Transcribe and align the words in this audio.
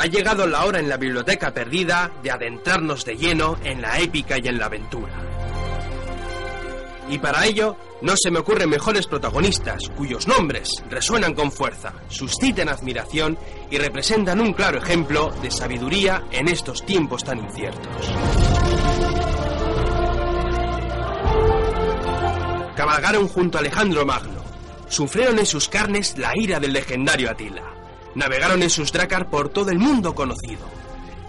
Ha 0.00 0.06
llegado 0.06 0.46
la 0.46 0.64
hora 0.64 0.80
en 0.80 0.88
la 0.88 0.96
biblioteca 0.96 1.52
perdida 1.52 2.10
de 2.22 2.30
adentrarnos 2.30 3.04
de 3.04 3.18
lleno 3.18 3.58
en 3.62 3.82
la 3.82 3.98
épica 3.98 4.38
y 4.42 4.48
en 4.48 4.58
la 4.58 4.64
aventura. 4.64 5.12
Y 7.10 7.18
para 7.18 7.44
ello, 7.44 7.76
no 8.00 8.14
se 8.16 8.30
me 8.30 8.38
ocurren 8.38 8.70
mejores 8.70 9.06
protagonistas 9.06 9.90
cuyos 9.94 10.26
nombres 10.26 10.82
resuenan 10.88 11.34
con 11.34 11.52
fuerza, 11.52 11.92
suscitan 12.08 12.70
admiración 12.70 13.36
y 13.70 13.76
representan 13.76 14.40
un 14.40 14.54
claro 14.54 14.78
ejemplo 14.78 15.32
de 15.42 15.50
sabiduría 15.50 16.24
en 16.30 16.48
estos 16.48 16.86
tiempos 16.86 17.22
tan 17.22 17.38
inciertos. 17.40 18.10
Cabalgaron 22.74 23.28
junto 23.28 23.58
a 23.58 23.60
Alejandro 23.60 24.06
Magno, 24.06 24.42
sufrieron 24.88 25.38
en 25.38 25.44
sus 25.44 25.68
carnes 25.68 26.16
la 26.16 26.32
ira 26.36 26.58
del 26.58 26.72
legendario 26.72 27.30
Atila, 27.30 27.79
navegaron 28.14 28.62
en 28.62 28.70
sus 28.70 28.92
drácar 28.92 29.30
por 29.30 29.48
todo 29.48 29.70
el 29.70 29.78
mundo 29.78 30.14
conocido, 30.14 30.66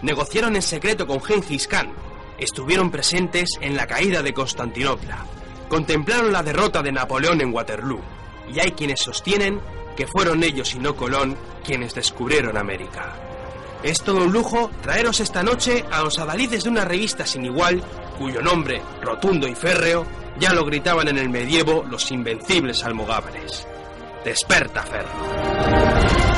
negociaron 0.02 0.56
en 0.56 0.62
secreto 0.62 1.08
con 1.08 1.22
Gengis 1.22 1.68
Khan, 1.68 1.94
estuvieron 2.38 2.92
presentes 2.92 3.52
en 3.62 3.76
la 3.76 3.88
caída 3.88 4.22
de 4.22 4.34
Constantinopla, 4.34 5.26
contemplaron 5.70 6.32
la 6.32 6.44
derrota 6.44 6.82
de 6.82 6.92
Napoleón 6.92 7.42
en 7.42 7.54
Waterloo, 7.54 8.02
y 8.54 8.60
hay 8.60 8.72
quienes 8.72 9.02
sostienen 9.02 9.62
que 9.96 10.08
fueron 10.08 10.44
ellos 10.44 10.74
y 10.74 10.80
no 10.80 10.96
Colón 10.96 11.38
quienes 11.64 11.94
descubrieron 11.94 12.58
América. 12.58 13.14
Es 13.84 14.02
todo 14.02 14.18
un 14.18 14.32
lujo 14.32 14.70
traeros 14.82 15.20
esta 15.20 15.42
noche 15.44 15.84
a 15.92 16.02
los 16.04 16.20
adalides 16.20 16.64
de 16.64 16.70
una 16.70 16.86
revista 16.86 17.26
sin 17.26 17.46
igual, 17.46 17.84
cuyo 18.18 18.42
nombre, 18.42 18.82
rotundo 19.02 19.48
y 19.48 19.56
férreo, 19.56 20.06
ya 20.40 20.54
lo 20.54 20.66
gritaban 20.66 21.08
en 21.08 21.18
el 21.18 21.30
medievo 21.30 21.84
los 21.90 22.12
invencibles 22.12 22.84
almogávares. 22.84 23.68
Desperta, 24.24 24.84
Ferro. 24.84 26.31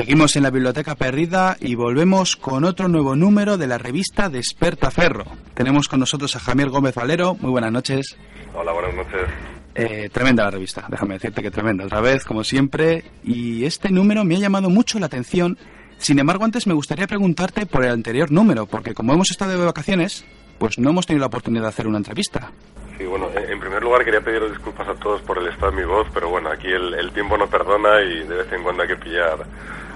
Seguimos 0.00 0.34
en 0.34 0.44
la 0.44 0.50
biblioteca 0.50 0.94
perdida 0.94 1.58
y 1.60 1.74
volvemos 1.74 2.34
con 2.34 2.64
otro 2.64 2.88
nuevo 2.88 3.14
número 3.16 3.58
de 3.58 3.66
la 3.66 3.76
revista 3.76 4.30
Desperta 4.30 4.90
Ferro. 4.90 5.26
Tenemos 5.52 5.88
con 5.88 6.00
nosotros 6.00 6.34
a 6.36 6.40
Javier 6.40 6.70
Gómez 6.70 6.94
Valero. 6.94 7.34
Muy 7.34 7.50
buenas 7.50 7.70
noches. 7.70 8.16
Hola, 8.54 8.72
buenas 8.72 8.94
noches. 8.94 9.28
Eh, 9.74 10.08
tremenda 10.10 10.44
la 10.44 10.52
revista, 10.52 10.86
déjame 10.88 11.14
decirte 11.14 11.42
que 11.42 11.50
tremenda, 11.50 11.84
otra 11.84 12.00
vez, 12.00 12.24
como 12.24 12.44
siempre. 12.44 13.04
Y 13.22 13.66
este 13.66 13.90
número 13.90 14.24
me 14.24 14.36
ha 14.36 14.38
llamado 14.38 14.70
mucho 14.70 14.98
la 14.98 15.04
atención. 15.04 15.58
Sin 15.98 16.18
embargo, 16.18 16.46
antes 16.46 16.66
me 16.66 16.72
gustaría 16.72 17.06
preguntarte 17.06 17.66
por 17.66 17.84
el 17.84 17.90
anterior 17.90 18.32
número, 18.32 18.64
porque 18.64 18.94
como 18.94 19.12
hemos 19.12 19.30
estado 19.30 19.50
de 19.50 19.66
vacaciones, 19.66 20.24
pues 20.58 20.78
no 20.78 20.88
hemos 20.88 21.04
tenido 21.04 21.20
la 21.20 21.26
oportunidad 21.26 21.64
de 21.64 21.68
hacer 21.68 21.86
una 21.86 21.98
entrevista. 21.98 22.50
Sí, 22.96 23.04
bueno, 23.04 23.28
en 23.34 23.60
primer 23.60 23.82
lugar 23.82 24.02
quería 24.02 24.22
pediros 24.22 24.50
disculpas 24.50 24.88
a 24.88 24.94
todos 24.94 25.20
por 25.20 25.36
el 25.36 25.48
estado 25.48 25.72
de 25.72 25.76
mi 25.76 25.84
voz, 25.84 26.06
pero 26.14 26.30
bueno, 26.30 26.48
aquí 26.48 26.68
el, 26.68 26.94
el 26.94 27.12
tiempo 27.12 27.36
no 27.36 27.46
perdona 27.48 28.00
y 28.00 28.26
de 28.26 28.34
vez 28.34 28.50
en 28.50 28.62
cuando 28.62 28.82
hay 28.82 28.88
que 28.88 28.96
pillar 28.96 29.46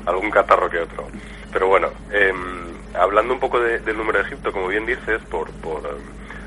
algún 0.07 0.31
catarro 0.31 0.71
que 0.71 0.81
otro. 0.81 1.07
Pero 1.53 1.69
bueno, 1.69 1.89
em, 2.11 2.37
hablando 2.95 3.35
un 3.35 3.41
poco 3.41 3.61
del 3.61 3.97
número 3.97 4.19
de 4.19 4.25
Egipto, 4.25 4.53
como 4.53 4.69
bien 4.69 4.87
dices, 4.87 5.21
por, 5.31 5.51
por 5.53 5.99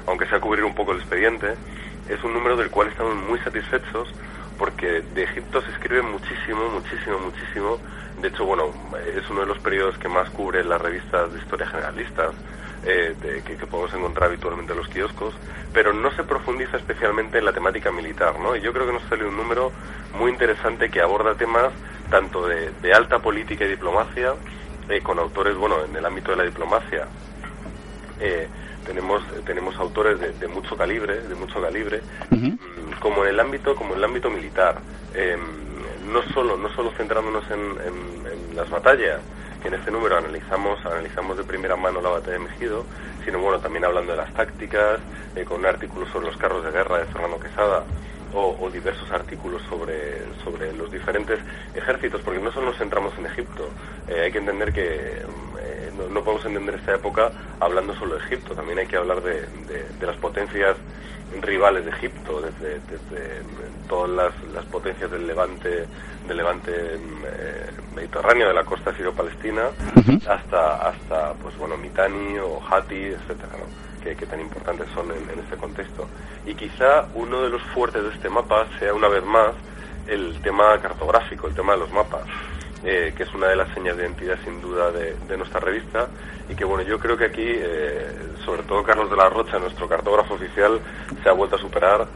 aunque 0.06 0.26
sea 0.28 0.40
cubrir 0.40 0.64
un 0.64 0.76
poco 0.76 0.94
el 0.94 1.00
expediente, 1.00 1.54
es 2.10 2.24
un 2.24 2.34
número 2.34 2.56
del 2.56 2.70
cual 2.70 2.88
estamos 2.88 3.16
muy 3.16 3.40
satisfechos 3.40 4.14
porque 4.58 5.02
de 5.14 5.24
Egipto 5.24 5.62
se 5.62 5.72
escribe 5.72 6.02
muchísimo, 6.02 6.70
muchísimo, 6.70 7.20
muchísimo. 7.20 7.78
De 8.22 8.30
hecho, 8.30 8.46
bueno, 8.46 8.72
es 9.16 9.30
uno 9.30 9.42
de 9.42 9.46
los 9.46 9.60
periodos 9.60 9.98
que 10.00 10.08
más 10.08 10.30
cubre 10.32 10.64
las 10.64 10.82
revistas 10.82 11.32
de 11.32 11.40
historia 11.40 11.68
generalistas. 11.68 12.34
Eh, 12.86 13.16
de, 13.22 13.42
que, 13.42 13.66
podemos 13.66 13.94
encontrar 13.94 14.30
habitualmente 14.30 14.72
en 14.72 14.78
los 14.78 14.88
kioscos, 14.88 15.34
pero 15.74 15.94
no 15.94 16.12
se 16.12 16.24
profundiza 16.24 16.78
especialmente 16.78 17.40
en 17.40 17.44
la 17.44 17.52
temática 17.52 17.92
militar, 17.92 18.40
¿no? 18.40 18.56
Y 18.56 18.62
yo 18.62 18.72
creo 18.72 18.86
que 18.86 18.94
nos 18.94 19.04
sale 19.10 19.26
un 19.26 19.36
número 19.36 19.72
muy 20.18 20.32
interesante 20.32 20.90
que 20.90 21.02
aborda 21.02 21.36
temas 21.36 21.74
tanto 22.10 22.48
de, 22.48 22.94
alta 22.94 23.20
política 23.20 23.66
y 23.66 23.70
diplomacia, 23.70 24.34
eh, 24.90 25.02
con 25.02 25.20
autores, 25.20 25.56
bueno, 25.56 25.84
en 25.84 25.96
el 25.96 26.06
ámbito 26.06 26.32
de 26.32 26.38
la 26.38 26.44
diplomacia, 26.44 27.08
eh, 28.20 28.48
tenemos 28.86 29.22
tenemos 29.46 29.76
autores 29.76 30.18
de, 30.40 30.48
mucho 30.48 30.78
calibre, 30.78 31.22
de 31.22 31.36
mucho 31.36 31.62
calibre, 31.62 32.02
mm, 32.30 33.00
como 33.00 33.26
en 33.26 33.32
el 33.32 33.40
ámbito 33.40 33.76
como 33.76 33.92
en 33.92 33.98
el 33.98 34.06
ámbito 34.06 34.30
militar. 34.30 34.78
Em, 35.14 35.42
no 36.12 36.24
solo 36.34 36.56
no 36.56 36.70
solo 36.70 36.92
centrándonos 36.92 37.44
en, 37.52 38.56
las 38.56 38.70
batallas, 38.70 39.20
que 39.62 39.68
en 39.68 39.76
este 39.76 39.92
número 39.92 40.18
analizamos 40.18 40.84
analizamos 40.86 41.38
de 41.38 41.44
primera 41.44 41.76
mano 41.76 42.02
la 42.02 42.10
batalla 42.10 42.34
de 42.34 42.40
Mejido, 42.40 42.86
sino 43.26 43.40
bueno 43.40 43.60
también 43.60 43.86
hablando 43.86 44.14
de 44.14 44.18
las 44.18 44.34
tácticas, 44.34 45.00
eh, 45.36 45.44
con 45.44 45.60
un 45.60 45.66
artículo 45.66 46.08
sobre 46.08 46.28
los 46.28 46.38
carros 46.38 46.64
de 46.64 46.72
guerra 46.72 47.00
de 47.00 47.06
Fernando 47.06 47.40
Quesada 47.40 47.84
o, 48.34 48.70
diversos 48.70 49.10
artículos 49.12 49.62
sobre, 49.70 50.20
sobre 50.44 50.74
los 50.74 50.92
diferentes 50.92 51.40
ejércitos, 51.74 52.22
porque 52.22 52.40
no 52.40 52.52
solo 52.52 52.68
nos 52.68 52.78
centramos 52.78 53.14
en 53.18 53.26
Egipto, 53.26 53.70
eh, 54.08 54.22
hay 54.26 54.32
que 54.32 54.40
entender 54.40 54.74
que 54.74 54.84
eh, 54.84 55.92
no, 56.10 56.22
podemos 56.24 56.46
entender 56.46 56.76
esta 56.76 56.96
época 56.96 57.32
hablando 57.60 57.96
solo 57.96 58.16
de 58.16 58.26
Egipto, 58.26 58.54
también 58.54 58.80
hay 58.80 58.88
que 58.88 58.98
hablar 58.98 59.22
de, 59.22 59.42
de, 59.68 60.06
las 60.06 60.18
potencias 60.18 60.78
rivales 61.42 61.86
de 61.86 61.92
Egipto, 61.92 62.42
desde, 62.42 62.80
desde 62.82 63.42
todas 63.90 64.10
las, 64.10 64.54
las, 64.54 64.66
potencias 64.66 65.12
del 65.12 65.28
levante, 65.28 65.86
del 66.28 66.38
levante 66.38 66.72
eh, 66.72 67.70
mediterráneo, 67.96 68.48
de 68.48 68.54
la 68.54 68.64
costa 68.64 68.94
sirio-palestina, 68.94 69.70
hasta, 70.28 70.90
hasta 70.90 71.34
pues 71.34 71.58
bueno, 71.58 71.78
Mitani 71.78 72.38
o 72.40 72.62
Hati, 72.70 72.96
etcétera, 72.96 73.50
que, 74.16 74.26
tan 74.26 74.40
importantes 74.40 74.88
son 74.94 75.12
en, 75.12 75.40
este 75.40 75.58
contexto. 75.58 76.08
Y 76.46 76.54
quizá 76.56 77.08
uno 77.16 77.42
de 77.42 77.50
los 77.50 77.62
fuertes 77.74 78.04
de 78.04 78.10
este 78.10 78.30
mapa 78.30 78.68
sea 78.80 78.94
una 78.94 79.08
vez 79.08 79.24
más 79.24 79.54
el 80.08 80.40
tema 80.42 80.80
cartográfico, 80.80 81.48
el 81.48 81.56
tema 81.56 81.74
de 81.74 81.80
los 81.80 81.92
mapas, 81.92 82.24
eh, 82.84 83.14
que 83.16 83.24
es 83.24 83.34
una 83.34 83.48
de 83.48 83.56
las 83.56 83.74
señas 83.74 83.98
de 83.98 84.04
identidad 84.04 84.38
sin 84.44 84.62
duda 84.62 84.92
de, 84.92 85.38
nuestra 85.38 85.60
revista 85.60 86.08
y 86.50 86.56
que 86.56 86.64
bueno, 86.64 86.84
yo 86.84 86.98
creo 87.00 87.18
que 87.18 87.26
aquí, 87.26 87.46
eh, 87.46 88.08
sobre 88.46 88.64
todo 88.64 88.84
Carlos 88.84 89.10
de 89.10 89.18
la 89.18 89.30
Rocha, 89.30 89.60
nuestro 89.60 89.88
cartógrafo 89.88 90.36
oficial, 90.36 90.80
se 91.22 91.30
ha 91.30 91.34
vuelto 91.34 91.58
a 91.58 91.60
superar 91.60 92.08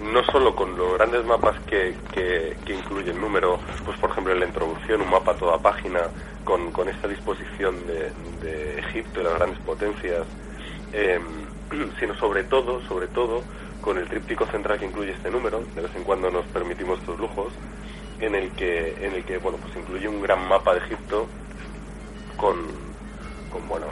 no 0.00 0.22
solo 0.24 0.54
con 0.54 0.76
los 0.76 0.94
grandes 0.94 1.24
mapas 1.24 1.58
que, 1.66 1.94
que, 2.12 2.56
incluye 2.72 3.10
el 3.10 3.20
número, 3.20 3.58
pues 3.84 3.98
por 3.98 4.10
ejemplo 4.10 4.32
en 4.32 4.40
la 4.40 4.46
introducción, 4.46 5.02
un 5.02 5.10
mapa 5.10 5.34
toda 5.34 5.58
página, 5.58 6.00
con, 6.44 6.70
con 6.72 6.88
esta 6.88 7.08
disposición 7.08 7.86
de, 7.86 8.10
de 8.40 8.78
Egipto 8.78 9.20
y 9.20 9.24
las 9.24 9.34
grandes 9.34 9.58
potencias, 9.60 10.26
Em, 10.92 11.22
sino 12.00 12.14
sobre 12.14 12.44
todo, 12.44 12.80
sobre 12.86 13.08
todo, 13.08 13.42
con 13.80 13.98
el 13.98 14.08
tríptico 14.08 14.46
central 14.46 14.78
que 14.78 14.86
incluye 14.86 15.12
este 15.12 15.30
número, 15.30 15.62
de 15.74 15.82
vez 15.82 15.94
en 15.94 16.04
cuando 16.04 16.30
nos 16.30 16.44
permitimos 16.46 16.98
estos 17.00 17.18
lujos, 17.18 17.52
en 18.20 18.34
el 18.34 18.50
que, 18.52 18.94
en 19.04 19.14
el 19.14 19.24
que 19.24 19.38
bueno, 19.38 19.58
pues 19.58 19.76
incluye 19.76 20.08
un 20.08 20.20
gran 20.20 20.48
mapa 20.48 20.74
de 20.74 20.80
Egipto 20.80 21.26
con, 22.36 22.56
bueno, 23.68 23.86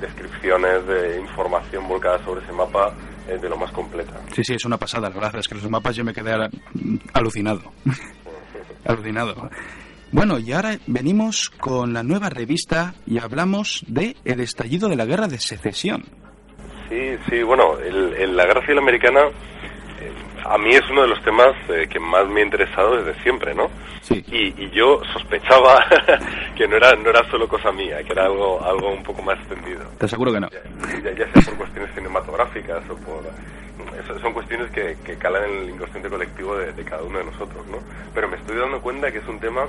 descripciones 0.00 0.86
de 0.86 1.20
información 1.20 1.86
volcada 1.86 2.22
sobre 2.24 2.42
ese 2.42 2.52
mapa 2.52 2.92
eh, 3.28 3.38
de 3.38 3.48
lo 3.48 3.56
más 3.56 3.70
completa. 3.72 4.14
Sí, 4.34 4.42
sí, 4.44 4.54
es 4.54 4.64
una 4.64 4.78
pasada, 4.78 5.10
es 5.38 5.48
que 5.48 5.54
los 5.54 5.68
mapas 5.70 5.94
yo 5.94 6.04
me 6.04 6.12
quedé 6.12 6.32
alucinado. 7.12 7.60
alucinado. 8.84 9.50
Bueno, 10.12 10.38
y 10.38 10.52
ahora 10.52 10.76
venimos 10.86 11.48
con 11.48 11.94
la 11.94 12.02
nueva 12.02 12.28
revista 12.28 12.92
y 13.06 13.18
hablamos 13.18 13.82
de 13.88 14.14
el 14.26 14.40
estallido 14.40 14.90
de 14.90 14.96
la 14.96 15.06
guerra 15.06 15.26
de 15.26 15.38
secesión. 15.38 16.04
Sí, 16.90 17.16
sí, 17.30 17.42
bueno, 17.42 17.78
el, 17.78 18.36
la 18.36 18.44
guerra 18.44 18.60
civil 18.60 18.80
americana 18.80 19.20
eh, 19.98 20.12
a 20.44 20.58
mí 20.58 20.74
es 20.74 20.82
uno 20.90 21.02
de 21.02 21.08
los 21.08 21.22
temas 21.22 21.56
eh, 21.70 21.88
que 21.88 21.98
más 21.98 22.28
me 22.28 22.42
ha 22.42 22.44
interesado 22.44 23.02
desde 23.02 23.18
siempre, 23.22 23.54
¿no? 23.54 23.70
Sí. 24.02 24.22
Y, 24.30 24.52
yo 24.68 25.00
sospechaba 25.14 25.82
que 26.56 26.68
no 26.68 26.76
era 26.76 26.94
no 26.94 27.08
era 27.08 27.28
solo 27.30 27.48
cosa 27.48 27.72
mía, 27.72 28.02
que 28.02 28.12
era 28.12 28.26
algo 28.26 28.62
algo 28.62 28.92
un 28.92 29.02
poco 29.02 29.22
más 29.22 29.38
extendido. 29.38 29.82
Te 29.98 30.04
aseguro 30.04 30.30
que 30.30 30.40
no. 30.40 30.48
Ya, 30.50 31.12
ya, 31.12 31.32
sea 31.32 31.42
por 31.44 31.56
cuestiones 31.56 31.94
cinematográficas 31.94 32.82
o 32.90 32.96
por 32.96 33.22
son 34.20 34.32
cuestiones 34.32 34.70
que, 34.70 34.96
que, 35.04 35.16
calan 35.16 35.44
en 35.44 35.62
el 35.62 35.70
inconsciente 35.70 36.08
colectivo 36.08 36.56
de, 36.56 36.72
de, 36.72 36.84
cada 36.84 37.02
uno 37.02 37.18
de 37.18 37.24
nosotros, 37.24 37.66
¿no? 37.68 37.78
Pero 38.14 38.28
me 38.28 38.36
estoy 38.36 38.56
dando 38.56 38.80
cuenta 38.80 39.10
que 39.10 39.18
es 39.18 39.28
un 39.28 39.38
tema 39.40 39.66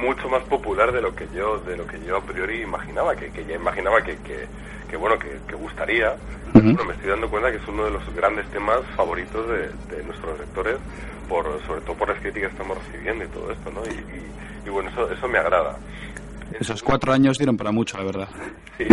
mucho 0.00 0.28
más 0.28 0.42
popular 0.44 0.92
de 0.92 1.00
lo 1.00 1.14
que 1.14 1.26
yo 1.34 1.58
de 1.60 1.76
lo 1.76 1.86
que 1.86 1.98
yo 2.04 2.16
a 2.16 2.22
priori 2.22 2.62
imaginaba 2.62 3.14
que, 3.14 3.30
que 3.30 3.44
ya 3.44 3.54
imaginaba 3.54 4.02
que, 4.02 4.16
que, 4.18 4.96
bueno 4.96 5.18
que, 5.18 5.54
gustaría. 5.54 6.14
Bueno, 6.52 6.84
me 6.84 6.94
estoy 6.94 7.10
dando 7.10 7.28
cuenta 7.28 7.50
que 7.50 7.56
es 7.56 7.66
uno 7.66 7.84
de 7.84 7.90
los 7.90 8.14
grandes 8.14 8.46
temas 8.50 8.80
favoritos 8.96 9.46
de, 9.48 10.02
nuestros 10.04 10.38
lectores 10.38 10.76
por 11.28 11.44
sobre 11.66 11.80
todo 11.80 11.96
por 11.96 12.08
las 12.08 12.20
críticas 12.20 12.50
que 12.50 12.56
estamos 12.56 12.78
recibiendo 12.78 13.24
y 13.24 13.28
todo 13.28 13.50
esto 13.50 13.70
no 13.70 13.82
y, 13.86 14.66
y, 14.66 14.70
bueno 14.70 14.90
eso 14.90 15.10
eso 15.10 15.28
me 15.28 15.38
agrada. 15.38 15.76
Esos 16.58 16.82
cuatro 16.82 17.12
años 17.12 17.38
dieron 17.38 17.56
para 17.56 17.72
mucho 17.72 17.98
la 17.98 18.04
verdad. 18.04 18.28
Sí, 18.78 18.84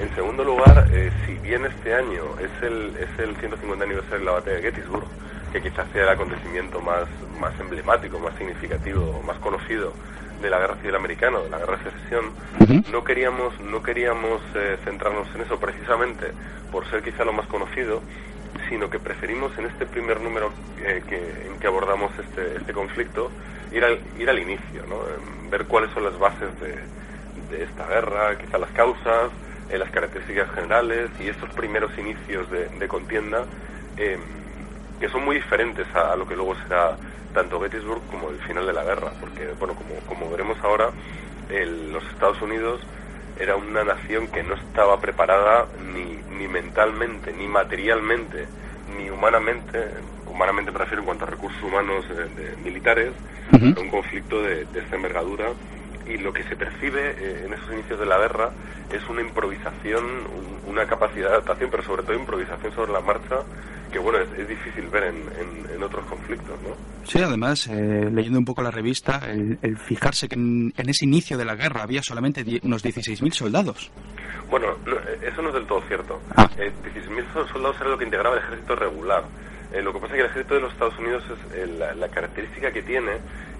en 0.00 0.14
segundo 0.14 0.44
lugar 0.44 0.86
eh, 0.92 1.10
si 1.24 1.34
bien 1.38 1.64
este 1.64 1.94
año 1.94 2.22
es 2.38 2.62
el 2.62 2.94
es 2.96 3.18
el 3.18 3.34
150 3.36 3.84
aniversario 3.84 4.18
de 4.18 4.24
la 4.24 4.32
batalla 4.32 4.56
de 4.56 4.62
Gettysburg 4.62 5.08
que 5.52 5.62
quizás 5.62 5.86
sea 5.92 6.04
el 6.04 6.08
acontecimiento 6.08 6.80
más, 6.80 7.06
más 7.40 7.58
emblemático, 7.60 8.18
más 8.18 8.36
significativo, 8.36 9.22
más 9.26 9.38
conocido 9.38 9.92
de 10.40 10.50
la 10.50 10.58
guerra 10.58 10.76
civil 10.76 10.94
americana, 10.94 11.38
de 11.38 11.50
la 11.50 11.58
guerra 11.58 11.78
de 11.78 11.90
secesión, 11.90 12.24
no 12.92 13.04
queríamos, 13.04 13.58
no 13.60 13.82
queríamos 13.82 14.42
eh, 14.54 14.76
centrarnos 14.84 15.28
en 15.34 15.42
eso 15.42 15.58
precisamente 15.58 16.32
por 16.70 16.88
ser 16.90 17.02
quizá 17.02 17.24
lo 17.24 17.32
más 17.32 17.46
conocido, 17.46 18.02
sino 18.68 18.90
que 18.90 18.98
preferimos 18.98 19.56
en 19.58 19.66
este 19.66 19.86
primer 19.86 20.20
número 20.20 20.52
eh, 20.82 21.02
que, 21.08 21.46
en 21.46 21.58
que 21.58 21.66
abordamos 21.66 22.12
este, 22.18 22.56
este 22.56 22.72
conflicto 22.72 23.30
ir 23.72 23.84
al, 23.84 23.98
ir 24.18 24.28
al 24.28 24.38
inicio, 24.38 24.84
¿no? 24.88 24.96
ver 25.50 25.66
cuáles 25.66 25.90
son 25.92 26.04
las 26.04 26.18
bases 26.18 26.48
de, 26.60 26.76
de 27.50 27.64
esta 27.64 27.86
guerra, 27.86 28.36
quizá 28.38 28.58
las 28.58 28.70
causas, 28.70 29.30
eh, 29.70 29.78
las 29.78 29.90
características 29.90 30.50
generales 30.52 31.10
y 31.20 31.28
estos 31.28 31.50
primeros 31.50 31.96
inicios 31.98 32.50
de, 32.50 32.68
de 32.68 32.88
contienda 32.88 33.44
em, 33.96 34.20
que 35.00 35.08
son 35.08 35.24
muy 35.24 35.36
diferentes 35.36 35.86
a, 35.94 36.16
lo 36.16 36.26
que 36.26 36.36
luego 36.36 36.54
será 36.62 36.96
tanto 37.34 37.60
Gettysburg 37.60 38.00
como 38.10 38.30
el 38.30 38.38
final 38.40 38.66
de 38.66 38.72
la 38.72 38.84
guerra, 38.84 39.12
porque 39.20 39.48
bueno, 39.58 39.74
como, 39.74 39.94
como 40.06 40.30
veremos 40.30 40.58
ahora, 40.62 40.90
los 41.48 42.04
Estados 42.04 42.40
Unidos 42.42 42.80
era 43.38 43.56
una 43.56 43.84
nación 43.84 44.28
que 44.28 44.42
no 44.42 44.54
estaba 44.54 44.98
preparada 45.00 45.66
ni, 45.92 46.18
ni 46.38 46.48
mentalmente, 46.48 47.32
ni 47.32 47.46
materialmente, 47.46 48.46
ni 48.96 49.10
humanamente, 49.10 49.78
humanamente 50.26 50.70
me 50.70 50.78
refiero 50.78 51.00
en 51.00 51.06
cuanto 51.06 51.24
a 51.24 51.28
recursos 51.28 51.62
humanos 51.62 52.04
eh, 52.10 52.54
militares, 52.64 53.12
a 53.52 53.80
un 53.80 53.90
conflicto 53.90 54.42
de, 54.42 54.64
de 54.66 54.80
esta 54.80 54.96
envergadura. 54.96 55.48
Y 56.06 56.18
lo 56.18 56.32
que 56.32 56.44
se 56.44 56.54
percibe 56.54 57.16
eh, 57.18 57.42
en 57.46 57.52
esos 57.52 57.72
inicios 57.72 57.98
de 57.98 58.06
la 58.06 58.18
guerra 58.18 58.50
es 58.92 59.06
una 59.08 59.20
improvisación, 59.20 60.04
una 60.66 60.86
capacidad 60.86 61.28
de 61.28 61.34
adaptación, 61.34 61.70
pero 61.70 61.82
sobre 61.82 62.04
todo 62.04 62.14
improvisación 62.14 62.72
sobre 62.74 62.92
la 62.92 63.00
marcha, 63.00 63.40
que 63.96 64.02
bueno, 64.02 64.18
es, 64.18 64.46
difícil 64.46 64.88
ver 64.88 65.04
en, 65.04 65.82
otros 65.82 66.04
conflictos, 66.04 66.60
¿no? 66.62 66.74
Sí, 67.04 67.22
además, 67.22 67.66
eh, 67.68 68.10
leyendo 68.12 68.38
un 68.38 68.44
poco 68.44 68.60
la 68.60 68.70
revista, 68.70 69.20
el, 69.26 69.78
fijarse 69.78 70.28
que 70.28 70.34
en, 70.34 70.72
ese 70.76 71.06
inicio 71.06 71.38
de 71.38 71.44
la 71.46 71.54
guerra 71.54 71.82
había 71.82 72.02
solamente 72.02 72.44
unos 72.62 72.84
16.000 72.84 73.32
soldados. 73.32 73.90
Bueno, 74.50 74.74
eso 75.22 75.40
no 75.40 75.48
es 75.48 75.54
del 75.54 75.66
todo 75.66 75.80
cierto. 75.88 76.20
Ah. 76.36 76.48
16.000 76.56 77.20
eh, 77.20 77.24
soldados 77.50 77.76
era 77.80 77.90
lo 77.90 77.98
que 77.98 78.04
integraba 78.04 78.36
el 78.36 78.42
ejército 78.42 78.76
regular. 78.76 79.24
lo 79.82 79.92
que 79.92 79.98
pasa 79.98 80.12
es 80.12 80.12
que 80.12 80.20
el 80.20 80.30
ejército 80.30 80.54
de 80.54 80.60
los 80.60 80.72
Estados 80.72 80.98
Unidos, 80.98 81.24
es, 81.54 81.70
la, 81.78 82.08
característica 82.08 82.70
que 82.72 82.82
tiene 82.82 83.12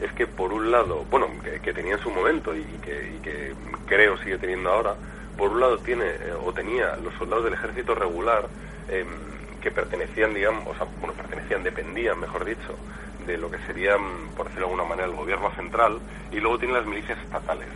es 0.03 0.13
que 0.13 0.27
por 0.27 0.53
un 0.53 0.71
lado, 0.71 1.07
bueno, 1.11 1.29
que, 1.63 1.73
tenía 1.73 1.95
en 1.95 2.01
su 2.01 2.11
momento 2.11 2.55
y, 2.55 2.63
que, 2.83 3.55
creo 3.87 4.19
sigue 4.19 4.37
teniendo 4.37 4.71
ahora, 4.71 4.97
por 5.39 5.51
un 5.51 5.61
lado 5.61 5.79
tiene 5.79 6.05
eh, 6.05 6.35
o 6.45 6.53
tenía 6.53 6.97
los 6.97 7.15
soldados 7.15 7.45
del 7.45 7.55
ejército 7.55 7.95
regular 7.95 8.49
em, 8.89 9.36
que 9.67 9.73
pertenecían, 9.73 10.33
digamos, 10.33 10.65
o 10.65 10.75
sea, 10.77 10.87
bueno, 11.01 11.13
pertenecían, 11.15 11.65
dependían, 11.65 12.21
mejor 12.21 12.45
dicho, 12.45 12.79
de 13.27 13.37
lo 13.37 13.51
que 13.51 13.59
serían, 13.67 13.99
por 14.37 14.47
decirlo 14.47 14.69
de 14.69 14.73
alguna 14.75 14.89
manera, 14.89 15.09
el 15.09 15.17
gobierno 15.17 15.51
central, 15.57 15.99
y 16.31 16.39
luego 16.39 16.57
tiene 16.57 16.75
las 16.75 16.87
milicias 16.87 17.19
estatales, 17.19 17.67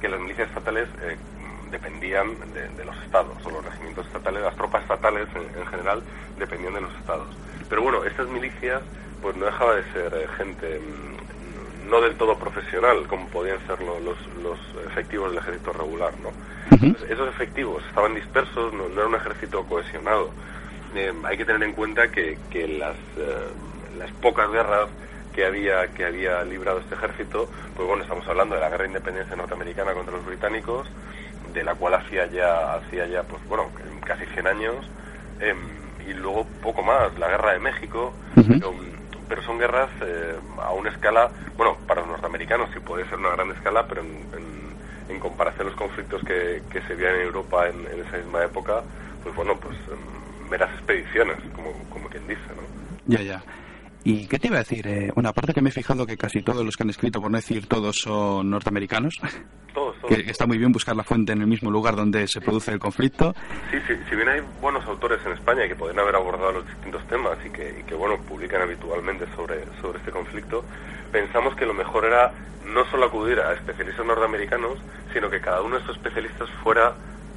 que 0.00 0.08
las 0.08 0.18
milicias 0.18 0.48
estatales 0.48 0.88
eh, 1.00 1.16
dependían 1.70 2.34
de, 2.52 2.84
los 2.84 2.96
estados, 3.04 3.36
o 3.44 3.50
los 3.52 3.64
regimientos 3.64 4.04
estatales, 4.04 4.42
las 4.42 4.56
tropas 4.56 4.82
estatales 4.82 5.28
en, 5.36 5.66
general 5.68 6.02
dependían 6.40 6.74
de 6.74 6.80
los 6.80 6.94
estados. 6.96 7.28
Pero 7.68 7.82
bueno, 7.82 8.02
estas 8.02 8.26
milicias 8.26 8.82
pues 9.22 9.36
no 9.36 9.46
dejaba 9.46 9.76
de 9.76 9.92
ser 9.92 10.12
eh, 10.14 10.26
gente 10.36 10.80
mm, 10.80 11.88
no 11.88 12.00
del 12.00 12.16
todo 12.16 12.36
profesional 12.36 13.06
como 13.06 13.28
podían 13.28 13.64
ser 13.68 13.80
los, 13.80 14.02
los 14.42 14.58
efectivos 14.90 15.30
del 15.30 15.38
ejército 15.38 15.72
regular, 15.72 16.12
¿no? 16.20 16.32
esos 17.08 17.28
efectivos 17.28 17.80
estaban 17.88 18.14
dispersos, 18.16 18.72
no, 18.72 18.86
era 18.86 19.06
un 19.06 19.14
ejército 19.14 19.64
cohesionado. 19.66 20.30
Eh, 20.94 21.12
hay 21.24 21.36
que 21.36 21.44
tener 21.44 21.62
en 21.62 21.72
cuenta 21.72 22.08
que, 22.08 22.38
que 22.50 22.68
las, 22.68 22.96
eh, 23.16 23.48
las 23.98 24.10
pocas 24.12 24.50
guerras 24.50 24.88
que 25.34 25.46
había 25.46 25.88
que 25.88 26.04
había 26.04 26.44
librado 26.44 26.80
este 26.80 26.94
ejército, 26.94 27.48
pues 27.74 27.88
bueno, 27.88 28.02
estamos 28.02 28.26
hablando 28.28 28.54
de 28.54 28.60
la 28.60 28.68
guerra 28.68 28.82
de 28.82 28.88
independencia 28.88 29.34
norteamericana 29.34 29.94
contra 29.94 30.14
los 30.14 30.26
británicos, 30.26 30.86
de 31.54 31.64
la 31.64 31.74
cual 31.74 31.94
hacía 31.94 32.26
ya 32.26 32.74
hacía 32.74 33.06
ya 33.06 33.22
pues 33.22 33.42
bueno, 33.48 33.70
casi 34.04 34.26
100 34.26 34.46
años. 34.46 34.76
Em, 35.40 35.82
y 36.06 36.12
luego 36.14 36.46
poco 36.62 36.82
más, 36.82 37.16
la 37.18 37.28
guerra 37.28 37.52
de 37.52 37.60
México, 37.60 38.12
pero, 39.28 39.42
son 39.42 39.58
guerras 39.58 39.88
eh, 40.02 40.34
a 40.60 40.72
una 40.72 40.90
escala, 40.90 41.30
bueno, 41.56 41.78
para 41.86 42.00
los 42.00 42.10
norteamericanos 42.10 42.68
sí 42.74 42.80
puede 42.80 43.08
ser 43.08 43.18
una 43.18 43.30
gran 43.30 43.50
escala, 43.52 43.86
pero 43.86 44.02
en 44.02 44.62
en 45.12 45.20
comparación 45.20 45.66
a 45.66 45.70
los 45.70 45.78
conflictos 45.78 46.22
que, 46.24 46.62
que 46.70 46.80
se 46.82 46.94
veían 46.94 47.16
en 47.16 47.22
Europa 47.22 47.68
en, 47.68 47.86
esa 48.00 48.16
misma 48.18 48.44
época, 48.44 48.82
pues 49.22 49.34
bueno, 49.34 49.56
pues 49.56 49.76
meras 50.52 50.70
expediciones, 50.74 51.38
como, 51.56 51.72
como 51.88 52.08
quien 52.10 52.28
dice, 52.28 52.42
¿no? 52.54 52.62
Ya, 53.06 53.22
ya. 53.22 53.42
¿Y 54.04 54.26
qué 54.26 54.38
te 54.38 54.48
iba 54.48 54.56
a 54.56 54.60
decir? 54.60 54.86
Eh, 54.86 55.10
una 55.16 55.32
parte 55.32 55.54
que 55.54 55.62
me 55.62 55.70
he 55.70 55.72
fijado 55.72 56.04
que 56.04 56.18
casi 56.18 56.42
todos 56.42 56.64
los 56.64 56.76
que 56.76 56.82
han 56.82 56.90
escrito, 56.90 57.22
por 57.22 57.30
no 57.30 57.38
decir 57.38 57.66
todos, 57.66 57.96
son 57.96 58.50
norteamericanos. 58.50 59.14
Todos, 59.72 59.96
Que, 60.06 60.28
está 60.28 60.46
muy 60.46 60.58
bien 60.58 60.70
buscar 60.70 60.94
la 60.94 61.04
fuente 61.04 61.32
en 61.32 61.40
el 61.40 61.46
mismo 61.46 61.70
lugar 61.70 61.96
donde 61.96 62.28
se 62.28 62.42
produce 62.42 62.72
el 62.72 62.78
conflicto. 62.78 63.34
Sí, 63.70 63.78
sí, 63.86 63.94
si 64.10 64.16
bien 64.16 64.28
hay 64.28 64.40
buenos 64.60 64.84
autores 64.84 65.20
en 65.24 65.32
España 65.32 65.66
que 65.66 65.74
pueden 65.74 65.98
haber 65.98 66.16
abordado 66.16 66.52
los 66.52 66.66
distintos 66.66 67.06
temas 67.06 67.38
y 67.46 67.50
que, 67.50 67.80
y 67.80 67.82
que 67.84 67.94
bueno, 67.94 68.18
publican 68.28 68.60
habitualmente 68.60 69.24
sobre, 69.34 69.64
sobre 69.80 70.00
este 70.00 70.10
conflicto, 70.10 70.62
pensamos 71.10 71.56
que 71.56 71.64
lo 71.64 71.72
mejor 71.72 72.04
era 72.04 72.32
no 72.66 72.84
solo 72.90 73.06
acudir 73.06 73.40
a 73.40 73.54
especialistas 73.54 74.04
norteamericanos, 74.04 74.78
sino 75.14 75.30
que 75.30 75.40
cada 75.40 75.62
uno 75.62 75.76
de 75.76 75.80
estos 75.80 75.96
especialistas 75.96 76.50
fuera, 76.62 76.92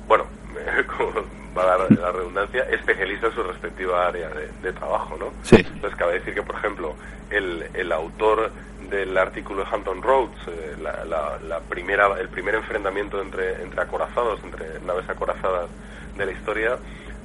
bueno, 0.07 0.25
como 0.97 1.11
va 1.55 1.77
la 1.89 2.11
redundancia, 2.11 2.63
especialista 2.69 3.27
en 3.27 3.33
su 3.33 3.43
respectiva 3.43 4.07
área 4.07 4.29
de, 4.29 4.73
trabajo, 4.73 5.15
¿no? 5.17 5.31
Sí. 5.41 5.57
Entonces 5.57 5.97
cabe 5.97 6.13
decir 6.13 6.33
que, 6.33 6.43
por 6.43 6.55
ejemplo, 6.55 6.95
el, 7.29 7.69
el 7.73 7.91
autor 7.91 8.51
del 8.89 9.17
artículo 9.17 9.63
de 9.63 9.69
Hampton 9.71 10.01
Roads, 10.01 10.47
eh, 10.47 10.75
la, 10.81 11.39
la, 11.39 11.59
primera, 11.61 12.19
el 12.19 12.29
primer 12.29 12.55
enfrentamiento 12.55 13.21
entre, 13.21 13.61
entre 13.61 13.81
acorazados, 13.81 14.39
entre 14.43 14.79
naves 14.85 15.09
acorazadas 15.09 15.69
de 16.17 16.25
la 16.25 16.31
historia, 16.31 16.77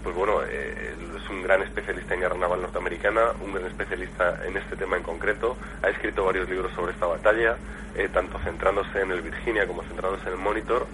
pues 0.02 0.14
bueno, 0.14 0.40
eh, 0.48 0.94
es 1.16 1.30
un 1.30 1.42
gran 1.42 1.62
especialista 1.62 2.14
en 2.14 2.20
guerra 2.20 2.36
naval 2.36 2.62
norteamericana, 2.62 3.32
un 3.44 3.52
gran 3.52 3.66
especialista 3.66 4.40
en 4.46 4.56
este 4.56 4.76
tema 4.76 4.96
en 4.96 5.02
concreto, 5.02 5.56
ha 5.82 5.88
escrito 5.88 6.24
varios 6.24 6.48
libros 6.48 6.72
sobre 6.72 6.92
esta 6.92 7.06
batalla, 7.06 7.56
eh, 7.94 8.08
tanto 8.12 8.38
centrándose 8.38 9.00
en 9.00 9.10
el 9.10 9.20
Virginia 9.20 9.66
como 9.66 9.82
centrándose 9.82 10.26
en 10.28 10.32
el 10.32 10.38
Monitor, 10.38 10.86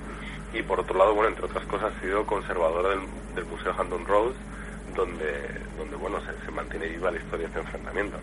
y 0.52 0.62
por 0.62 0.81
otro 0.81 0.96
lado, 0.96 1.14
bueno, 1.14 1.31
entre 1.31 1.44
otras 1.44 1.64
cosas, 1.66 1.93
ha 1.96 2.00
sido 2.00 2.25
conservadora 2.25 2.90
del, 2.90 3.44
Museo 3.44 3.72
Hampton 3.76 4.04
Roads, 4.06 4.37
donde, 4.94 5.25
donde 5.76 5.96
bueno, 5.96 6.19
se, 6.44 6.50
mantiene 6.50 6.88
viva 6.88 7.10
la 7.10 7.19
historia 7.19 7.46
de 7.46 7.46
este 7.46 7.60
enfrentamiento. 7.60 8.16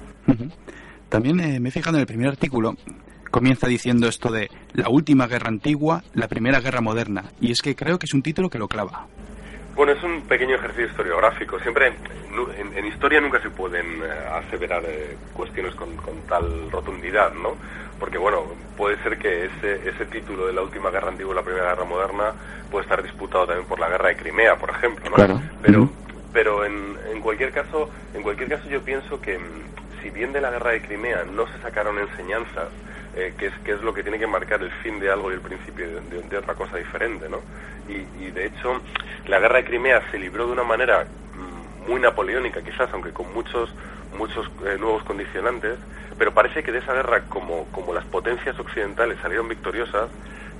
También 1.10 1.40
eh, 1.40 1.60
me 1.60 1.70
he 1.70 1.72
fijado 1.72 1.98
en 1.98 2.02
el 2.02 2.08
primer 2.08 2.30
artículo, 2.30 2.76
comienza 3.30 3.68
diciendo 3.68 4.08
esto 4.08 4.32
de 4.32 4.50
la 4.74 4.90
última 4.90 5.28
guerra 5.28 5.50
antigua, 5.50 6.04
la 6.14 6.28
primera 6.28 6.60
guerra 6.60 6.82
moderna, 6.82 7.26
y 7.40 7.52
es 7.52 7.62
que 7.62 7.76
creo 7.76 8.00
que 8.00 8.08
es 8.08 8.14
un 8.14 8.24
título 8.24 8.50
que 8.50 8.58
lo 8.58 8.68
clava. 8.68 9.08
Bueno, 9.76 9.94
es 9.94 10.04
un 10.04 10.22
pequeño 10.22 10.56
ejercicio 10.56 10.86
historiográfico. 10.86 11.60
Siempre, 11.60 11.88
en, 11.88 12.86
historia 12.86 13.20
nunca 13.20 13.42
se 13.42 13.50
pueden 13.50 13.86
eh, 14.04 14.08
aseverar 14.32 14.84
eh, 14.86 15.18
cuestiones 15.34 15.74
con, 15.76 15.90
tal 16.30 16.70
rotundidad, 16.70 17.34
¿no? 17.34 17.56
Porque, 18.00 18.18
bueno, 18.18 18.44
puede 18.78 19.02
ser 19.02 19.18
que 19.18 19.46
ese, 19.46 19.90
ese 19.90 20.06
título 20.06 20.48
de 20.48 20.54
la 20.54 20.62
última 20.62 20.92
guerra 20.92 21.10
antigua 21.10 21.34
y 21.34 21.36
la 21.36 21.44
primera 21.44 21.70
guerra 21.70 21.86
moderna 21.86 22.34
puede 22.70 22.84
estar 22.84 23.02
disputado 23.02 23.48
también 23.48 23.68
por 23.68 23.80
la 23.80 23.90
guerra 23.90 24.10
de 24.10 24.18
Crimea, 24.18 24.56
por 24.58 24.70
ejemplo, 24.70 25.10
¿no? 25.10 25.42
Pero, 25.62 25.90
pero 26.32 26.66
en, 26.66 26.98
en, 27.12 27.22
cualquier 27.22 27.52
caso, 27.52 27.90
en 28.14 28.22
cualquier 28.22 28.50
caso 28.50 28.70
yo 28.70 28.82
pienso 28.82 29.20
que 29.22 29.40
mm, 29.40 30.02
si 30.02 30.10
bien 30.10 30.34
de 30.34 30.42
la 30.42 30.52
guerra 30.52 30.72
de 30.72 30.82
Crimea 30.82 31.24
no 31.24 31.48
se 31.48 31.60
sacaron 31.62 31.98
enseñanzas 31.98 32.70
eh, 33.16 33.34
que, 33.38 33.48
es, 33.48 33.54
que 33.64 33.74
es 33.74 33.82
lo 33.82 33.94
que 33.94 34.04
tiene 34.04 34.20
que 34.20 34.28
marcar 34.28 34.62
el 34.62 34.72
fin 34.84 35.00
de 35.00 35.12
algo 35.12 35.32
y 35.32 35.36
el 35.36 35.42
principio 35.42 35.86
de, 36.02 36.38
otra 36.38 36.56
cosa 36.56 36.78
diferente, 36.78 37.30
¿no? 37.30 37.42
Y, 37.88 38.32
de 38.32 38.46
hecho, 38.46 38.82
la 39.28 39.40
guerra 39.40 39.58
de 39.58 39.66
Crimea 39.66 40.02
se 40.10 40.18
libró 40.18 40.48
de 40.48 40.54
una 40.54 40.64
manera 40.64 41.06
mm, 41.06 41.90
muy 41.90 42.00
napoleónica, 42.00 42.62
quizás, 42.62 42.90
aunque 42.94 43.12
con 43.12 43.32
muchos 43.34 43.74
muchos 44.18 44.48
eh, 44.66 44.78
nuevos 44.80 45.04
condicionantes, 45.04 45.78
pero 46.18 46.34
parece 46.34 46.64
que 46.64 46.72
de 46.72 46.80
esa 46.80 46.94
guerra, 46.94 47.24
como, 47.30 47.66
como 47.72 47.94
las 47.94 48.06
potencias 48.06 48.58
occidentales 48.60 49.18
salieron 49.22 49.48
victoriosas, 49.48 50.10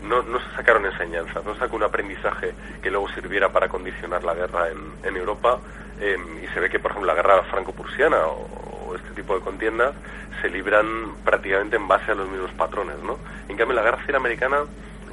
no, 0.04 0.22
no 0.24 0.40
se 0.40 0.56
sacaron 0.56 0.86
enseñanzas, 0.86 1.46
no 1.46 1.56
sacó 1.56 1.76
un 1.76 1.84
aprendizaje 1.84 2.54
que 2.82 2.92
luego 2.92 3.08
sirviera 3.10 3.50
para 3.50 3.70
condicionar 3.70 4.24
la 4.24 4.34
guerra 4.34 4.70
en, 5.04 5.16
Europa, 5.16 5.60
em, 6.02 6.44
y 6.44 6.48
se 6.48 6.60
ve 6.60 6.70
que, 6.70 6.80
por 6.80 6.92
ejemplo, 6.92 7.14
la 7.14 7.16
guerra 7.16 7.44
franco-prusiana 7.44 8.26
o 8.28 8.73
este 8.96 9.10
tipo 9.12 9.36
de 9.36 9.42
contiendas 9.42 9.94
se 10.42 10.50
libran 10.50 11.16
prácticamente 11.24 11.76
en 11.76 11.88
base 11.88 12.12
a 12.12 12.16
los 12.16 12.30
mismos 12.30 12.52
patrones, 12.52 12.98
¿no? 13.04 13.18
En 13.48 13.58
cambio, 13.58 13.76
la 13.76 13.84
guerra 13.84 14.00
civil 14.02 14.16
americana 14.16 14.58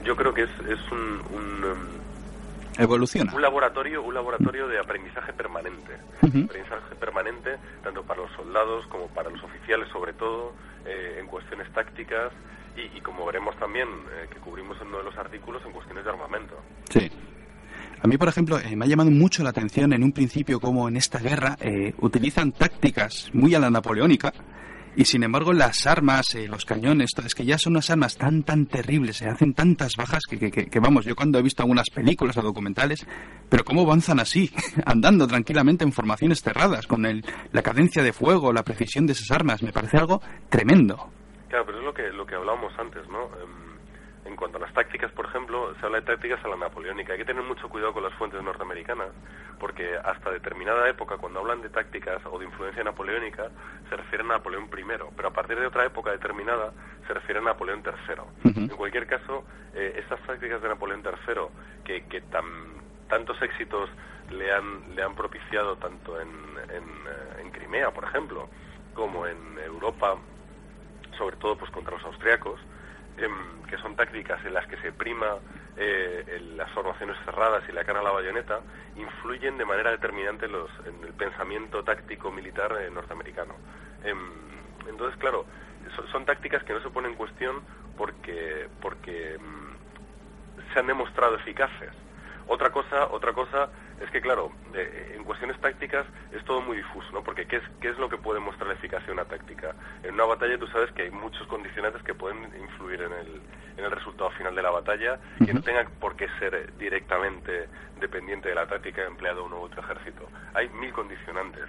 yo 0.05 0.17
creo 0.17 0.33
que 0.33 0.43
es, 0.43 0.51
es 0.69 0.93
un, 0.93 1.23
un 1.33 1.65
um, 1.65 2.01
Un 3.35 3.43
laboratorio, 3.43 4.03
un 4.03 4.15
laboratorio 4.15 4.67
de 4.69 4.79
aprendizaje 4.79 5.33
permanente. 5.33 5.93
Aprendizaje 6.23 6.95
permanente 6.99 7.57
tanto 7.83 8.03
para 8.03 8.23
los 8.23 8.31
soldados 8.33 8.87
como 8.87 9.09
para 9.09 9.29
los 9.31 9.43
oficiales, 9.43 9.89
sobre 9.89 10.13
todo, 10.15 10.55
eh, 10.87 11.19
en 11.21 11.27
cuestiones 11.27 11.71
tácticas 11.73 12.33
y, 12.77 13.01
como 13.01 13.27
veremos 13.27 13.55
también, 13.57 13.89
eh, 13.89 14.27
que 14.31 14.39
cubrimos 14.39 14.81
en 14.81 14.89
uno 14.89 14.99
de 14.99 15.05
los 15.05 15.17
artículos, 15.19 15.63
en 15.67 15.73
cuestiones 15.73 16.05
de 16.05 16.11
armamento. 16.11 16.55
Sí. 16.89 17.11
A 18.03 18.07
mí, 18.07 18.17
por 18.17 18.29
ejemplo, 18.29 18.59
eh, 18.59 18.75
me 18.77 18.87
ha 18.87 18.89
llamado 18.89 19.11
mucho 19.11 19.43
la 19.43 19.51
atención 19.51 19.93
en 19.93 20.03
un 20.03 20.13
principio 20.13 20.59
cómo 20.59 20.89
en 20.89 20.97
esta 20.97 21.19
guerra 21.19 21.57
utilizan 21.99 22.53
tácticas 22.53 23.31
muy 23.33 23.55
a 23.55 23.59
la 23.59 23.71
napoleónica 23.71 24.33
Y 24.97 25.05
sin 25.05 25.23
embargo, 25.23 25.53
las 25.53 25.87
armas, 25.87 26.35
eh, 26.35 26.49
los 26.49 26.65
cañones, 26.65 27.11
es 27.25 27.35
que 27.35 27.45
ya 27.45 27.59
son 27.59 27.75
unas 27.75 27.91
armas 27.91 28.17
tan, 28.17 28.43
tan 28.43 28.67
terribles, 28.67 29.19
se 29.19 29.29
hacen 29.29 29.55
tantas 29.55 29.95
bajas 29.97 30.23
que, 30.29 30.51
que, 30.51 30.81
vamos, 30.81 31.05
yo 31.05 31.15
cuando 31.15 31.39
he 31.39 31.43
visto 31.43 31.63
algunas 31.63 31.91
películas 31.91 32.37
o 32.39 32.43
documentales, 32.43 33.07
pero 33.49 33.65
¿cómo 33.65 33.83
avanzan 33.83 34.19
así? 34.19 34.51
Andando 34.85 35.29
tranquilamente 35.29 35.85
en 35.85 35.93
formaciones 35.93 36.43
cerradas, 36.43 36.87
con 36.87 37.07
el, 37.07 37.25
la 37.53 37.63
cadencia 37.63 38.03
de 38.03 38.13
fuego, 38.13 38.53
la 38.53 38.65
precisión 38.65 39.07
de 39.07 39.13
esas 39.13 39.31
armas, 39.31 39.63
me 39.63 39.73
parece 39.73 39.99
algo 39.99 40.21
tremendo. 40.49 41.11
Claro, 41.49 41.67
pero 41.67 41.79
es 41.79 41.85
lo 41.85 41.95
que, 41.95 42.09
lo 42.11 42.27
que 42.27 42.35
hablábamos 42.35 42.73
antes, 42.79 43.09
¿no? 43.09 43.29
En 44.31 44.37
cuanto 44.37 44.59
a 44.59 44.61
las 44.61 44.73
tácticas, 44.73 45.11
por 45.11 45.27
ejemplo, 45.27 45.75
se 45.81 45.85
habla 45.85 45.99
de 45.99 46.07
tácticas 46.07 46.43
a 46.45 46.49
la 46.49 46.57
napoleónica. 46.57 47.13
Hay 47.13 47.19
que 47.19 47.25
tener 47.25 47.43
mucho 47.43 47.69
cuidado 47.69 47.93
con 47.93 48.05
las 48.05 48.15
fuentes 48.15 48.41
norteamericanas, 48.41 49.09
porque 49.59 49.97
hasta 50.05 50.31
determinada 50.31 50.89
época, 50.89 51.17
cuando 51.17 51.41
hablan 51.41 51.61
de 51.63 51.69
tácticas 51.69 52.25
o 52.27 52.39
de 52.39 52.45
influencia 52.45 52.85
napoleónica, 52.85 53.51
se 53.89 53.97
refieren 53.97 54.31
a 54.31 54.35
Napoleón 54.35 54.67
I, 54.67 54.85
pero 55.17 55.29
a 55.29 55.33
partir 55.33 55.59
de 55.59 55.67
otra 55.67 55.85
época 55.85 56.13
determinada 56.13 56.73
se 57.09 57.13
refieren 57.13 57.43
a 57.43 57.51
Napoleón 57.51 57.83
III. 57.85 58.61
En 58.63 58.69
cualquier 58.69 59.09
caso, 59.09 59.45
eh, 59.75 59.97
estas 59.99 60.21
tácticas 60.23 60.63
de 60.63 60.69
Napoleón 60.69 61.03
III, 61.05 61.83
que, 61.83 62.05
que 62.05 62.21
tan, 62.21 62.45
tantos 63.09 63.43
éxitos 63.43 63.91
le 64.31 64.53
han, 64.53 64.95
le 64.95 65.03
han 65.03 65.17
propiciado 65.17 65.75
tanto 65.75 66.21
en, 66.21 66.29
en, 66.29 66.85
eh, 66.85 67.41
en 67.41 67.51
Crimea, 67.51 67.91
por 67.91 68.05
ejemplo, 68.05 68.49
como 68.95 69.27
en 69.27 69.59
Europa, 69.59 70.17
sobre 71.19 71.37
todo 71.37 71.57
pues 71.57 71.73
contra 71.73 71.97
los 71.97 72.05
austriacos, 72.05 72.61
que 73.69 73.79
son 73.79 73.95
tácticas 73.97 74.45
en 74.45 74.55
las 74.55 74.67
que 74.67 74.77
se 74.79 74.93
prima 74.93 75.37
eh, 75.77 76.41
las 76.57 76.71
formaciones 76.73 77.17
cerradas 77.25 77.63
y 77.69 77.73
la 77.73 77.85
cara 77.85 78.01
a 78.01 78.03
la 78.03 78.11
bayoneta, 78.11 78.61
influyen 78.97 79.57
de 79.57 79.65
manera 79.65 79.91
determinante 79.91 80.49
los, 80.49 80.71
en 80.85 81.03
el 81.05 81.13
pensamiento 81.15 81.83
táctico 81.83 82.31
militar 82.31 82.77
eh, 82.81 82.91
norteamericano. 82.91 83.55
Em, 84.05 84.19
entonces, 84.89 85.19
claro, 85.19 85.47
son, 86.11 86.25
tácticas 86.25 86.65
que 86.65 86.73
no 86.73 86.83
se 86.83 86.91
ponen 86.91 87.13
en 87.13 87.17
cuestión 87.17 87.63
porque, 87.97 88.69
porque 88.81 89.35
em, 89.35 89.71
se 90.73 90.81
han 90.81 90.87
demostrado 90.87 91.37
eficaces. 91.37 91.93
Otra 92.53 92.71
cosa, 92.71 93.07
otra 93.13 93.33
cosa 93.33 93.71
es 94.01 94.11
que, 94.11 94.21
claro, 94.21 94.51
eh, 94.75 95.13
en 95.15 95.23
cuestiones 95.23 95.57
tácticas 95.61 96.05
es 96.33 96.45
todo 96.45 96.61
muy 96.61 96.79
difuso, 96.79 97.07
¿no? 97.13 97.23
Porque 97.23 97.47
¿qué 97.47 97.59
es, 97.59 97.63
¿qué 97.81 97.91
es 97.91 97.97
lo 97.97 98.09
que 98.09 98.19
puede 98.19 98.41
mostrar 98.41 98.67
la 98.67 98.75
eficacia 98.75 99.07
de 99.07 99.13
una 99.13 99.25
táctica? 99.25 99.73
En 100.03 100.15
una 100.15 100.25
batalla 100.25 100.59
tú 100.59 100.67
sabes 100.67 100.91
que 100.91 101.03
hay 101.03 101.11
muchos 101.13 101.47
condicionantes 101.47 102.03
que 102.03 102.13
pueden 102.13 102.43
influir 102.61 103.03
en 103.03 103.13
el, 103.13 103.41
en 103.77 103.85
el 103.85 103.91
resultado 103.93 104.31
final 104.33 104.53
de 104.57 104.63
la 104.63 104.71
batalla, 104.71 105.21
que 105.47 105.55
no 105.55 105.63
tenga 105.63 105.89
por 106.01 106.17
qué 106.17 106.27
ser 106.41 106.77
directamente 106.77 107.69
dependiente 108.01 108.49
de 108.49 108.57
la 108.57 108.67
táctica 108.67 109.05
empleado 109.05 109.45
uno 109.45 109.61
u 109.61 109.63
otro 109.67 109.81
ejército. 109.83 110.29
Hay 110.55 110.69
mil 110.71 110.93
condicionantes. 110.93 111.67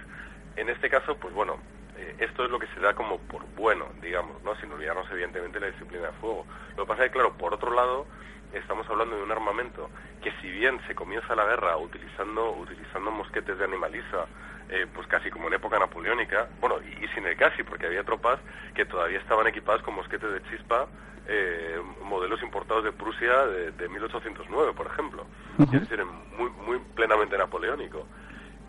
En 0.56 0.68
este 0.68 0.90
caso, 0.90 1.16
pues 1.16 1.32
bueno, 1.32 1.58
eh, 2.02 2.16
esto 2.18 2.44
es 2.44 2.50
lo 2.50 2.58
que 2.58 2.66
se 2.68 2.80
da 2.80 2.94
como 2.94 3.18
por 3.18 3.44
bueno, 3.54 3.86
digamos, 4.00 4.42
¿no? 4.42 4.56
Sin 4.56 4.72
olvidarnos 4.72 5.08
evidentemente 5.10 5.58
de 5.58 5.66
la 5.66 5.72
disciplina 5.72 6.06
de 6.08 6.12
fuego. 6.14 6.46
Lo 6.76 6.84
que 6.84 6.88
pasa 6.88 7.04
es 7.04 7.10
que, 7.10 7.14
claro, 7.14 7.32
por 7.34 7.54
otro 7.54 7.72
lado, 7.72 8.06
estamos 8.52 8.88
hablando 8.88 9.16
de 9.16 9.22
un 9.22 9.30
armamento 9.30 9.88
que 10.22 10.32
si 10.40 10.50
bien 10.50 10.80
se 10.86 10.94
comienza 10.94 11.34
la 11.34 11.44
guerra 11.44 11.76
utilizando, 11.76 12.52
utilizando 12.52 13.10
mosquetes 13.10 13.58
de 13.58 13.64
animaliza, 13.64 14.26
eh, 14.68 14.86
pues 14.92 15.06
casi 15.06 15.30
como 15.30 15.48
en 15.48 15.54
época 15.54 15.78
napoleónica, 15.78 16.48
bueno, 16.60 16.76
y, 16.80 17.06
sin 17.08 17.26
el 17.26 17.36
casi, 17.36 17.62
porque 17.62 17.86
había 17.86 18.04
tropas 18.04 18.38
que 18.74 18.84
todavía 18.84 19.18
estaban 19.18 19.46
equipadas 19.46 19.82
con 19.82 19.94
mosquetes 19.94 20.32
de 20.32 20.42
chispa, 20.50 20.86
eh, 21.28 21.80
modelos 22.04 22.42
importados 22.42 22.84
de 22.84 22.92
Prusia 22.92 23.46
de, 23.46 23.88
1809, 23.88 24.72
por 24.72 24.86
ejemplo, 24.86 25.24
es 25.58 25.70
decir, 25.70 26.04
muy, 26.04 26.50
muy 26.50 26.78
plenamente 26.94 27.38
napoleónico. 27.38 28.06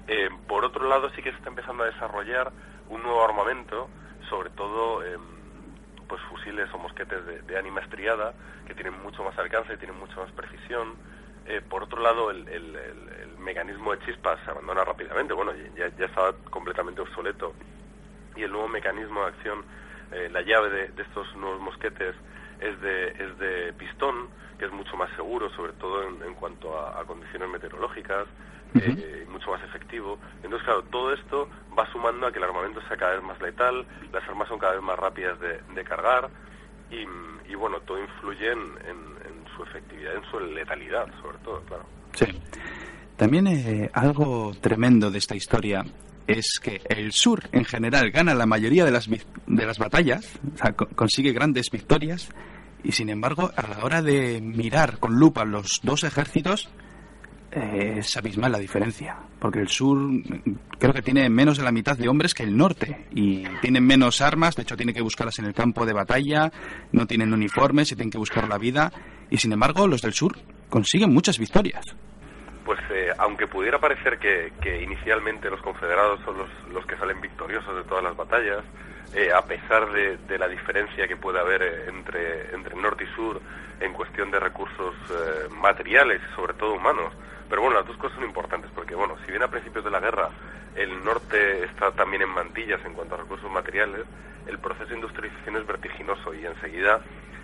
Eh, 0.08 0.30
por 0.48 0.66
otro 0.66 0.88
lado, 0.88 1.10
sí 1.12 1.22
que 1.22 1.32
se 1.32 1.38
está 1.38 1.50
empezando 1.50 1.84
a 1.84 1.88
desarrollar 1.88 2.52
un 2.90 3.02
nuevo 3.04 3.24
armamento, 3.24 3.90
sobre 4.30 4.50
todo 4.52 5.02
pues 6.14 6.22
fusiles 6.30 6.72
o 6.74 6.78
mosquetes 6.78 7.48
de, 7.48 7.58
ánima 7.58 7.82
estriada 7.82 8.34
que 8.68 8.76
tienen 8.76 8.94
mucho 9.02 9.24
más 9.24 9.36
alcance, 9.40 9.78
tienen 9.78 9.98
mucho 9.98 10.16
más 10.18 10.32
precisión. 10.34 10.96
Eh, 11.48 11.60
por 11.68 11.82
otro 11.82 12.02
lado, 12.02 12.30
el, 12.30 12.46
mecanismo 13.40 13.92
de 13.92 14.06
chispas 14.06 14.40
se 14.46 14.52
abandona 14.52 14.86
rápidamente, 14.86 15.34
bueno, 15.34 15.52
ya, 15.76 15.90
ya 15.98 16.06
estaba 16.06 16.34
completamente 16.52 17.02
obsoleto. 17.02 17.54
Y 18.36 18.44
el 18.44 18.52
nuevo 18.52 18.68
mecanismo 18.68 19.22
de 19.22 19.28
acción, 19.28 19.66
eh, 20.12 20.30
la 20.32 20.42
llave 20.44 20.70
de, 20.70 21.02
estos 21.02 21.36
nuevos 21.36 21.60
mosquetes 21.60 22.16
es 22.60 22.80
de, 22.80 23.08
es 23.08 23.38
de 23.40 23.74
pistón, 23.74 24.30
que 24.60 24.66
es 24.66 24.72
mucho 24.72 24.96
más 24.96 25.10
seguro, 25.16 25.50
sobre 25.50 25.74
todo 25.74 26.04
en, 26.04 26.22
en 26.22 26.36
cuanto 26.36 26.80
a, 26.80 27.04
condiciones 27.06 27.50
meteorológicas, 27.50 28.28
eh, 28.76 29.26
mucho 29.30 29.52
más 29.52 29.64
efectivo. 29.64 30.18
Entonces, 30.44 30.64
claro, 30.64 30.84
todo 30.84 31.14
esto 31.14 31.50
va 31.78 31.90
sumando 31.92 32.28
a 32.28 32.32
que 32.32 32.40
el 32.40 32.46
armamento 32.46 32.82
sea 32.88 32.98
cada 32.98 33.16
vez 33.16 33.24
más 33.24 33.40
letal, 33.42 33.86
las 34.12 34.24
armas 34.28 34.48
son 34.48 34.60
cada 34.60 34.74
vez 34.74 34.82
más 34.84 34.98
rápidas 34.98 35.40
de, 35.40 35.60
de 35.74 35.84
cargar 35.84 36.30
y, 36.92 37.06
y, 37.52 37.56
bueno, 37.56 37.80
todo 37.82 38.00
influye 38.00 38.52
en, 38.52 38.60
en, 38.60 39.14
su 39.56 39.64
efectividad, 39.64 40.16
en 40.16 40.24
su 40.32 40.40
letalidad, 40.40 41.06
sobre 41.22 41.38
todo, 41.40 41.62
claro. 41.62 41.86
Sí. 42.14 42.26
También 43.16 43.48
eh, 43.48 43.90
algo 43.94 44.52
tremendo 44.60 45.12
de 45.12 45.20
esta 45.20 45.36
historia 45.36 45.86
es 46.26 46.60
que 46.62 46.82
el 46.90 47.12
sur 47.12 47.42
en 47.52 47.66
general 47.66 48.10
gana 48.12 48.34
la 48.34 48.46
mayoría 48.46 48.86
de 48.86 48.92
las, 48.92 49.08
de 49.10 49.66
las 49.66 49.78
batallas, 49.78 50.40
o 50.54 50.58
sea, 50.58 50.74
consigue 50.74 51.34
grandes 51.34 51.70
victorias, 51.70 52.30
y 52.84 52.92
sin 52.92 53.10
embargo, 53.10 53.52
a 53.56 53.68
la 53.68 53.86
hora 53.86 54.02
de 54.02 54.42
mirar 54.42 55.00
con 55.00 55.16
lupa 55.16 55.46
los 55.46 55.80
dos 55.84 56.04
ejércitos, 56.04 56.70
eh, 57.56 57.96
es 58.00 58.18
abismal 58.18 58.52
la 58.52 58.58
diferencia, 58.58 59.16
porque 59.40 59.60
el 59.60 59.68
sur 59.68 59.98
creo 60.80 60.94
que 60.94 61.04
tiene 61.04 61.30
menos 61.30 61.58
de 61.58 61.64
la 61.64 61.72
mitad 61.72 61.96
de 61.96 62.10
hombres 62.10 62.34
que 62.34 62.42
el 62.42 62.58
norte 62.58 63.06
y 63.12 63.44
tienen 63.62 63.86
menos 63.86 64.22
armas, 64.22 64.56
de 64.56 64.64
hecho 64.64 64.76
tiene 64.76 64.94
que 64.94 65.02
buscarlas 65.02 65.38
en 65.38 65.46
el 65.46 65.54
campo 65.54 65.86
de 65.86 65.94
batalla, 65.94 66.52
no 66.92 67.06
tienen 67.06 67.32
uniformes 67.32 67.92
y 67.92 67.96
tienen 67.96 68.10
que 68.10 68.18
buscar 68.18 68.48
la 68.50 68.58
vida 68.58 68.92
y 69.30 69.38
sin 69.38 69.52
embargo 69.52 69.88
los 69.88 70.02
del 70.02 70.14
sur 70.14 70.36
consiguen 70.68 71.14
muchas 71.14 71.38
victorias. 71.38 71.86
Pues 72.66 72.80
eh, 72.90 73.12
aunque 73.20 73.46
pudiera 73.46 73.80
parecer 73.80 74.18
que, 74.18 74.82
inicialmente 74.82 75.50
los 75.50 75.62
confederados 75.62 76.22
son 76.26 76.38
los, 76.38 76.50
los, 76.74 76.86
que 76.88 76.98
salen 76.98 77.22
victoriosos 77.22 77.76
de 77.76 77.84
todas 77.84 78.04
las 78.04 78.18
batallas, 78.18 78.64
eh, 79.14 79.32
a 79.32 79.44
pesar 79.44 79.92
de, 79.92 80.38
la 80.40 80.48
diferencia 80.48 81.08
que 81.08 81.18
puede 81.18 81.40
haber 81.40 81.62
eh, 81.62 81.90
entre, 81.90 82.56
entre 82.56 82.76
norte 82.76 83.04
y 83.04 83.16
sur 83.16 83.40
en 83.80 83.94
cuestión 83.94 84.32
de 84.32 84.40
recursos 84.40 84.96
materiales 85.52 86.22
sobre 86.36 86.54
todo 86.54 86.76
humanos, 86.76 87.14
pero 87.54 87.62
bueno, 87.62 87.78
las 87.78 87.88
dos 87.88 87.98
cosas 87.98 88.16
son 88.16 88.26
importantes, 88.26 88.72
porque 88.74 88.96
bueno, 88.96 89.16
si 89.24 89.30
bien 89.30 89.44
a 89.44 89.48
principios 89.48 89.86
de 89.86 89.92
la 89.92 90.00
guerra 90.00 90.28
el 90.76 91.06
norte 91.06 91.64
está 91.66 91.92
también 91.92 92.24
en 92.24 92.30
mantillas 92.30 92.84
en 92.84 92.96
cuanto 92.96 93.14
a 93.14 93.20
recursos 93.20 93.52
materiales, 93.52 94.08
el 94.48 94.58
proceso 94.58 94.90
de 94.90 94.96
industrialización 94.96 95.58
es 95.58 95.68
vertiginoso 95.68 96.34
y 96.34 96.48
enseguida 96.48 97.00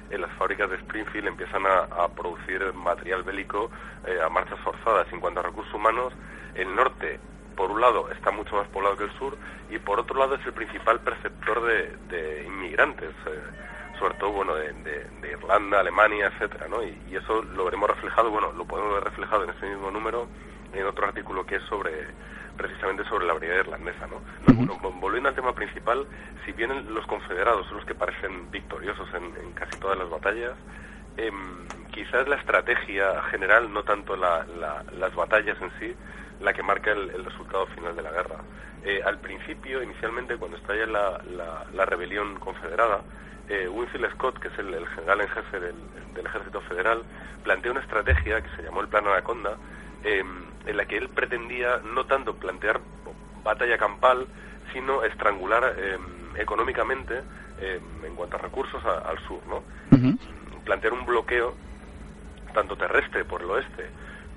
en 0.10 0.22
las 0.22 0.32
fábricas 0.32 0.68
de 0.72 0.78
Springfield 0.78 1.28
empiezan 1.28 1.62
a, 1.68 2.08
producir 2.08 2.74
material 2.74 3.22
bélico 3.22 3.70
eh, 4.08 4.18
a 4.20 4.30
marchas 4.30 4.58
forzadas. 4.62 5.06
En 5.14 5.20
cuanto 5.20 5.42
a 5.42 5.44
recursos 5.44 5.76
humanos, 5.76 6.12
el 6.56 6.76
norte, 6.76 7.20
por 7.56 7.70
un 7.70 7.80
lado, 7.80 8.10
está 8.10 8.32
mucho 8.32 8.56
más 8.56 8.68
poblado 8.70 8.98
que 8.98 9.04
el 9.04 9.12
sur 9.20 9.38
y 9.70 9.78
por 9.78 10.00
otro 10.00 10.18
lado 10.18 10.34
es 10.34 10.46
el 10.48 10.54
principal 10.54 11.02
perceptor 11.02 11.62
de, 11.62 11.96
de 12.10 12.46
inmigrantes. 12.48 13.12
Eh, 13.28 13.44
sobre 14.00 14.16
todo 14.16 14.32
bueno 14.32 14.56
de, 14.56 14.74
de, 14.74 15.06
de, 15.22 15.32
Irlanda, 15.32 15.82
Alemania, 15.82 16.28
etcétera, 16.34 16.68
¿no? 16.68 16.82
Y, 16.84 16.98
y, 17.10 17.16
eso 17.16 17.42
lo 17.44 17.66
veremos 17.66 17.90
reflejado, 17.90 18.32
bueno, 18.32 18.52
lo 18.54 18.66
podemos 18.66 18.94
ver 18.94 19.04
reflejado 19.04 19.44
en 19.44 19.52
ese 19.52 19.68
mismo 19.68 19.92
número 19.92 20.28
en 20.74 20.86
otro 20.86 21.06
artículo 21.06 21.46
que 21.46 21.56
es 21.56 21.64
sobre 21.64 22.08
precisamente 22.58 23.06
sobre 23.06 23.26
la 23.26 23.34
brigada 23.34 23.62
irlandesa, 23.62 24.06
¿no? 24.08 24.22
Bueno, 24.54 24.78
volviendo 25.00 25.30
al 25.30 25.36
tema 25.36 25.54
principal, 25.54 26.06
si 26.46 26.52
bien 26.52 26.94
los 26.94 27.06
confederados 27.08 27.66
son 27.68 27.78
los 27.78 27.86
que 27.86 27.96
parecen 27.96 28.52
victoriosos 28.52 29.08
en, 29.14 29.34
en 29.42 29.54
casi 29.54 29.80
todas 29.80 29.98
las 29.98 30.10
batallas, 30.10 30.56
eh, 31.16 31.32
quizás 31.94 32.28
la 32.28 32.36
estrategia 32.36 33.22
general, 33.32 33.72
no 33.72 33.84
tanto 33.84 34.18
la, 34.18 34.46
la, 34.46 34.84
las 34.92 35.16
batallas 35.16 35.58
en 35.62 35.72
sí, 35.80 35.96
la 36.42 36.54
que 36.54 36.64
marca 36.64 36.92
el, 36.92 37.10
el 37.10 37.26
resultado 37.26 37.68
final 37.68 37.96
de 37.96 38.02
la 38.02 38.12
guerra. 38.12 38.38
Eh, 38.84 39.02
al 39.06 39.18
principio, 39.20 39.84
inicialmente, 39.84 40.38
cuando 40.38 40.58
estalla 40.58 40.86
la, 40.86 41.22
la, 41.36 41.66
la 41.74 41.86
rebelión 41.86 42.40
confederada, 42.40 43.02
eh, 43.50 43.68
Winfield 43.68 44.12
Scott, 44.14 44.40
que 44.40 44.48
es 44.48 44.60
el, 44.60 44.74
el 44.74 44.88
general 44.88 45.22
en 45.22 45.28
jefe 45.30 45.60
del, 45.60 45.76
del, 46.14 46.26
Ejército 46.26 46.62
Federal, 46.62 47.04
plantea 47.44 47.72
una 47.72 47.82
estrategia 47.82 48.42
que 48.42 48.50
se 48.56 48.64
llamó 48.64 48.82
el 48.82 48.88
Plan 48.88 49.06
Anaconda, 49.08 49.58
eh, 50.04 50.24
en 50.66 50.78
la 50.78 50.86
que 50.86 50.98
él 50.98 51.10
pretendía 51.10 51.82
no 51.94 52.06
tanto 52.06 52.36
plantear 52.36 52.80
batalla 53.44 53.78
campal, 53.78 54.28
sino 54.72 55.04
estrangular 55.04 55.76
eh, 55.78 55.98
económicamente, 56.38 57.22
en 57.60 58.16
cuanto 58.16 58.38
a 58.38 58.40
recursos, 58.40 58.82
a, 58.86 59.00
al 59.00 59.20
sur, 59.28 59.42
¿no? 59.46 59.58
Uh 59.92 60.00
-huh. 60.00 60.18
Plantear 60.64 60.94
un 60.94 61.06
bloqueo 61.06 61.54
tanto 62.54 62.78
terrestre 62.78 63.26
por 63.26 63.42
el 63.42 63.50
oeste 63.50 63.90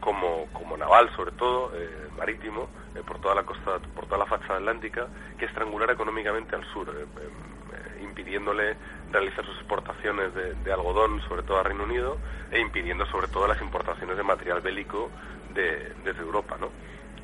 como, 0.02 0.46
como 0.52 0.76
naval, 0.76 1.08
sobre 1.14 1.30
todo, 1.30 1.70
eh, 1.76 2.08
marítimo, 2.18 2.68
eh, 2.96 3.02
por 3.06 3.20
toda 3.20 3.36
la 3.36 3.44
costa, 3.44 3.78
por 3.94 4.06
toda 4.06 4.18
la 4.18 4.26
fachada 4.26 4.56
atlántica, 4.56 5.06
que 5.38 5.44
estrangulara 5.44 5.92
económicamente 5.92 6.56
al 6.56 6.64
sur, 6.72 6.88
eh, 6.90 8.02
impidiéndole 8.02 8.76
realizar 9.12 9.46
sus 9.46 9.56
exportaciones 9.58 10.34
de, 10.34 10.54
de, 10.54 10.72
algodón, 10.72 11.20
sobre 11.28 11.44
todo 11.44 11.60
a 11.60 11.62
Reino 11.62 11.84
Unido, 11.84 12.18
e 12.50 12.58
impidiendo 12.58 13.06
sobre 13.06 13.28
todo 13.28 13.46
las 13.46 13.62
importaciones 13.62 14.16
de 14.16 14.24
material 14.24 14.60
bélico 14.60 15.08
de, 15.54 15.94
desde 16.04 16.20
Europa. 16.20 16.56
¿no? 16.60 16.70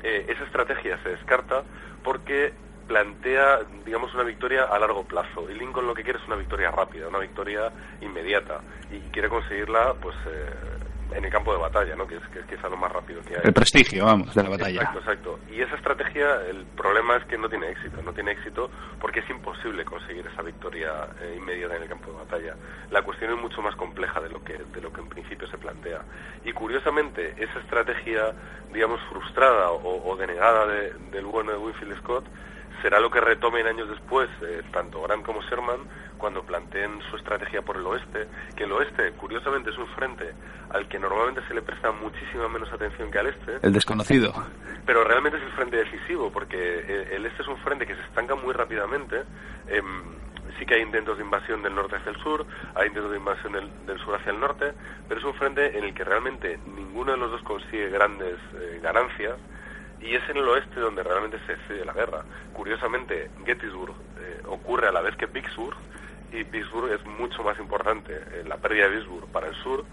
esa 0.01 0.45
estrategia 0.45 0.97
se 1.03 1.09
descarta 1.09 1.61
porque 2.05 2.53
plantea, 2.87 3.59
digamos, 3.85 4.13
una 4.13 4.23
victoria 4.23 4.63
a 4.63 4.79
largo 4.79 5.03
plazo. 5.03 5.51
Y 5.51 5.55
Lincoln 5.55 5.85
lo 5.85 5.93
que 5.93 6.03
quiere 6.03 6.19
es 6.19 6.25
una 6.27 6.37
victoria 6.37 6.71
rápida, 6.71 7.09
una 7.09 7.19
victoria 7.19 7.69
inmediata. 7.99 8.61
Y 8.89 8.99
quiere 9.11 9.27
conseguirla, 9.27 9.95
pues, 10.01 10.15
eh, 10.25 10.49
en 11.15 11.25
el 11.25 11.31
campo 11.31 11.51
de 11.51 11.59
batalla, 11.59 11.95
¿no? 11.95 12.07
Que 12.07 12.15
es, 12.15 12.23
que 12.27 12.39
es 12.39 12.45
quizá 12.45 12.69
lo 12.69 12.77
más 12.77 12.91
rápido 12.91 13.21
que 13.21 13.35
hay. 13.35 13.41
El 13.43 13.53
prestigio, 13.53 14.05
vamos, 14.05 14.33
de 14.33 14.43
la 14.43 14.49
batalla. 14.49 14.81
Exacto, 14.81 14.99
exacto. 14.99 15.39
Y 15.51 15.61
esa 15.61 15.75
estrategia, 15.75 16.41
el 16.47 16.65
problema 16.65 17.17
es 17.17 17.25
que 17.25 17.37
no 17.37 17.49
tiene 17.49 17.69
éxito. 17.69 18.01
No 18.01 18.13
tiene 18.13 18.31
éxito 18.31 18.69
porque 18.99 19.19
es 19.19 19.29
imposible 19.29 19.85
conseguir 19.85 20.25
esa 20.27 20.41
victoria 20.41 21.07
eh, 21.21 21.35
inmediata 21.37 21.75
en 21.75 21.83
el 21.83 21.89
campo 21.89 22.11
de 22.11 22.17
batalla. 22.17 22.55
La 22.91 23.01
cuestión 23.01 23.31
es 23.31 23.41
mucho 23.41 23.61
más 23.61 23.75
compleja 23.75 24.19
de 24.21 24.29
lo 24.29 24.43
que, 24.43 24.53
de 24.57 24.81
lo 24.81 24.91
que 24.93 25.01
en 25.01 25.09
principio 25.09 25.47
se 25.47 25.57
plantea. 25.57 26.01
Y 26.45 26.51
curiosamente, 26.53 27.33
esa 27.37 27.59
estrategia, 27.59 28.33
digamos, 28.71 28.99
frustrada 29.09 29.71
o, 29.71 30.15
denegada 30.15 30.67
del 30.67 31.25
bueno 31.25 31.51
de 31.51 31.57
Winfield 31.57 31.97
Scott, 31.99 32.25
será 32.81 32.99
lo 32.99 33.09
que 33.09 33.19
retomen 33.19 33.67
años 33.67 33.89
después 33.89 34.29
eh, 34.41 34.61
tanto 34.71 35.01
Grant 35.01 35.25
como 35.25 35.41
Sherman 35.41 35.79
cuando 36.17 36.43
planteen 36.43 36.99
su 37.09 37.15
estrategia 37.15 37.61
por 37.61 37.77
el 37.77 37.85
oeste, 37.85 38.27
que 38.55 38.65
el 38.65 38.71
oeste, 38.71 39.11
curiosamente, 39.13 39.69
es 39.69 39.77
un 39.77 39.87
frente 39.87 40.33
al 40.69 40.87
que 40.87 40.99
normalmente 40.99 41.41
se 41.47 41.53
le 41.53 41.61
presta 41.61 41.91
muchísima 41.91 42.47
menos 42.49 42.71
atención 42.71 43.09
que 43.09 43.19
al 43.19 43.27
este. 43.27 43.57
El 43.61 43.73
desconocido. 43.73 44.33
Pero 44.85 45.03
realmente 45.03 45.37
es 45.37 45.43
el 45.43 45.51
frente 45.53 45.77
decisivo, 45.77 46.31
porque 46.31 46.57
eh, 46.57 47.15
el 47.15 47.25
este 47.25 47.41
es 47.41 47.47
un 47.47 47.57
frente 47.57 47.87
que 47.87 47.95
se 47.95 48.01
estanca 48.01 48.35
muy 48.35 48.53
rápidamente. 48.53 49.23
Em, 49.67 50.03
sí 50.57 50.65
que 50.65 50.75
hay 50.75 50.81
intentos 50.81 51.17
de 51.17 51.23
invasión 51.23 51.63
del 51.63 51.73
norte 51.73 51.95
hacia 51.95 52.11
el 52.11 52.17
sur, 52.21 52.45
hay 52.75 52.87
intentos 52.87 53.11
de 53.11 53.17
invasión 53.17 53.53
del, 53.53 53.99
sur 53.99 54.15
hacia 54.15 54.31
el 54.31 54.39
norte, 54.39 54.73
pero 55.07 55.19
es 55.19 55.25
un 55.25 55.33
frente 55.35 55.77
en 55.77 55.85
el 55.85 55.93
que 55.93 56.03
realmente 56.03 56.59
ninguno 56.75 57.13
de 57.13 57.17
los 57.17 57.31
dos 57.31 57.41
consigue 57.43 57.89
grandes 57.89 58.37
eh, 58.55 58.79
ganancias 58.81 59.37
y 60.01 60.15
es 60.15 60.29
en 60.29 60.37
el 60.37 60.47
oeste 60.47 60.79
donde 60.79 61.03
realmente 61.03 61.39
se 61.45 61.55
decide 61.55 61.85
la 61.85 61.93
guerra. 61.93 62.23
Curiosamente, 62.53 63.29
Gettysburg 63.45 63.93
eh, 64.19 64.41
ocurre 64.45 64.87
a 64.87 64.91
la 64.91 65.01
vez 65.01 65.15
que 65.15 65.25
Vicksburg 65.25 65.77
y 66.31 66.43
Vicksburg 66.43 66.91
es 66.91 67.05
mucho 67.05 67.43
más 67.43 67.57
importante, 67.59 68.13
eh, 68.13 68.43
la 68.47 68.57
pérdida 68.57 68.87
de 68.87 68.95
Vicksburg 68.97 69.27
para 69.31 69.47
el 69.47 69.55
sur, 69.55 69.83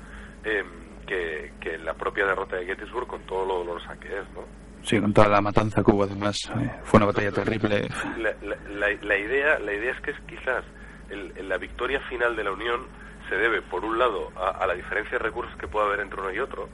em, 0.45 0.67
que, 1.07 1.53
la 1.83 1.95
propia 1.95 2.27
derrota 2.27 2.57
de 2.57 2.67
Gettysburg 2.67 3.07
con 3.07 3.23
todo 3.23 3.45
lo 3.45 3.59
dolorosa 3.59 3.97
que 3.99 4.09
es, 4.09 4.25
¿no? 4.35 4.43
Sí, 4.83 5.01
con 5.01 5.13
toda 5.13 5.29
la 5.29 5.41
matanza 5.41 5.83
que 5.83 5.91
hubo 5.91 6.05
además, 6.05 6.51
eh, 6.57 6.71
fue 6.85 6.99
una 6.99 7.07
batalla 7.07 7.33
terrible. 7.33 7.89
La, 8.19 9.19
idea, 9.19 9.59
la 9.59 9.73
idea 9.73 9.93
es 9.93 10.01
que 10.01 10.13
es 10.13 10.21
quizás 10.29 10.65
la 11.09 11.59
victoria 11.59 12.01
final 12.09 12.37
de 12.37 12.45
la 12.45 12.53
Unión 12.53 12.87
se 13.29 13.37
debe, 13.37 13.63
por 13.63 13.85
un 13.85 13.99
lado, 13.99 14.31
a, 14.37 14.65
la 14.67 14.75
diferencia 14.75 15.19
de 15.19 15.25
recursos 15.25 15.57
que 15.59 15.67
puede 15.67 15.87
haber 15.87 16.01
entre 16.01 16.21
uno 16.21 16.33
y 16.33 16.39
otro, 16.39 16.69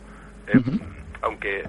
em, 0.46 0.62
aunque 1.22 1.64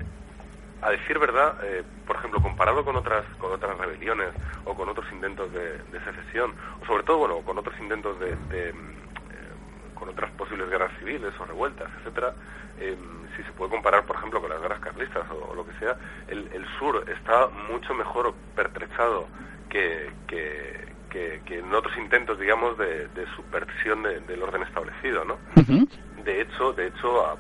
a 0.83 0.91
decir 0.91 1.17
verdad, 1.17 1.55
eh, 1.63 1.83
por 2.05 2.17
ejemplo, 2.17 2.41
comparado 2.41 2.83
con 2.83 2.95
otras 2.95 3.25
con 3.37 3.51
otras 3.51 3.77
rebeliones 3.77 4.29
o 4.65 4.75
con 4.75 4.89
otros 4.89 5.05
intentos 5.11 5.51
de, 5.53 5.79
secesión, 6.05 6.53
o 6.81 6.85
sobre 6.85 7.03
todo, 7.03 7.19
bueno, 7.19 7.37
con 7.41 7.57
otros 7.57 7.75
intentos 7.79 8.19
de, 8.19 8.35
eh, 8.51 8.73
con 9.93 10.09
otras 10.09 10.31
posibles 10.31 10.69
guerras 10.69 10.91
civiles 10.99 11.33
o 11.39 11.45
revueltas, 11.45 11.89
etcétera, 11.99 12.33
eh, 12.79 12.97
si 13.35 13.43
se 13.43 13.51
puede 13.53 13.71
comparar, 13.71 14.05
por 14.05 14.17
ejemplo, 14.17 14.41
con 14.41 14.49
las 14.49 14.61
guerras 14.61 14.79
carlistas 14.79 15.23
o, 15.31 15.55
lo 15.55 15.65
que 15.65 15.73
sea, 15.79 15.95
el, 16.27 16.65
sur 16.77 17.03
está 17.09 17.47
mucho 17.69 17.93
mejor 17.93 18.33
pertrechado 18.55 19.27
que, 19.69 20.11
que, 20.27 20.91
en 21.47 21.73
otros 21.73 21.95
intentos, 21.97 22.39
digamos, 22.39 22.77
de, 22.77 23.07
de 23.09 23.25
subversión 23.35 24.03
del 24.03 24.41
orden 24.41 24.63
establecido, 24.63 25.23
¿no? 25.23 25.37
De 26.23 26.41
hecho, 26.41 26.73
de 26.73 26.87
hecho, 26.87 27.37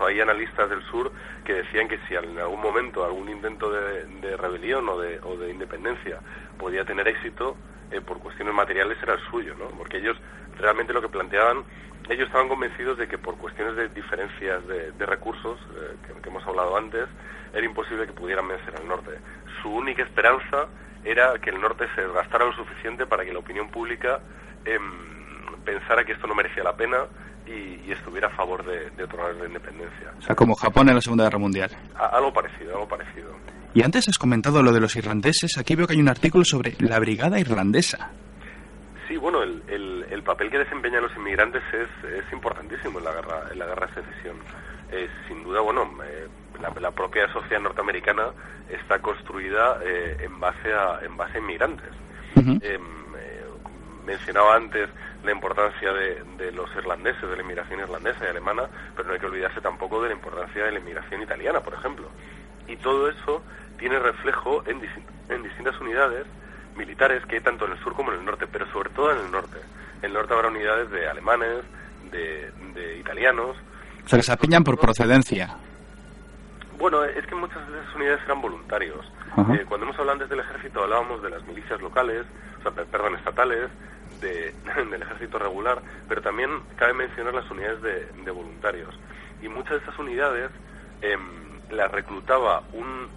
incluso 0.00 0.06
hay 0.06 0.20
analistas 0.20 0.70
del 0.70 0.82
sur 0.84 1.12
que 1.44 1.54
decían 1.54 1.88
que 1.88 1.98
si 2.08 2.14
en 2.14 2.38
algún 2.38 2.60
momento 2.60 3.04
algún 3.04 3.28
intento 3.28 3.70
de, 3.70 4.36
rebelión 4.36 4.88
o 4.88 4.98
de, 4.98 5.20
o 5.22 5.36
de, 5.36 5.50
independencia 5.50 6.20
podía 6.58 6.84
tener 6.84 7.06
éxito, 7.08 7.56
eh, 7.90 8.00
por 8.00 8.18
cuestiones 8.18 8.54
materiales 8.54 8.98
era 9.02 9.14
el 9.14 9.20
suyo, 9.30 9.54
¿no? 9.58 9.66
Porque 9.76 9.98
ellos 9.98 10.16
realmente 10.58 10.92
lo 10.92 11.02
que 11.02 11.08
planteaban, 11.08 11.64
ellos 12.08 12.26
estaban 12.26 12.48
convencidos 12.48 12.98
de 12.98 13.08
que 13.08 13.18
por 13.18 13.36
cuestiones 13.36 13.76
de 13.76 13.88
diferencias 13.88 14.66
de, 14.66 15.06
recursos, 15.06 15.58
eh, 15.76 15.96
que, 16.22 16.28
hemos 16.28 16.46
hablado 16.46 16.76
antes, 16.76 17.06
era 17.52 17.64
imposible 17.64 18.06
que 18.06 18.12
pudieran 18.12 18.46
vencer 18.46 18.74
al 18.76 18.86
norte. 18.86 19.10
Su 19.62 19.70
única 19.70 20.02
esperanza 20.02 20.68
era 21.04 21.38
que 21.38 21.50
el 21.50 21.60
norte 21.60 21.86
se 21.94 22.02
desgastara 22.02 22.44
lo 22.44 22.52
suficiente 22.52 23.06
para 23.06 23.24
que 23.24 23.32
la 23.32 23.38
opinión 23.38 23.70
pública 23.70 24.20
em, 24.64 24.82
pensara 25.64 26.04
que 26.04 26.12
esto 26.12 26.26
no 26.26 26.34
merecía 26.34 26.62
la 26.62 26.76
pena 26.76 27.06
y, 27.46 27.90
estuviera 27.90 28.28
a 28.28 28.30
favor 28.30 28.64
de, 28.64 28.90
de 28.90 29.04
otorgar 29.04 29.34
la 29.34 29.46
independencia. 29.46 30.12
O 30.18 30.22
sea, 30.22 30.36
como 30.36 30.54
Japón 30.54 30.88
en 30.88 30.94
la 30.94 31.00
Segunda 31.00 31.24
Guerra 31.24 31.38
Mundial. 31.38 31.70
algo 31.96 32.32
parecido, 32.32 32.74
algo 32.74 32.88
parecido. 32.88 33.34
Y 33.74 33.82
antes 33.82 34.08
has 34.08 34.18
comentado 34.18 34.62
lo 34.62 34.72
de 34.72 34.80
los 34.80 34.96
irlandeses. 34.96 35.58
Aquí 35.58 35.74
veo 35.74 35.86
que 35.86 35.94
hay 35.94 36.00
un 36.00 36.08
artículo 36.08 36.44
sobre 36.44 36.74
la 36.78 36.98
Brigada 36.98 37.38
Irlandesa. 37.38 38.10
Sí, 39.06 39.16
bueno, 39.16 39.42
el, 39.42 40.06
el, 40.08 40.22
papel 40.22 40.50
que 40.50 40.58
desempeñan 40.58 41.02
los 41.02 41.16
inmigrantes 41.16 41.62
es, 41.72 42.10
es, 42.12 42.32
importantísimo 42.32 43.00
en 43.00 43.04
la 43.04 43.12
guerra, 43.12 43.42
en 43.50 43.58
la 43.58 43.66
guerra 43.66 43.86
de 43.88 43.94
secesión. 43.94 44.36
Eh, 44.92 45.08
sin 45.26 45.42
duda, 45.42 45.60
bueno, 45.60 45.90
eh, 46.04 46.28
la, 46.80 46.90
propia 46.92 47.26
sociedad 47.32 47.60
norteamericana 47.60 48.28
está 48.68 49.00
construida 49.00 49.80
eh, 49.82 50.16
en 50.20 50.38
base 50.38 50.72
a 50.72 51.00
en 51.04 51.16
base 51.16 51.38
a 51.38 51.40
inmigrantes. 51.40 51.90
Em, 52.36 52.82
mencionaba 54.06 54.54
antes 54.56 54.88
la 55.24 55.32
importancia 55.32 55.92
de, 55.92 56.52
los 56.52 56.74
irlandeses, 56.74 57.22
de 57.22 57.36
la 57.36 57.42
inmigración 57.42 57.80
irlandesa 57.80 58.24
y 58.24 58.28
alemana, 58.28 58.64
pero 58.96 59.08
no 59.08 59.14
hay 59.14 59.20
que 59.20 59.26
olvidarse 59.26 59.60
tampoco 59.60 60.02
de 60.02 60.08
la 60.08 60.14
importancia 60.14 60.64
de 60.64 60.72
la 60.72 60.78
inmigración 60.78 61.22
italiana, 61.22 61.60
por 61.60 61.74
ejemplo. 61.74 62.08
Y 62.66 62.76
todo 62.76 63.08
eso 63.08 63.42
tiene 63.78 63.98
reflejo 63.98 64.62
en, 64.66 64.80
en 65.28 65.42
distintas 65.42 65.78
unidades 65.80 66.26
militares 66.76 67.24
que 67.26 67.36
hay 67.36 67.42
tanto 67.42 67.66
en 67.66 67.72
el 67.72 67.78
sur 67.78 67.94
como 67.94 68.12
en 68.12 68.20
el 68.20 68.24
norte, 68.24 68.46
pero 68.46 68.66
sobre 68.72 68.90
todo 68.90 69.12
en 69.12 69.24
el 69.24 69.30
norte. 69.30 69.58
En 69.98 70.06
el 70.06 70.12
norte 70.14 70.34
habrá 70.34 70.48
unidades 70.48 70.90
de 70.90 71.08
alemanes, 71.08 71.64
de, 72.10 72.98
italianos. 72.98 73.56
O 74.04 74.08
sea, 74.08 74.18
que 74.18 74.22
se 74.22 74.32
apiñan 74.32 74.64
por 74.64 74.78
procedencia. 74.78 75.56
Bueno, 76.78 77.04
es 77.04 77.26
que 77.26 77.34
muchas 77.34 77.66
de 77.70 77.78
esas 77.80 77.94
unidades 77.94 78.20
eran 78.24 78.40
voluntarios. 78.40 79.06
Eh, 79.52 79.64
cuando 79.68 79.86
hemos 79.86 79.98
hablado 79.98 80.12
antes 80.12 80.28
del 80.28 80.40
ejército 80.40 80.82
hablábamos 80.82 81.22
de 81.22 81.30
las 81.30 81.44
milicias 81.44 81.80
locales, 81.80 82.24
o 82.58 82.62
sea, 82.62 82.72
perdón, 82.84 83.14
estatales, 83.14 83.68
del 84.20 85.02
ejército 85.02 85.38
regular, 85.38 85.80
pero 86.08 86.22
también 86.22 86.50
cabe 86.76 86.94
mencionar 86.94 87.34
las 87.34 87.50
unidades 87.50 87.82
de, 87.82 88.30
voluntarios. 88.30 88.94
Y 89.42 89.48
muchas 89.48 89.72
de 89.72 89.78
esas 89.78 89.98
unidades 89.98 90.50
em, 91.02 91.20
las 91.70 91.90
reclutaba 91.90 92.62
un, 92.72 93.08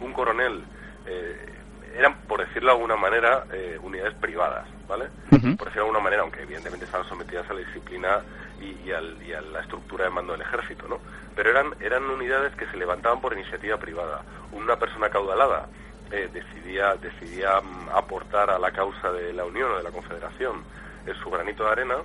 un, 0.00 0.12
coronel, 0.12 0.64
eh, 1.06 1.52
eran, 1.96 2.14
por 2.26 2.40
decirlo 2.40 2.70
de 2.70 2.74
alguna 2.74 2.96
manera, 2.96 3.44
eh, 3.52 3.78
unidades 3.80 4.14
privadas, 4.14 4.66
¿vale? 4.88 5.06
Por 5.30 5.40
decirlo 5.40 5.70
de 5.72 5.80
alguna 5.80 6.00
manera, 6.00 6.22
aunque 6.22 6.42
evidentemente 6.42 6.86
estaban 6.86 7.08
sometidas 7.08 7.48
a 7.48 7.54
la 7.54 7.60
disciplina 7.60 8.20
y, 8.60 8.88
y, 8.88 8.92
a 8.92 9.40
la 9.40 9.60
estructura 9.60 10.04
de 10.04 10.10
mando 10.10 10.32
del 10.32 10.42
ejército, 10.42 10.88
¿no? 10.88 10.98
Pero 11.36 11.50
eran, 11.50 11.74
eran 11.80 12.02
unidades 12.04 12.54
que 12.56 12.66
se 12.66 12.76
levantaban 12.76 13.20
por 13.20 13.32
iniciativa 13.32 13.76
privada. 13.76 14.22
Una 14.50 14.76
persona 14.76 15.08
caudalada 15.08 15.68
eh, 16.10 16.28
decidía, 16.32 16.94
decidía 16.96 17.60
mm, 17.60 17.90
aportar 17.94 18.50
a 18.50 18.58
la 18.58 18.70
causa 18.70 19.12
de 19.12 19.32
la 19.32 19.44
Unión 19.44 19.72
o 19.72 19.76
de 19.76 19.82
la 19.82 19.90
Confederación 19.90 20.62
en 21.06 21.14
su 21.16 21.30
granito 21.30 21.64
de 21.64 21.70
arena 21.70 21.96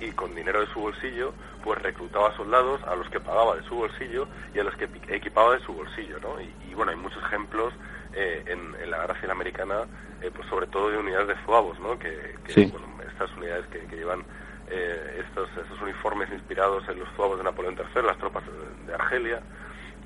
y 0.00 0.12
con 0.12 0.34
dinero 0.34 0.60
de 0.60 0.66
su 0.68 0.80
bolsillo, 0.80 1.34
pues 1.62 1.80
reclutaba 1.82 2.34
soldados 2.36 2.82
a 2.84 2.96
los 2.96 3.08
que 3.10 3.20
pagaba 3.20 3.56
de 3.56 3.62
su 3.64 3.74
bolsillo 3.74 4.26
y 4.54 4.60
a 4.60 4.64
los 4.64 4.74
que 4.76 4.88
equipaba 5.08 5.54
de 5.54 5.60
su 5.60 5.74
bolsillo, 5.74 6.18
¿no? 6.20 6.40
Y, 6.40 6.74
bueno, 6.74 6.92
hay 6.92 6.96
muchos 6.96 7.22
ejemplos 7.24 7.74
eh, 8.14 8.44
en, 8.46 8.90
la 8.90 9.00
guerra 9.00 9.14
civil 9.16 9.30
americana, 9.32 9.84
eh, 10.22 10.30
pues 10.34 10.48
sobre 10.48 10.66
todo 10.66 10.90
de 10.90 10.96
unidades 10.96 11.28
de 11.28 11.36
zuavos, 11.44 11.78
¿no? 11.80 11.98
Que, 11.98 12.34
estas 12.48 13.36
unidades 13.36 13.66
que, 13.66 13.94
llevan 13.94 14.24
estos, 14.70 15.50
estos 15.50 15.82
uniformes 15.82 16.30
inspirados 16.32 16.88
en 16.88 17.00
los 17.00 17.08
zuavos 17.14 17.36
de 17.36 17.44
Napoleón 17.44 17.76
III, 17.76 18.02
las 18.02 18.16
tropas 18.16 18.44
de 18.86 18.94
Argelia, 18.94 19.42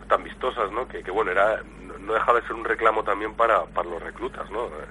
tan 0.07 0.25
vistosas, 0.25 0.71
¿no? 0.73 0.87
Que, 0.89 1.03
que 1.03 1.11
bueno, 1.11 1.31
era 1.31 1.63
no 2.05 2.15
dejaba 2.15 2.41
de 2.41 2.47
ser 2.47 2.57
un 2.57 2.65
reclamo 2.65 3.03
también 3.03 3.35
para, 3.35 3.65
para 3.65 3.89
los 3.89 4.03
reclutas, 4.03 4.51
¿no? 4.51 4.67
Eh, 4.67 4.87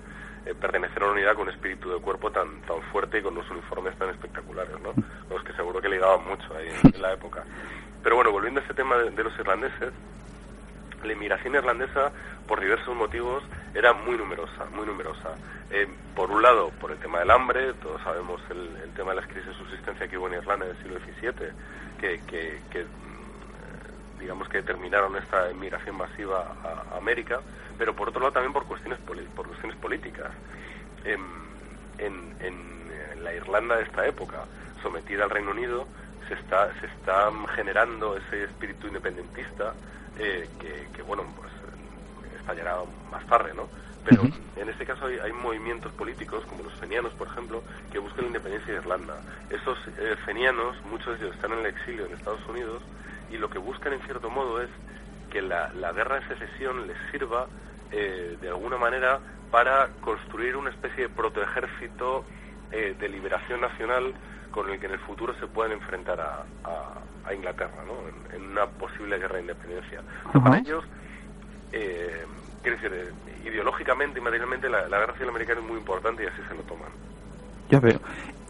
eh, 0.45 0.55
pertenecer 0.55 1.01
a 1.01 1.05
una 1.05 1.13
unidad 1.13 1.35
con 1.35 1.47
un 1.47 1.53
espíritu 1.53 1.89
de 1.89 1.99
cuerpo 1.99 2.31
tan, 2.31 2.61
tan 2.61 2.81
fuerte 2.91 3.19
y 3.19 3.21
con 3.21 3.33
unos 3.33 3.49
uniformes 3.49 3.97
tan 3.97 4.09
espectaculares, 4.09 4.75
¿no? 4.81 4.93
Los 5.29 5.43
que 5.43 5.53
seguro 5.53 5.81
que 5.81 5.89
ligaban 5.89 6.25
mucho 6.27 6.53
ahí 6.55 6.67
en, 6.93 7.01
la 7.01 7.13
época. 7.13 7.43
Pero 8.01 8.15
bueno, 8.15 8.31
volviendo 8.31 8.59
a 8.59 8.63
ese 8.63 8.73
tema 8.73 8.97
de, 8.97 9.23
los 9.23 9.37
irlandeses, 9.39 9.93
la 11.03 11.13
inmigración 11.13 11.55
irlandesa, 11.55 12.11
por 12.47 12.59
diversos 12.59 12.93
motivos, 12.95 13.43
era 13.73 13.93
muy 13.93 14.17
numerosa, 14.17 14.65
muy 14.73 14.85
numerosa. 14.85 15.35
Eh, 15.71 15.87
por 16.13 16.29
un 16.29 16.41
lado, 16.41 16.71
por 16.81 16.91
el 16.91 16.97
tema 16.97 17.19
del 17.19 17.31
hambre, 17.31 17.73
todos 17.75 18.01
sabemos 18.01 18.41
el, 18.49 18.91
tema 18.95 19.11
de 19.11 19.21
las 19.21 19.27
crisis 19.27 19.47
de 19.47 19.53
subsistencia 19.55 20.07
que 20.07 20.17
hubo 20.17 20.27
en 20.27 20.35
Irlanda 20.35 20.65
en 20.65 20.71
el 20.71 20.77
siglo 20.77 20.99
XVII, 20.99 21.51
que, 21.99 22.21
que, 22.27 22.61
que 22.69 22.85
digamos 24.23 24.47
que 24.47 24.57
determinaron 24.57 25.15
esta 25.17 25.51
inmigración 25.51 25.97
masiva 25.97 26.55
a, 26.63 26.97
América, 26.97 27.41
pero 27.77 27.93
por 27.93 28.07
otro 28.09 28.21
lado 28.21 28.31
también 28.31 28.53
por 28.53 28.65
cuestiones 28.65 28.97
por 28.99 29.47
cuestiones 29.47 29.77
políticas. 29.77 30.31
En, 31.03 31.43
la 33.21 33.33
Irlanda 33.33 33.77
de 33.77 33.83
esta 33.83 34.05
época, 34.05 34.43
sometida 34.81 35.23
al 35.23 35.29
Reino 35.29 35.51
Unido, 35.51 35.87
se 36.27 36.33
está 36.33 36.69
se 36.81 36.87
está 36.87 37.31
generando 37.55 38.17
ese 38.17 38.43
espíritu 38.43 38.87
independentista 38.87 39.73
eh, 40.19 40.49
que, 40.93 41.01
bueno 41.03 41.23
pues 41.37 41.49
estallará 42.43 42.75
más 43.11 43.25
tarde, 43.27 43.53
¿no? 43.55 43.67
Pero 44.05 44.23
en 44.57 44.69
este 44.69 44.85
caso 44.85 45.05
hay, 45.05 45.31
movimientos 45.31 45.91
políticos, 45.93 46.43
como 46.49 46.63
los 46.63 46.73
fenianos, 46.73 47.13
por 47.13 47.27
ejemplo, 47.27 47.63
que 47.91 47.99
buscan 47.99 48.23
la 48.23 48.27
independencia 48.27 48.73
de 48.73 48.79
Irlanda. 48.79 49.15
Esos 49.49 49.77
eh, 49.97 50.15
fenianos, 50.25 50.75
muchos 50.89 51.17
de 51.17 51.25
ellos 51.25 51.35
están 51.35 51.53
en 51.53 51.59
el 51.59 51.67
exilio 51.67 52.05
en 52.05 52.13
Estados 52.13 52.45
Unidos 52.49 52.83
y 53.31 53.37
lo 53.37 53.49
que 53.49 53.59
buscan 53.59 53.93
en 53.93 54.01
cierto 54.01 54.29
modo 54.29 54.61
es 54.61 54.69
que 55.31 55.41
la, 55.41 55.71
guerra 55.93 56.19
de 56.19 56.27
secesión 56.27 56.85
les 56.85 56.97
sirva 57.11 57.47
eh, 57.91 58.37
de 58.41 58.49
alguna 58.49 58.77
manera 58.77 59.19
para 59.51 59.87
construir 60.01 60.57
una 60.57 60.69
especie 60.69 61.03
de 61.03 61.09
protoejército 61.09 62.25
eh, 62.71 62.95
de 62.99 63.09
liberación 63.09 63.61
nacional 63.61 64.13
con 64.51 64.69
el 64.69 64.79
que 64.79 64.87
en 64.87 64.93
el 64.93 64.99
futuro 64.99 65.33
se 65.39 65.47
puedan 65.47 65.71
enfrentar 65.71 66.19
a, 66.19 66.43
Inglaterra, 67.33 67.83
¿no? 67.87 68.35
En, 68.35 68.51
una 68.51 68.67
posible 68.67 69.17
guerra 69.17 69.35
de 69.35 69.41
independencia. 69.41 70.01
Para 70.33 70.59
ellos, 70.59 70.83
eh, 71.73 72.25
decir, 72.63 72.91
eh, 72.93 73.49
ideológicamente 73.49 74.19
y 74.19 74.21
materialmente 74.21 74.69
la, 74.69 74.87
guerra 74.87 75.13
civil 75.13 75.29
americana 75.29 75.59
es 75.59 75.67
muy 75.67 75.77
importante 75.77 76.23
y 76.23 76.27
así 76.27 76.41
se 76.47 76.55
lo 76.55 76.61
toman. 76.63 76.89
Ya 77.69 77.79
veo. 77.79 77.99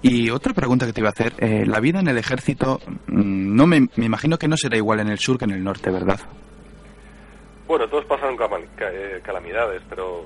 Y 0.01 0.29
otra 0.29 0.53
pregunta 0.53 0.85
que 0.85 0.93
te 0.93 0.99
iba 0.99 1.09
a 1.09 1.13
hacer, 1.13 1.33
eh, 1.39 1.65
la 1.65 1.79
vida 1.79 1.99
en 1.99 2.07
el 2.07 2.17
ejército, 2.17 2.79
mm, 3.07 3.55
no 3.55 3.65
me, 3.65 3.87
me, 3.95 4.05
imagino 4.05 4.37
que 4.37 4.47
no 4.47 4.57
será 4.57 4.75
igual 4.75 4.99
en 4.99 5.09
el 5.09 5.17
sur 5.17 5.37
que 5.37 5.45
en 5.45 5.51
el 5.51 5.63
norte, 5.63 5.89
¿verdad? 5.89 6.19
Bueno, 7.67 7.87
todos 7.87 8.05
pasan 8.05 8.35
eh, 8.79 9.21
calamidades, 9.23 9.81
pero 9.89 10.25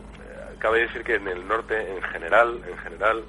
cabe 0.57 0.81
decir 0.81 1.03
que 1.03 1.15
en 1.15 1.27
el 1.27 1.47
norte, 1.47 1.75
en 1.95 2.01
general, 2.01 2.59
en 2.67 2.77
general, 2.79 3.23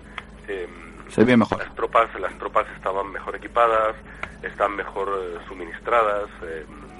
se 1.09 1.25
ve 1.25 1.37
mejor. 1.37 1.59
Las 1.59 1.75
tropas, 1.75 2.09
las 2.21 2.37
tropas 2.39 2.67
estaban 2.77 3.11
mejor 3.13 3.37
equipadas, 3.37 3.97
están 4.43 4.77
mejor 4.77 5.09
eh, 5.09 5.39
suministradas, 5.49 6.29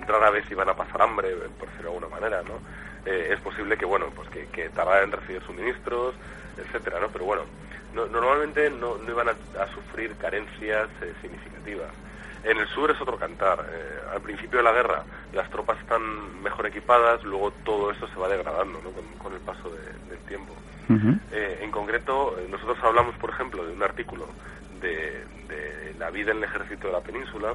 eh, 0.09 0.13
rara 0.13 0.31
vez 0.31 0.51
iban 0.51 0.69
a 0.69 0.75
pasar 0.75 1.03
hambre, 1.03 1.35
por 1.59 1.69
decirlo 1.69 1.91
de 1.91 1.97
alguna 1.97 2.09
manera, 2.09 2.43
¿no? 2.43 2.61
Eh, 3.05 3.31
es 3.33 3.41
posible 3.41 3.77
que, 3.77 3.85
bueno, 3.85 4.07
pues 4.15 4.29
que, 4.29 4.47
que 4.47 4.69
tardaran 4.71 5.05
en 5.05 5.13
recibir 5.13 5.43
suministros, 5.43 6.15
etcétera, 6.57 7.01
¿no? 7.01 7.09
Pero 7.09 7.25
bueno, 7.25 7.43
normalmente 7.95 8.71
no, 8.71 8.97
no, 8.99 9.11
iban 9.11 9.29
a, 9.29 9.67
sufrir 9.75 10.15
carencias 10.17 10.89
significativas. 11.21 11.91
En 12.45 12.59
el 12.59 12.69
sur 12.69 12.91
es 12.91 13.01
otro 13.01 13.17
cantar. 13.17 13.65
al 14.13 14.21
principio 14.21 14.59
de 14.59 14.65
la 14.65 14.73
guerra 14.73 15.05
las 15.33 15.51
tropas 15.51 15.79
están 15.81 16.43
mejor 16.43 16.67
equipadas, 16.67 17.23
luego 17.25 17.51
todo 17.65 17.91
eso 17.91 18.07
se 18.09 18.17
va 18.17 18.29
degradando 18.29 18.81
¿no? 18.83 18.91
con, 19.19 19.33
el 19.33 19.41
paso 19.41 19.71
del 19.71 20.19
tiempo. 20.29 20.55
Eh, 21.33 21.59
en 21.61 21.71
concreto, 21.71 22.39
eh, 22.39 22.47
nosotros 22.51 22.79
hablamos, 22.83 23.15
por 23.17 23.29
ejemplo, 23.29 23.65
de 23.67 23.75
un 23.75 23.83
artículo 23.83 24.27
de, 24.81 25.25
la 25.99 26.11
vida 26.11 26.31
en 26.31 26.39
el 26.39 26.45
ejército 26.45 26.87
de 26.87 26.93
la 26.93 27.01
península, 27.01 27.55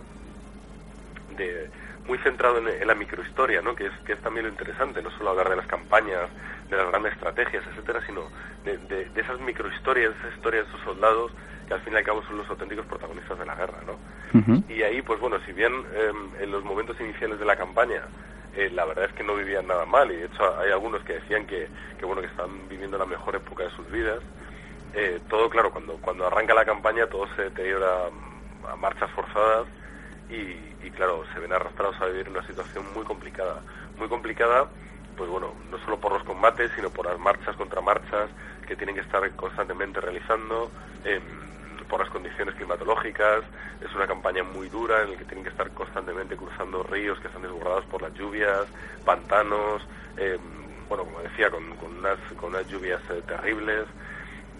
de, 1.38 1.70
muy 2.08 2.18
centrado 2.20 2.58
en, 2.58 2.88
la 2.88 2.96
microhistoria, 2.96 3.62
¿no? 3.62 3.76
que, 3.76 3.88
es, 3.88 3.94
que 4.06 4.13
es 4.13 4.22
también 4.22 4.46
lo 4.46 4.52
interesante, 4.52 5.02
no 5.02 5.10
solo 5.12 5.32
hablar 5.32 5.50
de 5.50 5.56
las 5.56 5.68
campañas, 5.68 6.30
de 6.70 6.78
las 6.78 6.88
grandes 6.89 7.13
estrategias, 7.13 7.63
etcétera, 7.68 8.02
sino 8.06 8.24
de, 8.66 9.08
esas 9.16 9.39
microhistorias, 9.39 10.13
de 10.13 10.20
esas 10.20 10.36
historias 10.36 10.66
de 10.66 10.70
esos 10.70 10.84
soldados 10.84 11.32
que 11.68 11.74
al 11.74 11.82
fin 11.82 11.94
y 11.94 11.98
al 11.98 12.04
cabo 12.04 12.24
son 12.24 12.38
los 12.38 12.50
auténticos 12.50 12.86
protagonistas 12.86 13.39
de 13.39 13.46
la 13.46 13.56
guerra. 13.56 13.80
¿no? 13.86 14.63
Y 14.68 14.84
ahí, 14.84 15.02
pues 15.02 15.20
bueno, 15.20 15.38
si 15.46 15.54
bien 15.54 15.72
em, 15.96 16.42
en 16.42 16.52
los 16.52 16.63
momentos 16.63 17.00
iniciales 17.00 17.39
de 17.39 17.46
la 17.46 17.56
campaña 17.56 18.02
eh, 18.56 18.70
la 18.72 18.86
verdad 18.86 19.06
es 19.06 19.13
que 19.13 19.24
no 19.24 19.36
vivían 19.36 19.66
nada 19.66 19.84
mal 19.86 20.12
y 20.12 20.16
de 20.18 20.26
hecho 20.26 20.60
hay 20.60 20.72
algunos 20.72 21.02
que 21.04 21.13
decían 21.13 21.48
que, 21.48 21.68
que 21.98 22.06
bueno 22.06 22.22
que 22.22 22.28
están 22.28 22.70
viviendo 22.70 23.00
la 23.00 23.06
mejor 23.06 23.36
época 23.36 23.63
de 23.63 23.72
sus 23.72 23.89
vidas 23.89 24.20
eh, 24.94 25.20
todo 25.28 25.50
claro 25.50 25.72
cuando 25.72 25.98
cuando 25.98 26.28
arranca 26.28 26.54
la 26.54 26.63
campaña 26.63 27.08
todo 27.08 27.28
se 27.36 27.44
deteriora 27.44 28.10
a 28.72 28.76
marchas 28.76 29.10
forzadas 29.12 29.68
y, 30.30 30.73
claro 30.91 31.24
se 31.34 31.39
ven 31.39 31.54
arrastrados 31.54 32.00
a 32.02 32.06
vivir 32.06 32.30
una 32.30 32.46
situación 32.46 32.86
muy 32.93 33.04
complicada. 33.04 33.62
Muy 33.98 34.08
complicada 34.08 34.69
pues 35.15 35.30
bueno 35.30 35.54
no 35.69 35.78
solo 35.80 36.00
por 36.00 36.12
los 36.12 36.24
combates 36.24 36.72
sino 36.76 36.89
por 36.89 37.06
las 37.06 37.19
marchas 37.19 37.56
contra 37.56 37.82
marchas 37.82 38.30
que 38.67 38.76
tienen 38.76 38.96
que 38.96 39.02
estar 39.02 39.30
constantemente 39.36 40.02
realizando 40.02 40.72
eh, 41.04 41.22
por 41.88 42.00
las 42.00 42.10
condiciones 42.10 42.56
climatológicas, 42.56 43.43
es 43.82 43.93
una 43.93 44.08
campaña 44.08 44.43
muy 44.43 44.69
dura 44.69 45.04
en 45.04 45.12
la 45.12 45.17
que 45.17 45.26
tienen 45.26 45.43
que 45.43 45.52
estar 45.52 45.69
constantemente 45.72 46.36
cruzando 46.36 46.82
ríos 46.84 47.19
que 47.19 47.28
están 47.28 47.43
desbordados 47.43 47.86
por 47.86 48.02
las 48.02 48.13
lluvias, 48.13 48.65
pantanos, 49.06 49.86
eh, 50.17 50.39
bueno, 50.89 51.06
como 51.06 51.19
decía, 51.22 51.50
con, 51.50 51.63
unas, 51.98 52.17
con 52.36 52.50
unas 52.50 52.67
lluvias 52.67 53.02
eh, 53.10 53.22
terribles, 53.28 53.86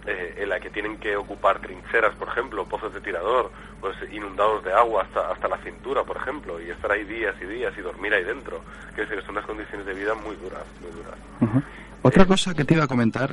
eh, 0.06 0.34
en 0.36 0.48
la 0.50 0.60
que 0.60 0.68
tienen 0.68 0.98
que 0.98 1.16
ocupar 1.16 1.60
trincheras, 1.60 2.14
por 2.16 2.28
ejemplo, 2.28 2.66
pozos 2.66 2.92
de 2.92 3.00
tirador, 3.00 3.50
pues 3.80 3.96
inundados 4.12 4.62
de 4.62 4.72
agua 4.72 5.02
hasta, 5.02 5.32
hasta 5.32 5.48
la 5.48 5.56
cintura, 5.58 6.04
por 6.04 6.18
ejemplo, 6.18 6.60
y 6.60 6.68
estar 6.68 6.92
ahí 6.92 7.04
días 7.04 7.34
y 7.40 7.46
días 7.46 7.72
y 7.78 7.80
dormir 7.80 8.12
ahí 8.12 8.24
dentro. 8.24 8.60
Quiero 8.94 9.08
decir, 9.08 9.24
son 9.24 9.36
unas 9.36 9.46
condiciones 9.46 9.86
de 9.86 9.94
vida 9.94 10.14
muy 10.14 10.36
duras, 10.36 10.64
muy 10.82 10.90
duras. 10.90 11.64
Otra 12.02 12.26
cosa 12.26 12.52
que 12.52 12.64
te 12.64 12.74
iba 12.74 12.84
a 12.84 12.86
comentar, 12.86 13.30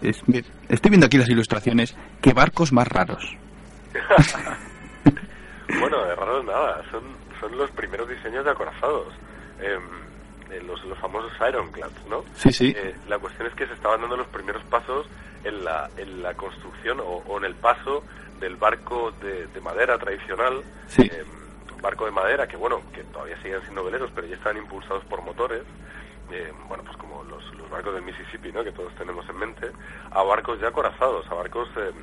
estoy 0.00 0.90
viendo 0.90 1.06
aquí 1.06 1.18
las 1.18 1.28
ilustraciones. 1.28 1.94
¿Qué 2.22 2.32
barcos 2.32 2.72
más 2.72 2.88
raros? 2.88 3.36
bueno, 5.78 6.04
de 6.06 6.14
raros 6.14 6.44
nada. 6.44 6.82
Son, 6.90 7.02
son 7.38 7.56
los 7.56 7.70
primeros 7.72 8.08
diseños 8.08 8.46
de 8.46 8.50
acorazados. 8.50 9.12
Em, 9.60 10.06
eh, 10.50 10.62
los, 10.62 10.82
los 10.84 10.98
famosos 10.98 11.32
Ironclads, 11.40 12.06
¿no? 12.08 12.24
Sí, 12.34 12.52
sí. 12.52 12.72
Eh, 12.76 12.94
la 13.08 13.18
cuestión 13.18 13.48
es 13.48 13.54
que 13.54 13.66
se 13.66 13.74
estaban 13.74 14.00
dando 14.00 14.16
los 14.16 14.28
primeros 14.28 14.62
pasos 14.64 15.06
en 15.46 15.64
la, 15.64 15.88
en 15.96 16.22
la 16.22 16.34
construcción 16.34 17.00
o, 17.00 17.38
en 17.38 17.44
el 17.44 17.54
paso 17.54 18.02
del 18.40 18.56
barco 18.56 19.12
de, 19.20 19.48
madera 19.60 19.98
tradicional. 19.98 20.62
Sí. 20.88 21.02
Em, 21.02 21.26
barco 21.80 22.06
de 22.06 22.10
madera 22.10 22.48
que, 22.48 22.56
bueno, 22.56 22.80
que 22.92 23.04
todavía 23.04 23.40
siguen 23.42 23.60
siendo 23.62 23.84
veleros, 23.84 24.10
pero 24.14 24.26
ya 24.26 24.36
están 24.36 24.56
impulsados 24.56 25.04
por 25.04 25.22
motores. 25.22 25.62
Eh, 26.32 26.52
bueno, 26.68 26.82
pues 26.84 26.96
como 26.96 27.22
los, 27.24 27.44
barcos 27.70 27.94
del 27.94 28.02
Mississippi, 28.02 28.50
¿no? 28.52 28.64
que 28.64 28.72
todos 28.72 28.92
tenemos 28.94 29.28
en 29.28 29.38
mente, 29.38 29.70
a 30.10 30.22
barcos 30.22 30.58
ya 30.60 30.68
acorazados, 30.68 31.26
a 31.30 31.34
barcos 31.34 31.68
em, 31.76 31.94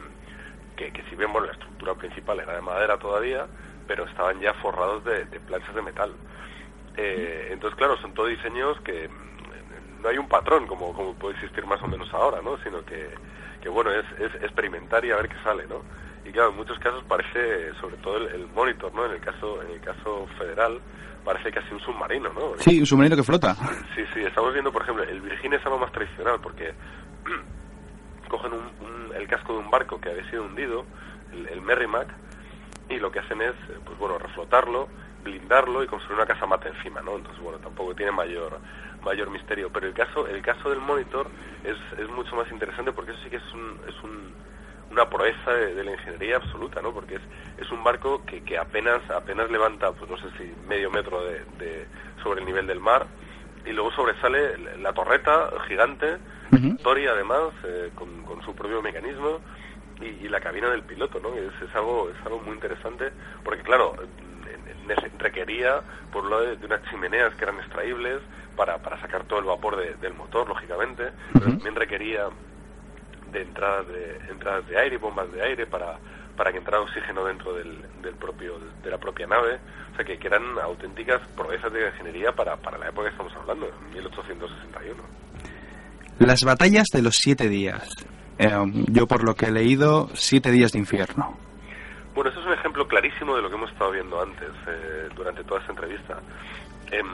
que, 0.75 0.91
que, 0.91 1.03
si 1.09 1.15
bien 1.15 1.31
bueno, 1.31 1.47
la 1.47 1.53
estructura 1.53 1.95
principal 1.95 2.39
era 2.39 2.55
de 2.55 2.61
madera 2.61 2.97
todavía, 2.97 3.47
pero 3.87 4.05
estaban 4.05 4.39
ya 4.39 4.53
forrados 4.55 5.03
de, 5.03 5.25
planchas 5.25 5.75
de 5.75 5.81
metal. 5.81 6.13
Eh, 6.95 7.49
entonces, 7.51 7.77
claro, 7.77 7.97
son 7.97 8.13
todos 8.13 8.29
diseños 8.29 8.79
que 8.81 9.09
no 10.03 10.09
hay 10.09 10.17
un 10.17 10.27
patrón 10.27 10.67
como, 10.67 10.93
como 10.93 11.13
puede 11.13 11.35
existir 11.35 11.65
más 11.65 11.81
o 11.81 11.87
menos 11.87 12.13
ahora, 12.13 12.41
¿no? 12.43 12.57
sino 12.57 12.83
que, 12.85 13.09
que 13.61 13.69
bueno, 13.69 13.91
es, 13.91 14.05
es 14.19 14.35
experimentar 14.43 15.03
y 15.05 15.11
a 15.11 15.15
ver 15.15 15.29
qué 15.29 15.35
sale. 15.43 15.65
¿no? 15.65 15.81
Y 16.25 16.31
claro, 16.31 16.49
en 16.49 16.57
muchos 16.57 16.77
casos 16.79 17.03
parece, 17.05 17.73
sobre 17.79 17.97
todo 17.97 18.17
el, 18.17 18.27
el 18.35 18.47
monitor, 18.47 18.93
¿no? 18.93 19.05
en, 19.05 19.13
el 19.13 19.21
caso, 19.21 19.61
en 19.63 19.71
el 19.71 19.79
caso 19.81 20.27
federal, 20.37 20.79
parece 21.23 21.51
casi 21.51 21.73
un 21.73 21.79
submarino, 21.79 22.31
¿no? 22.33 22.53
Sí, 22.59 22.79
un 22.79 22.85
submarino 22.85 23.15
que 23.15 23.23
flota. 23.23 23.55
Sí, 23.95 24.03
sí, 24.13 24.21
estamos 24.21 24.53
viendo, 24.53 24.71
por 24.71 24.81
ejemplo, 24.81 25.03
el 25.03 25.21
Virginia 25.21 25.57
es 25.57 25.65
algo 25.65 25.79
más 25.79 25.91
tradicional 25.91 26.39
porque 26.41 26.73
cogen 28.29 28.51
el 29.15 29.27
casco 29.27 29.53
de 29.53 29.59
un 29.59 29.71
barco 29.71 29.99
que 29.99 30.09
había 30.09 30.29
sido 30.29 30.43
hundido, 30.43 30.85
el, 31.31 31.61
Merrimack, 31.61 32.07
y 32.89 32.97
lo 32.97 33.11
que 33.11 33.19
hacen 33.19 33.41
es, 33.41 33.53
pues 33.85 33.97
bueno, 33.97 34.17
reflotarlo, 34.17 34.87
blindarlo 35.23 35.83
y 35.83 35.87
construir 35.87 36.17
una 36.17 36.27
casa 36.27 36.45
mata 36.45 36.67
encima, 36.67 37.01
¿no? 37.01 37.15
Entonces, 37.15 37.41
bueno, 37.41 37.59
tampoco 37.59 37.95
tiene 37.95 38.11
mayor 38.11 38.59
mayor 39.03 39.29
misterio, 39.29 39.69
pero 39.71 39.87
el 39.87 39.93
caso 39.93 40.27
el 40.27 40.41
caso 40.41 40.69
del 40.69 40.79
Monitor 40.79 41.27
es, 41.63 41.77
es 41.99 42.09
mucho 42.09 42.35
más 42.35 42.49
interesante 42.51 42.91
porque 42.91 43.11
eso 43.11 43.19
sí 43.23 43.29
que 43.29 43.37
es 43.37 43.53
un, 43.53 43.79
es 43.87 44.03
un 44.03 44.33
una 44.93 45.09
proeza 45.09 45.51
de, 45.51 45.83
la 45.83 45.91
ingeniería 45.91 46.37
absoluta, 46.37 46.81
¿no? 46.81 46.93
Porque 46.93 47.15
es, 47.15 47.21
es 47.57 47.69
un 47.71 47.83
barco 47.83 48.23
que, 48.25 48.43
que 48.43 48.57
apenas 48.57 49.01
apenas 49.09 49.49
levanta, 49.49 49.91
pues 49.91 50.09
no 50.09 50.17
sé 50.17 50.27
si 50.37 50.53
medio 50.67 50.91
metro 50.91 51.23
de, 51.23 51.87
sobre 52.21 52.41
el 52.41 52.45
nivel 52.45 52.67
del 52.67 52.79
mar 52.79 53.07
y 53.65 53.71
luego 53.71 53.91
sobresale 53.91 54.57
la 54.79 54.93
torreta 54.93 55.49
gigante, 55.67 56.17
Tori 56.83 57.07
además, 57.07 57.49
eh, 57.63 57.89
con, 57.95 58.23
con, 58.23 58.43
su 58.43 58.53
propio 58.53 58.81
mecanismo 58.81 59.39
y, 59.99 60.27
la 60.27 60.39
cabina 60.39 60.69
del 60.69 60.83
piloto, 60.83 61.19
¿no? 61.19 61.33
Es, 61.33 61.53
es, 61.67 61.75
algo 61.75 62.09
es 62.09 62.25
algo 62.25 62.39
muy 62.41 62.53
interesante 62.53 63.11
porque 63.43 63.63
claro 63.63 63.95
requería 65.17 65.81
por 66.11 66.25
lo 66.25 66.41
de, 66.41 66.65
unas 66.65 66.83
chimeneas 66.89 67.33
que 67.35 67.43
eran 67.43 67.59
extraíbles 67.59 68.21
para, 68.55 68.77
para 68.77 68.99
sacar 69.01 69.23
todo 69.25 69.39
el 69.39 69.45
vapor 69.45 69.77
del 69.99 70.13
motor, 70.13 70.47
lógicamente, 70.47 71.11
pero 71.33 71.45
también 71.45 71.75
requería 71.75 72.29
de 73.31 73.41
entradas 73.41 73.87
de 73.87 74.17
entradas 74.29 74.67
de 74.67 74.77
aire, 74.77 74.97
bombas 74.97 75.31
de 75.31 75.41
aire 75.41 75.65
para, 75.65 75.97
para 76.37 76.51
que 76.51 76.59
entrara 76.59 76.81
oxígeno 76.81 77.25
dentro 77.25 77.53
del, 77.53 77.81
del 78.01 78.15
propio 78.15 78.59
de 78.83 78.89
la 78.89 78.97
propia 78.97 79.27
nave, 79.27 79.59
o 79.91 79.95
sea 79.95 80.05
que, 80.05 80.17
que 80.17 80.27
eran 80.27 80.43
auténticas 80.59 81.21
proezas 81.35 81.71
de 81.73 81.87
ingeniería 81.87 82.31
para, 82.31 82.55
para 82.57 82.77
la 82.77 82.89
época 82.89 83.07
que 83.07 83.11
estamos 83.11 83.33
hablando, 83.35 83.71
1861. 83.93 85.03
Las 86.19 86.43
batallas 86.43 86.87
de 86.93 87.01
los 87.01 87.15
siete 87.15 87.49
días. 87.49 87.89
Eh, 88.37 88.49
yo 88.91 89.07
por 89.07 89.23
lo 89.23 89.35
que 89.35 89.47
he 89.47 89.51
leído, 89.51 90.09
siete 90.13 90.51
días 90.51 90.71
de 90.71 90.79
infierno. 90.79 91.37
Bueno, 92.13 92.29
eso 92.29 92.41
es 92.41 92.45
un 92.45 92.53
ejemplo 92.53 92.87
clarísimo 92.87 93.35
de 93.35 93.41
lo 93.41 93.49
que 93.49 93.55
hemos 93.55 93.71
estado 93.71 93.91
viendo 93.91 94.21
antes, 94.21 94.51
eh, 94.67 95.09
durante 95.15 95.43
toda 95.43 95.59
esta 95.61 95.71
entrevista. 95.71 96.17
Em, 96.91 97.07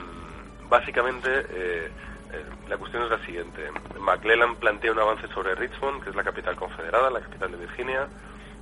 básicamente, 0.70 1.30
eh, 1.30 1.92
eh, 2.34 2.46
la 2.68 2.78
cuestión 2.78 3.04
es 3.04 3.10
la 3.10 3.26
siguiente. 3.26 3.72
McClellan 4.00 4.56
plantea 4.58 4.92
un 4.92 5.00
avance 5.00 5.28
sobre 5.30 5.56
Richmond, 5.56 6.04
que 6.04 6.10
es 6.10 6.16
la 6.16 6.24
capital 6.24 6.56
confederada, 6.58 7.10
la 7.10 7.22
capital 7.22 7.52
de 7.52 7.58
Virginia, 7.58 8.08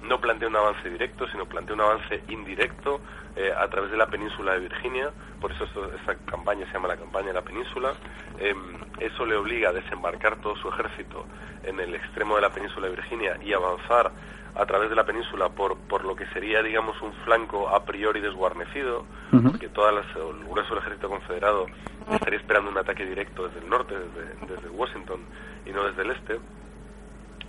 no 0.03 0.19
plantea 0.19 0.47
un 0.47 0.55
avance 0.55 0.89
directo, 0.89 1.27
sino 1.27 1.45
plantea 1.45 1.75
un 1.75 1.81
avance 1.81 2.23
indirecto 2.29 3.01
eh, 3.35 3.51
a 3.55 3.67
través 3.67 3.91
de 3.91 3.97
la 3.97 4.07
península 4.07 4.53
de 4.53 4.59
Virginia, 4.61 5.11
por 5.39 5.51
eso 5.51 5.65
esta 5.95 6.15
campaña 6.25 6.65
se 6.67 6.73
llama 6.73 6.87
la 6.87 6.97
campaña 6.97 7.27
de 7.27 7.33
la 7.33 7.41
península. 7.41 7.93
Em, 8.39 8.77
eso 8.99 9.25
le 9.25 9.35
obliga 9.35 9.69
a 9.69 9.73
desembarcar 9.73 10.37
todo 10.41 10.55
su 10.55 10.69
ejército 10.69 11.25
en 11.63 11.79
el 11.79 11.93
extremo 11.95 12.35
de 12.35 12.41
la 12.41 12.49
península 12.49 12.87
de 12.87 12.95
Virginia 12.95 13.37
y 13.43 13.53
avanzar 13.53 14.11
a 14.55 14.65
través 14.65 14.89
de 14.89 14.95
la 14.95 15.05
península 15.05 15.49
por, 15.49 15.77
por 15.77 16.03
lo 16.03 16.15
que 16.15 16.25
sería, 16.27 16.63
digamos, 16.63 16.99
un 17.03 17.13
flanco 17.25 17.69
a 17.69 17.85
priori 17.85 18.21
desguarnecido, 18.21 19.05
porque 19.29 19.69
todas 19.69 19.93
las, 19.93 20.05
el 20.15 20.45
grueso 20.45 20.69
del 20.73 20.79
ejército 20.79 21.09
confederado 21.09 21.67
estaría 22.11 22.39
esperando 22.39 22.71
un 22.71 22.77
ataque 22.77 23.05
directo 23.05 23.47
desde 23.47 23.59
el 23.59 23.69
norte, 23.69 23.93
desde, 23.95 24.55
desde 24.55 24.69
Washington, 24.69 25.19
y 25.63 25.69
no 25.69 25.83
desde 25.83 26.01
el 26.01 26.11
este. 26.11 26.39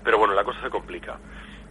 Pero 0.05 0.19
bueno, 0.19 0.35
la 0.35 0.45
cosa 0.45 0.61
se 0.61 0.69
complica. 0.69 1.19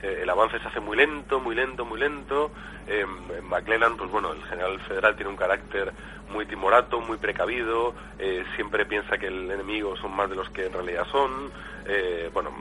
Eh, 0.01 0.19
el 0.21 0.29
avance 0.29 0.59
se 0.59 0.67
hace 0.67 0.79
muy 0.79 0.97
lento, 0.97 1.39
muy 1.39 1.55
lento, 1.55 1.85
muy 1.85 1.99
lento. 1.99 2.51
Eh, 2.87 3.05
McClellan, 3.43 3.97
pues 3.97 4.09
bueno, 4.09 4.31
el 4.31 4.43
general 4.43 4.79
federal 4.81 5.15
tiene 5.15 5.29
un 5.31 5.37
carácter 5.37 5.91
muy 6.29 6.45
timorato, 6.45 7.01
muy 7.01 7.17
precavido, 7.17 7.93
eh, 8.19 8.45
siempre 8.55 8.85
piensa 8.85 9.17
que 9.17 9.27
el 9.27 9.49
enemigo 9.51 9.95
son 9.97 10.15
más 10.15 10.29
de 10.29 10.35
los 10.35 10.49
que 10.49 10.67
en 10.67 10.73
realidad 10.73 11.05
son. 11.11 11.51
Eh, 11.85 12.29
bueno, 12.33 12.51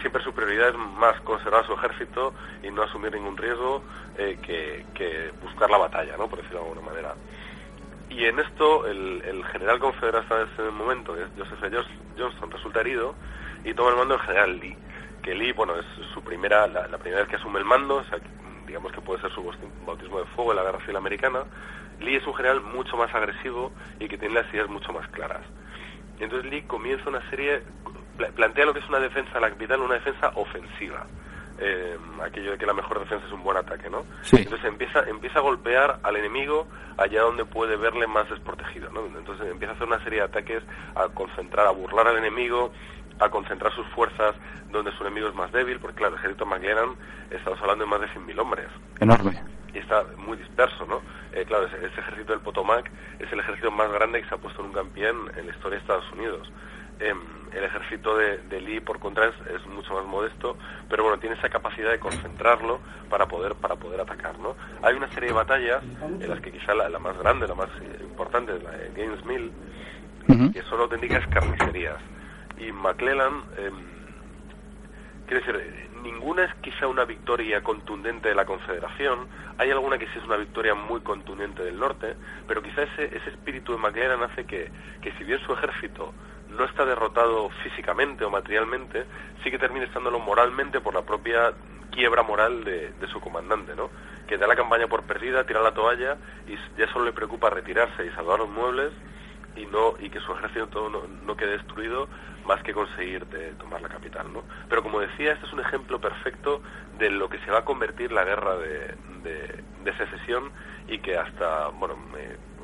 siempre 0.00 0.22
su 0.22 0.32
prioridad 0.32 0.70
es 0.70 0.76
más 0.76 1.20
conservar 1.22 1.66
su 1.66 1.74
ejército 1.74 2.32
y 2.62 2.70
no 2.70 2.82
asumir 2.82 3.12
ningún 3.12 3.36
riesgo 3.36 3.82
que, 4.16 5.32
buscar 5.42 5.70
la 5.70 5.78
batalla, 5.78 6.16
¿no? 6.16 6.28
Por 6.28 6.38
decirlo 6.38 6.60
de 6.60 6.68
alguna 6.68 6.86
manera. 6.86 7.14
Y 8.08 8.24
en 8.26 8.38
esto, 8.38 8.86
el, 8.86 9.22
el 9.24 9.44
general 9.46 9.78
confederado 9.78 10.22
hasta 10.22 10.42
ese 10.42 10.70
momento, 10.70 11.16
Joseph. 11.36 11.58
Johnston, 12.18 12.50
resulta 12.50 12.80
herido 12.80 13.14
y 13.64 13.72
toma 13.74 13.90
el 13.90 13.96
mando 13.96 14.14
el 14.14 14.20
general 14.20 14.58
Lee 14.58 14.76
que 15.22 15.34
Lee, 15.34 15.52
bueno, 15.52 15.76
es 15.76 15.86
su 16.12 16.22
primera, 16.22 16.66
la, 16.66 16.98
primera 16.98 17.20
vez 17.20 17.28
que 17.28 17.36
asume 17.36 17.60
el 17.60 17.64
mando, 17.64 17.96
o 17.96 18.04
sea, 18.04 18.18
digamos 18.66 18.92
que 18.92 19.00
puede 19.00 19.20
ser 19.20 19.30
su 19.32 19.42
bautismo 19.86 20.18
de 20.18 20.26
fuego 20.26 20.52
en 20.52 20.56
la 20.56 20.64
Guerra 20.64 20.80
Civil 20.80 20.96
Americana. 20.96 21.44
Lee 22.00 22.16
es 22.16 22.26
un 22.26 22.34
general 22.34 22.60
mucho 22.60 22.96
más 22.96 23.14
agresivo 23.14 23.72
y 24.00 24.08
que 24.08 24.18
tiene 24.18 24.34
las 24.34 24.52
ideas 24.52 24.68
mucho 24.68 24.92
más 24.92 25.06
claras. 25.08 25.42
Entonces 26.18 26.50
Lee 26.50 26.62
comienza 26.62 27.08
una 27.08 27.28
serie, 27.30 27.62
plantea 28.34 28.66
lo 28.66 28.74
que 28.74 28.80
es 28.80 28.88
una 28.88 29.00
defensa 29.00 29.40
la 29.40 29.50
capital, 29.50 29.80
una 29.80 29.94
defensa 29.94 30.32
ofensiva. 30.34 31.06
Eh, 31.58 31.96
aquello 32.24 32.52
de 32.52 32.58
que 32.58 32.66
la 32.66 32.72
mejor 32.72 32.98
defensa 32.98 33.24
es 33.26 33.32
un 33.32 33.44
buen 33.44 33.56
ataque, 33.56 33.88
¿no? 33.88 34.04
Entonces 34.32 34.64
empieza, 34.64 35.08
empieza 35.08 35.38
a 35.38 35.42
golpear 35.42 36.00
al 36.02 36.16
enemigo 36.16 36.66
allá 36.96 37.22
donde 37.22 37.44
puede 37.44 37.76
verle 37.76 38.06
más 38.06 38.28
desprotegido, 38.30 38.90
¿no? 38.90 39.06
Entonces 39.06 39.46
empieza 39.48 39.72
a 39.72 39.76
hacer 39.76 39.86
una 39.86 40.02
serie 40.02 40.20
de 40.20 40.24
ataques, 40.24 40.62
a 40.94 41.08
concentrar, 41.08 41.66
a 41.66 41.70
burlar 41.70 42.08
al 42.08 42.16
enemigo, 42.16 42.72
a 43.18 43.28
concentrar 43.28 43.72
sus 43.72 43.86
fuerzas 43.88 44.34
donde 44.70 44.90
su 44.92 45.04
enemigo 45.04 45.28
es 45.28 45.34
más 45.34 45.52
débil, 45.52 45.78
porque 45.78 45.96
claro, 45.96 46.14
el 46.14 46.18
ejército 46.20 46.46
McLaren, 46.46 46.96
estamos 47.30 47.60
hablando 47.60 47.84
de 47.84 47.90
más 47.90 48.00
de 48.00 48.08
100.000 48.08 48.38
hombres. 48.40 48.66
Enorme. 49.00 49.40
Y 49.74 49.78
está 49.78 50.04
muy 50.16 50.36
disperso, 50.36 50.84
¿no? 50.86 51.00
Eh, 51.32 51.44
claro, 51.46 51.66
ese, 51.66 51.86
ejército 51.86 52.32
del 52.32 52.40
Potomac 52.40 52.90
es 53.18 53.32
el 53.32 53.40
ejército 53.40 53.70
más 53.70 53.90
grande 53.92 54.20
que 54.20 54.28
se 54.28 54.34
ha 54.34 54.38
puesto 54.38 54.62
nunca 54.62 54.80
en 54.80 54.90
pie 54.90 55.08
en, 55.08 55.46
la 55.46 55.52
historia 55.52 55.76
de 55.76 55.82
Estados 55.82 56.10
Unidos. 56.12 56.50
Em, 57.00 57.18
el 57.52 57.64
ejército 57.64 58.16
de, 58.16 58.60
Lee, 58.60 58.80
por 58.80 58.98
contra, 58.98 59.26
es, 59.28 59.66
mucho 59.66 59.94
más 59.94 60.04
modesto, 60.04 60.56
pero 60.88 61.02
bueno, 61.02 61.18
tiene 61.18 61.36
esa 61.36 61.48
capacidad 61.48 61.90
de 61.90 61.98
concentrarlo 61.98 62.80
para 63.10 63.26
poder 63.26 63.54
para 63.54 63.76
poder 63.76 64.00
atacar, 64.00 64.38
¿no? 64.38 64.56
Hay 64.82 64.94
una 64.94 65.08
serie 65.08 65.30
de 65.30 65.34
batallas 65.34 65.82
en 66.02 66.28
las 66.28 66.40
que 66.40 66.52
quizá 66.52 66.74
la, 66.74 66.98
más 66.98 67.18
grande, 67.18 67.46
la 67.46 67.54
más 67.54 67.68
importante, 68.00 68.56
es 68.56 68.62
la 68.62 68.70
de 68.70 68.90
Gaines 68.94 69.24
Mill, 69.24 69.52
que 70.52 70.62
son 70.62 70.80
auténticas 70.80 71.26
carnicerías 71.28 71.98
y 72.58 72.72
McClellan, 72.72 73.44
eh, 73.56 73.70
quiere 75.26 75.44
decir, 75.44 75.90
ninguna 76.02 76.44
es 76.44 76.54
quizá 76.56 76.86
una 76.86 77.04
victoria 77.04 77.62
contundente 77.62 78.28
de 78.28 78.34
la 78.34 78.44
Confederación, 78.44 79.26
hay 79.58 79.70
alguna 79.70 79.98
que 79.98 80.06
sí 80.06 80.18
es 80.18 80.24
una 80.24 80.36
victoria 80.36 80.74
muy 80.74 81.00
contundente 81.00 81.62
del 81.62 81.78
norte, 81.78 82.16
pero 82.46 82.62
quizá 82.62 82.82
ese, 82.82 83.04
ese 83.16 83.30
espíritu 83.30 83.72
de 83.72 83.78
McClellan 83.78 84.22
hace 84.22 84.44
que, 84.44 84.70
que 85.00 85.12
si 85.12 85.24
bien 85.24 85.40
su 85.40 85.52
ejército 85.52 86.12
no 86.56 86.64
está 86.64 86.84
derrotado 86.84 87.50
físicamente 87.62 88.24
o 88.24 88.30
materialmente, 88.30 89.06
sí 89.42 89.50
que 89.50 89.58
termine 89.58 89.86
estándolo 89.86 90.18
moralmente 90.18 90.80
por 90.80 90.94
la 90.94 91.02
propia 91.02 91.52
quiebra 91.90 92.22
moral 92.22 92.64
de, 92.64 92.92
su 93.12 93.20
comandante, 93.20 93.74
¿no? 93.76 93.90
Que 94.26 94.38
da 94.38 94.46
la 94.46 94.56
campaña 94.56 94.88
por 94.88 95.02
perdida, 95.04 95.44
tira 95.44 95.60
la 95.60 95.74
toalla 95.74 96.16
y 96.46 96.56
ya 96.78 96.90
solo 96.92 97.04
le 97.04 97.12
preocupa 97.12 97.50
retirarse 97.50 98.06
y 98.06 98.10
salvar 98.10 98.38
los 98.38 98.48
muebles 98.48 98.92
y 99.56 99.66
no 99.66 99.94
y 99.98 100.10
que 100.10 100.20
su 100.20 100.32
ejército 100.32 100.68
todo 100.68 100.88
no, 100.88 101.02
no 101.24 101.36
quede 101.36 101.58
destruido 101.58 102.08
más 102.46 102.62
que 102.62 102.72
conseguir 102.72 103.26
de 103.26 103.52
tomar 103.52 103.80
la 103.80 103.88
capital, 103.88 104.32
¿no? 104.32 104.42
Pero 104.68 104.82
como 104.82 105.00
decía, 105.00 105.32
este 105.32 105.46
es 105.46 105.52
un 105.52 105.60
ejemplo 105.60 106.00
perfecto 106.00 106.60
de 106.98 107.10
lo 107.10 107.28
que 107.28 107.38
se 107.38 107.50
va 107.50 107.58
a 107.58 107.64
convertir 107.64 108.12
la 108.12 108.24
guerra 108.24 108.56
de, 108.56 108.94
de, 109.22 109.92
secesión 109.96 110.50
y 110.88 110.98
que 110.98 111.16
hasta, 111.16 111.68
bueno, 111.68 111.94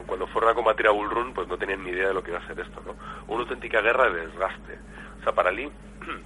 cuando 0.07 0.27
fueron 0.29 0.51
a 0.51 0.55
combatir 0.55 0.87
a 0.87 0.90
Bull 0.90 1.11
Run, 1.11 1.35
pues 1.35 1.46
no 1.46 1.59
tenían 1.59 1.85
ni 1.85 1.90
idea 1.90 2.09
de 2.09 2.14
lo 2.14 2.22
que 2.22 2.31
iba 2.31 2.40
a 2.40 2.46
ser 2.46 2.59
esto, 2.59 2.83
¿no? 2.85 2.96
Una 3.33 3.42
auténtica 3.42 3.81
guerra 3.81 4.11
de 4.11 4.27
desgaste. 4.27 4.79
O 5.20 5.22
sea, 5.22 5.33
para 5.33 5.53
Lee, 5.53 5.70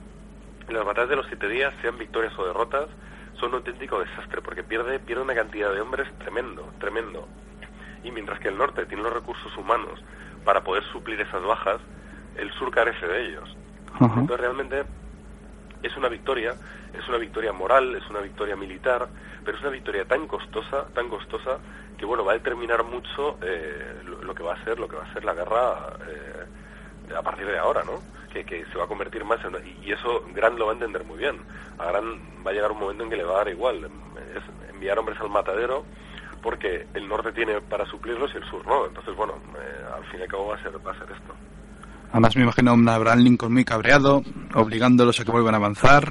las 0.69 0.85
batallas 0.85 1.11
de 1.11 1.17
los 1.17 1.27
siete 1.27 1.49
días, 1.49 1.75
sean 1.83 1.99
victorias 1.99 2.33
o 2.39 2.47
derrotas, 2.47 2.89
son 3.35 3.51
un 3.51 3.57
auténtico 3.57 3.99
desastre, 3.99 4.41
porque 4.41 4.63
pierde, 4.63 5.01
pierde 5.01 5.23
una 5.23 5.35
cantidad 5.35 5.73
de 5.73 5.81
hombres 5.81 6.09
tremendo, 6.19 6.73
tremendo. 6.79 7.29
Y 8.05 8.11
mientras 8.11 8.39
que 8.41 8.49
el 8.49 8.57
norte 8.57 8.87
tiene 8.87 9.03
los 9.03 9.13
recursos 9.13 9.55
humanos 9.57 10.01
para 10.45 10.63
poder 10.63 10.85
suplir 10.85 11.21
esas 11.21 11.43
bajas, 11.43 11.81
el 12.37 12.51
sur 12.53 12.71
carece 12.71 13.07
de 13.07 13.27
ellos. 13.27 13.57
Entonces 14.01 14.41
realmente 14.41 14.85
es 15.83 15.97
una 15.97 16.09
victoria, 16.09 16.55
es 16.93 17.09
una 17.09 17.19
victoria 17.19 17.53
moral, 17.53 17.95
es 17.95 18.09
una 18.09 18.21
victoria 18.21 18.57
militar, 18.57 19.09
pero 19.45 19.57
es 19.57 19.63
una 19.63 19.73
victoria 19.73 20.05
tan 20.05 20.27
costosa, 20.27 20.87
tan 20.95 21.09
costosa, 21.09 21.59
que 21.99 22.07
bueno, 22.07 22.25
va 22.25 22.33
a 22.33 22.37
determinar 22.37 22.85
mucho 22.85 23.39
eh, 23.43 24.01
lo, 24.05 24.35
que 24.35 24.43
va 24.43 24.55
a 24.55 24.65
ser, 24.65 24.79
lo 24.79 24.89
que 24.89 24.97
va 24.97 25.05
a 25.05 25.13
ser 25.13 25.25
la 25.25 25.35
guerra 25.35 25.97
eh, 26.09 27.15
a 27.15 27.23
partir 27.23 27.47
de 27.47 27.59
ahora, 27.59 27.85
¿no? 27.85 28.01
Que, 28.33 28.45
que, 28.45 28.65
se 28.67 28.79
va 28.79 28.85
a 28.85 28.89
convertir 28.89 29.25
más 29.25 29.45
en... 29.45 29.55
Y, 29.85 29.93
eso 29.93 30.25
Grant 30.35 30.59
lo 30.59 30.67
va 30.67 30.73
a 30.73 30.75
entender 30.75 31.05
muy 31.05 31.19
bien. 31.19 31.39
A 31.79 31.87
Grant 31.87 32.47
va 32.47 32.51
a 32.51 32.55
llegar 32.55 32.73
un 32.73 32.81
momento 32.81 33.05
en 33.05 33.11
que 33.11 33.17
le 33.17 33.25
va 33.25 33.35
a 33.35 33.39
dar 33.39 33.49
igual. 33.49 33.91
Es 34.35 34.71
enviar 34.71 34.99
hombres 34.99 35.21
al 35.21 35.29
matadero 35.29 35.85
porque 36.43 36.87
el 36.95 37.09
norte 37.09 37.33
tiene 37.33 37.61
para 37.61 37.87
suplirlos 37.87 38.31
y 38.35 38.39
el 38.39 38.45
sur 38.51 38.67
no. 38.67 38.87
Entonces, 38.87 39.15
bueno, 39.15 39.35
eh, 39.57 39.85
al 39.97 40.05
fin 40.11 40.21
y 40.21 40.23
al 40.23 40.29
cabo 40.29 40.49
va 40.49 40.57
a 40.57 40.63
ser, 40.63 40.73
va 40.87 40.93
a 40.93 40.99
ser 40.99 41.11
esto. 41.13 41.35
Además 42.11 42.37
me 42.37 42.43
imagino 42.43 42.73
a 42.73 42.95
Abraham 42.95 43.21
Lincoln 43.21 43.53
muy 43.53 43.65
cabreado, 43.65 44.23
obligándolos 44.55 45.19
a 45.19 45.25
que 45.25 45.31
vuelvan 45.31 45.55
a 45.55 45.59
avanzar. 45.59 46.09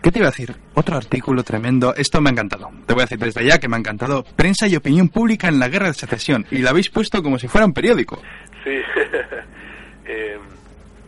¿Qué 0.00 0.12
te 0.12 0.20
iba 0.20 0.28
a 0.28 0.30
decir? 0.30 0.54
Otro 0.74 0.96
artículo 0.96 1.42
tremendo. 1.42 1.92
Esto 1.96 2.20
me 2.20 2.30
ha 2.30 2.32
encantado. 2.32 2.70
Te 2.86 2.94
voy 2.94 3.02
a 3.02 3.06
decir 3.06 3.18
desde 3.18 3.44
ya 3.44 3.58
que 3.58 3.68
me 3.68 3.74
ha 3.74 3.80
encantado. 3.80 4.22
Prensa 4.22 4.68
y 4.68 4.76
opinión 4.76 5.08
pública 5.08 5.48
en 5.48 5.58
la 5.58 5.68
guerra 5.68 5.88
de 5.88 5.94
secesión. 5.94 6.46
Y 6.52 6.58
la 6.58 6.70
habéis 6.70 6.90
puesto 6.90 7.20
como 7.24 7.38
si 7.40 7.48
fuera 7.48 7.66
un 7.66 7.72
periódico. 7.72 8.22
Sí. 8.62 8.70
eh, 10.04 10.38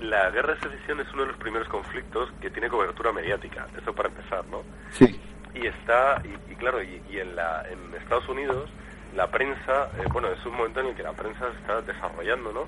la 0.01 0.31
guerra 0.31 0.55
de 0.55 0.61
secesión 0.63 0.99
es 0.99 1.07
uno 1.13 1.23
de 1.23 1.29
los 1.29 1.37
primeros 1.37 1.69
conflictos 1.69 2.31
que 2.41 2.51
tiene 2.51 2.69
cobertura 2.69 3.13
mediática. 3.13 3.69
Eso 3.81 3.93
para 3.93 4.09
empezar, 4.09 4.45
¿no? 4.49 4.63
Sí. 4.91 5.21
Y 5.61 5.67
está, 5.67 6.23
y, 6.49 6.55
claro, 6.55 6.83
y, 6.83 7.19
en, 7.19 7.35
la, 7.35 7.65
en 7.69 7.95
Estados 8.01 8.29
Unidos 8.29 8.71
la 9.17 9.27
prensa, 9.29 9.91
eh, 9.99 10.05
bueno, 10.13 10.29
es 10.29 10.45
un 10.47 10.55
momento 10.55 10.81
en 10.81 10.87
el 10.87 10.95
que 10.95 11.03
la 11.03 11.13
prensa 11.13 11.51
se 11.51 11.59
está 11.59 11.81
desarrollando, 11.83 12.53
¿no? 12.53 12.67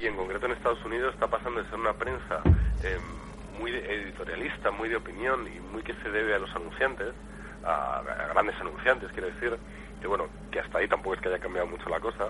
y 0.00 0.06
en 0.06 0.16
concreto 0.16 0.46
en 0.46 0.52
Estados 0.52 0.82
Unidos 0.84 1.12
está 1.12 1.26
pasando 1.26 1.62
de 1.62 1.68
ser 1.68 1.78
una 1.78 1.92
prensa 1.92 2.40
eh, 2.82 2.98
muy 3.58 3.72
editorialista, 3.72 4.70
muy 4.70 4.88
de 4.88 4.96
opinión 4.96 5.46
y 5.46 5.60
muy 5.60 5.82
que 5.82 5.94
se 6.02 6.10
debe 6.10 6.34
a 6.34 6.38
los 6.38 6.54
anunciantes, 6.54 7.12
a, 7.64 8.02
grandes 8.32 8.56
anunciantes, 8.60 9.10
quiero 9.12 9.28
decir, 9.28 9.56
que 10.00 10.06
bueno, 10.06 10.28
que 10.50 10.60
hasta 10.60 10.78
ahí 10.78 10.88
tampoco 10.88 11.14
es 11.14 11.20
que 11.20 11.28
haya 11.28 11.38
cambiado 11.38 11.66
mucho 11.66 11.88
la 11.88 12.00
cosa, 12.00 12.28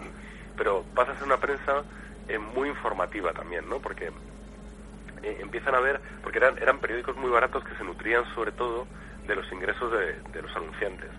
pero 0.57 0.85
pasa 0.95 1.13
a 1.13 1.15
ser 1.15 1.25
una 1.25 1.39
prensa 1.39 1.85
eh, 2.29 2.39
muy 2.39 2.69
informativa 2.69 3.33
también, 3.33 3.69
¿no? 3.69 3.79
Porque 3.79 4.11
eh, 5.23 5.39
empiezan 5.41 5.75
a 5.75 5.81
ver, 5.81 6.01
porque 6.23 6.39
eran, 6.39 6.59
eran 6.59 6.79
periódicos 6.79 7.17
muy 7.17 7.31
baratos 7.31 7.65
que 7.65 7.77
se 7.77 7.85
nutrían 7.85 8.25
sobre 8.35 8.53
todo 8.53 8.87
de 9.27 9.37
los 9.37 9.51
ingresos 9.53 9.91
de, 9.93 10.21
de 10.33 10.43
los 10.43 10.55
anunciantes. 10.57 11.11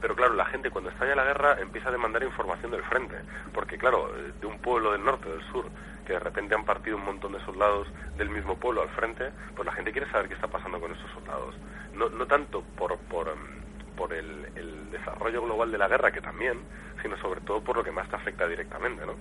Pero 0.00 0.14
claro, 0.14 0.34
la 0.34 0.44
gente 0.46 0.70
cuando 0.70 0.90
estalla 0.90 1.14
la 1.14 1.24
guerra 1.24 1.56
empieza 1.60 1.88
a 1.88 1.92
demandar 1.92 2.22
información 2.22 2.70
del 2.70 2.82
frente, 2.84 3.16
porque 3.52 3.78
claro, 3.78 4.10
de 4.40 4.46
un 4.46 4.58
pueblo 4.58 4.92
del 4.92 5.04
norte, 5.04 5.28
del 5.28 5.42
sur, 5.50 5.66
que 6.06 6.12
de 6.12 6.20
repente 6.20 6.54
han 6.54 6.64
partido 6.64 6.96
un 6.96 7.04
montón 7.04 7.32
de 7.32 7.40
soldados 7.44 7.88
del 8.16 8.30
mismo 8.30 8.56
pueblo 8.56 8.82
al 8.82 8.88
frente, 8.90 9.30
pues 9.54 9.66
la 9.66 9.72
gente 9.72 9.92
quiere 9.92 10.10
saber 10.10 10.28
qué 10.28 10.34
está 10.34 10.48
pasando 10.48 10.78
con 10.80 10.92
esos 10.92 11.10
soldados. 11.12 11.54
No, 11.94 12.08
no 12.10 12.26
tanto 12.26 12.62
por, 12.76 12.96
por, 12.98 13.28
em, 13.28 13.96
por 13.96 14.12
el, 14.12 14.46
desarrollo 14.90 15.42
global 15.42 15.70
de 15.70 15.78
la 15.78 15.88
guerra, 15.88 16.10
que 16.10 16.20
también, 16.20 16.58
sino 17.02 17.16
sobre 17.18 17.40
todo 17.42 17.60
por 17.60 17.76
lo 17.76 17.84
que 17.84 17.92
más 17.92 18.08
te 18.08 18.16
afecta 18.16 18.46
directamente, 18.46 19.04
¿no? 19.04 19.14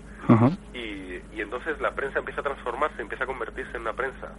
y, 0.74 1.22
y 1.34 1.42
entonces 1.42 1.80
la 1.82 1.92
prensa 1.92 2.20
empieza 2.20 2.42
a 2.42 2.44
transformarse, 2.44 3.02
empieza 3.02 3.26
a 3.26 3.28
convertirse 3.28 3.76
en 3.76 3.82
una 3.82 3.94
prensa 3.94 4.32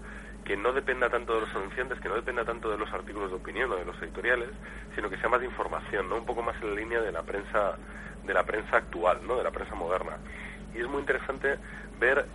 que 0.46 0.56
no 0.56 0.72
dependa 0.72 1.10
tanto 1.10 1.34
de 1.34 1.40
los 1.40 1.56
anunciantes, 1.56 2.00
que 2.00 2.08
no 2.08 2.14
dependa 2.14 2.44
tanto 2.44 2.70
de 2.70 2.78
los 2.78 2.92
artículos 2.92 3.30
de 3.30 3.36
opinión 3.36 3.70
o 3.72 3.76
de 3.76 3.84
los 3.84 4.00
editoriales, 4.00 4.48
sino 4.94 5.10
que 5.10 5.16
sea 5.16 5.28
más 5.28 5.40
de 5.40 5.46
información, 5.46 6.08
¿no? 6.08 6.16
Un 6.16 6.24
poco 6.24 6.42
más 6.42 6.54
en 6.62 6.68
la 6.70 6.80
línea 6.80 7.00
de 7.00 7.10
la 7.10 7.22
prensa 7.22 7.76
de 8.24 8.34
la 8.34 8.44
prensa 8.44 8.76
actual, 8.76 9.20
¿no? 9.26 9.36
De 9.36 9.44
la 9.44 9.50
prensa 9.50 9.74
moderna. 9.74 10.18
Y 10.74 10.80
es 10.80 10.86
muy 10.86 11.00
interesante 11.00 11.58
ver 11.98 12.26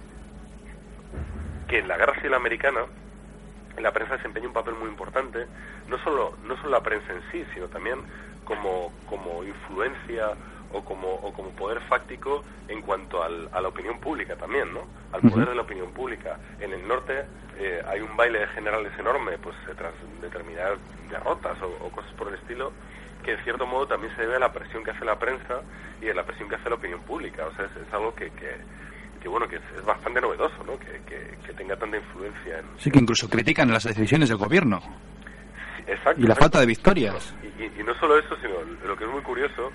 que 1.67 1.79
en 1.79 1.87
la 1.87 1.97
Guerra 1.97 2.15
Civil 2.15 2.33
Americana 2.33 2.81
la 3.77 3.91
prensa 3.91 4.17
desempeña 4.17 4.47
un 4.47 4.53
papel 4.53 4.75
muy 4.75 4.89
importante, 4.89 5.47
no 5.87 5.97
solo, 5.99 6.37
no 6.43 6.57
solo 6.57 6.69
la 6.69 6.83
prensa 6.83 7.13
en 7.13 7.21
sí, 7.31 7.45
sino 7.53 7.67
también 7.67 7.99
como, 8.43 8.91
como 9.09 9.43
influencia 9.43 10.31
o 10.73 10.83
como, 10.83 11.07
o 11.07 11.33
como 11.33 11.49
poder 11.51 11.79
fáctico 11.81 12.43
en 12.67 12.81
cuanto 12.81 13.23
al, 13.23 13.49
a 13.51 13.61
la 13.61 13.67
opinión 13.67 13.99
pública 13.99 14.35
también, 14.35 14.73
¿no? 14.73 14.81
Al 15.11 15.21
poder 15.21 15.49
de 15.49 15.55
la 15.55 15.61
opinión 15.61 15.91
pública. 15.91 16.37
En 16.59 16.71
el 16.73 16.87
norte 16.87 17.25
eh, 17.57 17.81
hay 17.87 17.99
un 17.99 18.15
baile 18.15 18.39
de 18.39 18.47
generales 18.47 18.91
enorme, 18.97 19.37
pues 19.37 19.55
tras 19.77 19.93
determinadas 20.21 20.79
derrotas 21.09 21.57
o, 21.61 21.89
cosas 21.89 22.11
por 22.13 22.29
el 22.29 22.35
estilo, 22.35 22.71
que 23.23 23.33
en 23.33 23.43
cierto 23.43 23.65
modo 23.67 23.87
también 23.87 24.15
se 24.15 24.21
debe 24.21 24.37
a 24.37 24.39
la 24.39 24.51
presión 24.51 24.83
que 24.83 24.91
hace 24.91 25.05
la 25.05 25.19
prensa 25.19 25.61
y 26.01 26.09
a 26.09 26.13
la 26.13 26.23
presión 26.23 26.49
que 26.49 26.55
hace 26.55 26.69
la 26.69 26.75
opinión 26.75 27.01
pública. 27.01 27.45
O 27.45 27.55
sea, 27.55 27.65
es, 27.65 27.93
algo 27.93 28.15
que, 28.15 28.31
que, 28.31 29.27
bueno, 29.27 29.47
que 29.47 29.57
es, 29.57 29.85
bastante 29.85 30.21
novedoso, 30.21 30.63
¿no? 30.65 30.79
Que, 30.79 31.01
que, 31.05 31.53
tenga 31.53 31.75
tanta 31.75 31.97
influencia 31.97 32.59
en... 32.59 32.65
Sí, 32.77 32.89
que 32.89 32.97
incluso 32.97 33.29
critican 33.29 33.71
las 33.71 33.83
decisiones 33.83 34.29
del 34.29 34.37
gobierno. 34.37 34.81
exacto, 35.85 36.19
y 36.19 36.25
la 36.25 36.33
falta 36.33 36.59
de 36.61 36.65
victorias. 36.65 37.35
Y, 37.59 37.65
y, 37.65 37.83
no 37.83 37.93
solo 37.99 38.17
eso, 38.17 38.35
sino 38.37 38.53
lo 38.87 38.97
que 38.97 39.03
es 39.03 39.09
muy 39.11 39.21
curioso 39.21 39.69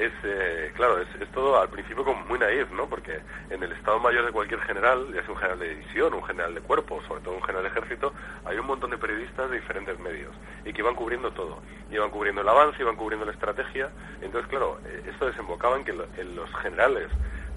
es, 0.00 0.12
eh, 0.24 0.72
claro, 0.74 0.98
es, 1.00 1.08
todo 1.32 1.60
al 1.60 1.68
principio 1.68 2.04
como 2.04 2.24
muy 2.24 2.38
naif, 2.38 2.70
¿no? 2.72 2.88
Porque 2.88 3.20
en 3.50 3.62
el 3.62 3.70
Estado 3.72 4.00
Mayor 4.00 4.24
de 4.24 4.32
cualquier 4.32 4.60
general, 4.62 5.06
ya 5.12 5.20
sea 5.22 5.30
un 5.30 5.36
general 5.36 5.58
de 5.58 5.68
división, 5.68 6.14
un 6.14 6.24
general 6.24 6.54
de 6.54 6.60
cuerpo, 6.62 7.02
sobre 7.06 7.20
todo 7.20 7.34
un 7.34 7.42
general 7.42 7.64
de 7.64 7.68
ejército, 7.68 8.12
hay 8.46 8.58
un 8.58 8.66
montón 8.66 8.90
de 8.90 8.98
periodistas 8.98 9.50
de 9.50 9.60
diferentes 9.60 9.98
medios 10.00 10.34
y 10.64 10.72
que 10.72 10.80
iban 10.80 10.94
cubriendo 10.94 11.30
todo. 11.32 11.58
Iban 11.90 12.10
cubriendo 12.10 12.40
el 12.40 12.48
avance, 12.48 12.80
iban 12.80 12.96
cubriendo 12.96 13.26
la 13.26 13.32
estrategia. 13.32 13.90
Entonces, 14.22 14.48
claro, 14.48 14.80
eh, 14.86 15.02
esto 15.06 15.26
desembocaba 15.26 15.76
en 15.76 15.84
que 15.84 15.92
los 15.92 16.54
generales 16.62 17.10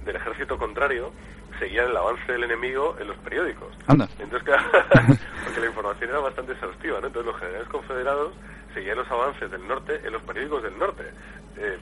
del 0.03 0.15
ejército 0.17 0.57
contrario 0.57 1.13
seguían 1.59 1.89
el 1.89 1.97
avance 1.97 2.29
del 2.29 2.43
enemigo 2.43 2.97
en 2.99 3.07
los 3.07 3.17
periódicos. 3.17 3.73
Entonces, 3.87 4.43
claro, 4.43 4.63
porque 5.45 5.59
la 5.61 5.67
información 5.67 6.09
era 6.09 6.19
bastante 6.19 6.51
exhaustiva, 6.53 6.99
¿no? 6.99 7.07
Entonces 7.07 7.31
los 7.31 7.39
generales 7.39 7.67
confederados 7.69 8.33
seguían 8.73 8.97
los 8.97 9.09
avances 9.09 9.49
del 9.51 9.67
norte 9.67 10.01
en 10.03 10.13
los 10.13 10.21
periódicos 10.23 10.63
del 10.63 10.77
norte. 10.77 11.03
Eh, 11.57 11.77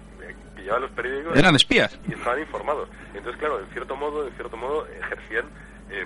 pillaban 0.56 0.82
los 0.82 0.92
periódicos 0.92 1.38
eran 1.38 1.56
espías 1.56 1.98
y 2.08 2.14
estaban 2.14 2.40
informados 2.40 2.90
entonces 3.14 3.40
claro 3.40 3.60
en 3.60 3.68
cierto 3.68 3.96
modo 3.96 4.28
en 4.28 4.34
cierto 4.34 4.58
modo 4.58 4.86
ejercían 4.88 5.46
eh, 5.90 6.06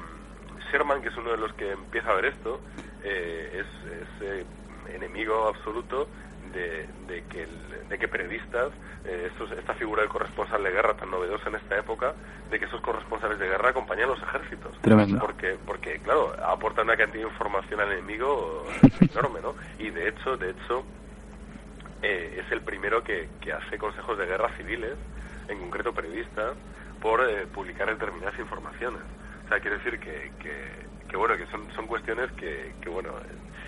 Sherman 0.71 1.01
que 1.01 1.09
es 1.09 1.17
uno 1.17 1.31
de 1.31 1.37
los 1.37 1.53
que 1.53 1.71
empieza 1.71 2.11
a 2.11 2.15
ver 2.15 2.25
esto 2.25 2.61
eh, 3.03 3.61
es, 3.61 4.21
eh, 4.21 4.45
enemigo 4.93 5.47
absoluto 5.47 6.07
de, 6.53 7.23
que, 7.29 7.47
de 7.89 7.99
que 7.99 8.07
periodistas, 8.07 8.71
eh, 9.03 9.29
esta 9.57 9.73
figura 9.73 10.01
del 10.01 10.09
corresponsal 10.09 10.63
de 10.63 10.71
guerra 10.71 10.95
tan 10.95 11.11
novedosa 11.11 11.49
en 11.49 11.55
esta 11.55 11.77
época, 11.77 12.13
de 12.49 12.59
que 12.59 12.65
esos 12.65 12.81
corresponsales 12.81 13.37
de 13.37 13.47
guerra 13.47 13.69
acompañan 13.69 14.05
a 14.05 14.13
los 14.13 14.23
ejércitos. 14.23 14.71
Tremendo. 14.81 15.19
Porque, 15.19 15.57
porque, 15.65 15.99
claro, 15.99 16.33
aportan 16.43 16.85
una 16.85 16.95
cantidad 16.95 17.25
de 17.25 17.29
información 17.29 17.79
al 17.81 17.91
enemigo 17.91 18.65
enorme, 19.01 19.41
¿no? 19.41 19.55
Y 19.77 19.89
de 19.89 20.09
hecho, 20.09 20.37
de 20.37 20.51
hecho, 20.51 20.85
eh, 22.05 22.43
es 22.45 22.51
el 22.51 22.61
primero 22.61 23.03
que, 23.03 23.29
que, 23.41 23.51
hace 23.51 23.79
consejos 23.79 24.15
de 24.19 24.27
guerra 24.27 24.55
civiles, 24.57 24.93
en 25.47 25.59
concreto 25.59 25.91
periodistas, 25.91 26.55
por 27.01 27.27
eh, 27.27 27.47
publicar 27.47 27.87
determinadas 27.87 28.37
informaciones. 28.37 29.01
O 29.45 29.49
sea, 29.49 29.59
quiere 29.59 29.77
decir 29.77 29.99
que, 29.99 30.31
que, 31.09 31.17
bueno, 31.17 31.35
que 31.35 31.47
son, 31.47 31.65
son 31.73 31.87
cuestiones 31.87 32.31
que, 32.33 32.73
que, 32.79 32.89
bueno, 32.89 33.09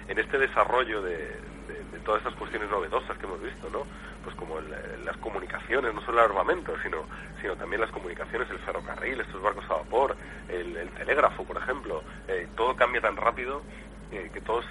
en 0.08 0.20
este 0.20 0.38
desarrollo 0.38 1.02
de, 1.02 1.18
de, 1.18 2.00
todas 2.06 2.20
estas 2.22 2.36
cuestiones 2.36 2.70
novedosas 2.70 3.18
que 3.18 3.26
hemos 3.26 3.42
visto, 3.42 3.70
¿no? 3.72 3.86
Pues 4.24 4.36
como 4.36 4.60
las 4.60 5.18
comunicaciones, 5.18 5.94
no 5.94 6.02
solo 6.02 6.20
el 6.20 6.30
armamento, 6.30 6.76
sino, 6.84 7.06
sino 7.42 7.56
también 7.56 7.82
las 7.82 7.92
comunicaciones, 7.92 8.50
el 8.52 8.60
ferrocarril, 8.60 9.20
estos 9.20 9.42
barcos 9.42 9.66
a 9.66 9.76
vapor, 9.76 10.16
el, 10.48 10.90
telégrafo, 10.92 11.44
por 11.44 11.58
ejemplo, 11.58 12.04
eh, 12.28 12.48
todo 12.56 12.76
cambia 12.76 13.02
tan 13.02 13.16
rápido 13.16 13.64
que 14.12 14.42
todos 14.42 14.66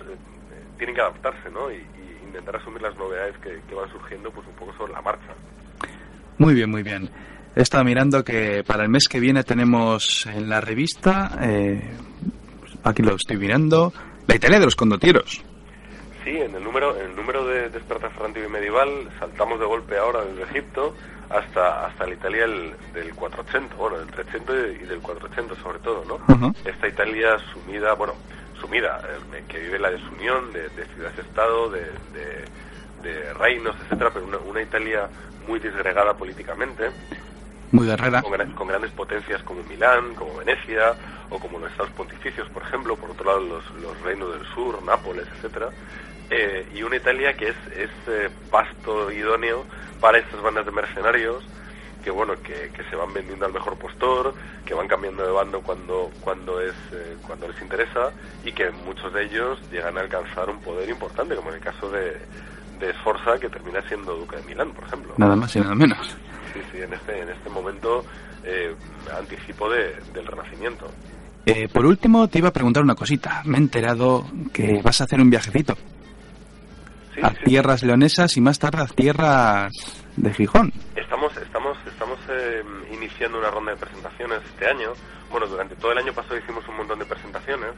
tienen 0.79 0.95
que 0.95 1.01
adaptarse, 1.01 1.51
¿no? 1.51 1.71
Y, 1.71 1.85
intentar 2.37 2.61
asumir 2.61 2.83
las 2.83 2.97
novedades 2.97 3.35
que, 3.39 3.75
van 3.75 3.91
surgiendo 3.91 4.31
pues 4.31 4.47
un 4.47 4.55
poco 4.55 4.73
sobre 4.77 4.93
la 4.93 5.01
marcha. 5.01 5.33
Muy 6.39 6.55
bien, 6.55 6.71
muy 6.71 6.83
bien. 6.83 7.09
He 7.55 7.63
estado 7.63 7.85
mirando 7.85 8.23
que 8.23 8.63
para 8.67 8.83
el 8.83 8.91
mes 8.91 9.09
que 9.09 9.21
viene 9.21 9.43
tenemos 9.43 10.27
en 10.27 10.49
la 10.49 10.61
revista, 10.61 11.39
eh, 11.41 11.97
aquí 12.85 13.03
lo 13.03 13.15
estoy 13.15 13.39
mirando, 13.39 13.93
la 14.27 14.37
Italia 14.37 14.59
de 14.59 14.67
los 14.67 14.77
condotieros. 14.77 15.43
Sí, 16.25 16.37
en 16.37 16.55
el 16.55 16.63
número, 16.63 16.95
en 16.97 17.11
el 17.11 17.17
número 17.17 17.47
de 17.47 17.71
Despertar 17.71 18.11
y 18.37 18.51
Medieval 18.51 19.09
saltamos 19.19 19.59
de 19.59 19.65
golpe 19.65 19.97
ahora 19.97 20.25
desde 20.25 20.43
Egipto 20.43 20.95
hasta 21.31 21.87
hasta 21.87 22.07
la 22.07 22.15
Italia 22.15 22.47
del 22.93 23.15
480, 23.15 23.75
bueno, 23.77 23.99
del 23.99 24.09
300 24.09 24.57
y 24.83 24.85
del 24.87 25.01
480 25.01 25.63
sobre 25.63 25.79
todo, 25.79 26.05
¿no? 26.05 26.53
Esta 26.65 26.89
Italia 26.89 27.39
sumida, 27.53 27.95
bueno, 27.95 28.15
sumida, 28.67 29.01
eh, 29.33 29.45
que 29.49 29.59
vive 29.61 29.79
la 29.79 29.91
desunión 29.91 30.53
de, 30.53 30.69
de 30.71 30.87
ciudades-estado, 30.95 31.71
de, 31.71 31.85
de, 33.03 33.33
reinos, 33.35 33.77
etcétera, 33.85 34.11
pero 34.13 34.27
una, 34.45 34.61
Italia 34.61 35.09
muy 35.47 35.61
disgregada 35.61 36.15
políticamente. 36.15 36.91
Muy 37.71 37.87
guerrera. 37.87 38.21
Con, 38.21 38.67
grandes 38.67 38.91
potencias 38.91 39.43
como 39.45 39.63
Milán, 39.63 40.15
como 40.15 40.37
Venecia, 40.39 40.95
o 41.31 41.39
como 41.39 41.61
los 41.61 41.71
estados 41.71 41.93
pontificios, 41.93 42.49
por 42.51 42.63
ejemplo, 42.63 42.97
por 42.97 43.11
otro 43.11 43.27
lado 43.27 43.41
los, 43.41 43.71
los 43.81 44.01
reinos 44.03 44.33
del 44.37 44.47
sur, 44.55 44.83
Nápoles, 44.83 45.29
etcétera. 45.37 45.69
Eh, 46.31 46.67
y 46.75 46.83
una 46.83 46.97
Italia 46.97 47.35
que 47.35 47.51
es, 47.51 47.57
es 47.77 47.91
eh, 48.09 48.29
pasto 48.51 49.13
idóneo 49.13 49.65
para 50.01 50.19
estas 50.19 50.43
bandas 50.43 50.67
de 50.67 50.73
mercenarios 50.73 51.45
que 52.07 52.13
bueno 52.13 52.35
que, 52.41 52.71
que, 52.71 52.85
se 52.89 52.95
van 52.95 53.13
vendiendo 53.13 53.47
al 53.47 53.53
mejor 53.53 53.77
postor 53.77 54.33
que 54.65 54.75
van 54.75 54.87
cambiando 54.87 55.27
de 55.27 55.33
bando 55.33 55.61
cuando 55.61 56.13
cuando 56.21 56.61
es 56.61 56.73
eh, 56.93 57.17
cuando 57.27 57.49
les 57.49 57.61
interesa 57.61 58.13
y 58.45 58.53
que 58.53 58.71
muchos 58.71 59.13
de 59.13 59.25
ellos 59.25 59.59
llegan 59.73 59.99
a 59.99 60.03
alcanzar 60.03 60.49
un 60.49 60.61
poder 60.61 60.89
importante 60.89 61.35
como 61.35 61.49
en 61.49 61.57
el 61.57 61.61
caso 61.61 61.91
de, 61.91 62.17
de 62.79 62.93
Sforza 63.01 63.41
que 63.41 63.49
termina 63.49 63.83
siendo 63.89 64.15
duque 64.15 64.37
de 64.37 64.43
Milán 64.45 64.71
por 64.71 64.85
ejemplo. 64.85 65.15
Nada 65.17 65.35
más 65.35 65.57
y 65.57 65.59
nada 65.59 65.75
menos. 65.75 66.17
Sí 66.55 66.61
sí 66.71 66.81
en 66.81 66.95
este 66.95 67.23
en 67.23 67.29
este 67.29 67.51
momento 67.51 68.05
eh, 68.45 68.73
anticipo 69.19 69.69
de, 69.69 69.97
del 70.15 70.29
renacimiento. 70.29 70.89
Eh, 71.45 71.67
por 71.67 71.87
último 71.87 72.29
te 72.29 72.39
iba 72.39 72.51
a 72.51 72.53
preguntar 72.53 72.85
una 72.85 72.95
cosita. 72.95 73.43
Me 73.47 73.57
he 73.57 73.61
enterado 73.61 74.29
que 74.53 74.81
vas 74.81 75.01
a 75.01 75.05
hacer 75.05 75.21
un 75.21 75.29
viajecito. 75.29 75.77
A 77.21 77.31
tierras 77.31 77.83
leonesas 77.83 78.37
y 78.37 78.41
más 78.41 78.61
tarde 78.61 78.83
a 78.83 78.87
tierras 78.87 79.73
de 80.17 80.33
Gijón. 80.35 80.73
Estamos, 80.95 81.37
estamos, 81.37 81.77
estamos 81.86 81.86
eh, 82.47 82.63
iniciando 82.93 83.39
una 83.39 83.51
ronda 83.51 83.73
de 83.73 83.79
presentaciones 83.79 84.41
este 84.45 84.67
año. 84.67 84.93
Bueno, 85.31 85.47
durante 85.47 85.75
todo 85.77 85.93
el 85.93 85.99
año 85.99 86.13
pasado 86.13 86.37
hicimos 86.37 86.67
un 86.69 86.77
montón 86.77 86.99
de 86.99 87.07
presentaciones 87.07 87.71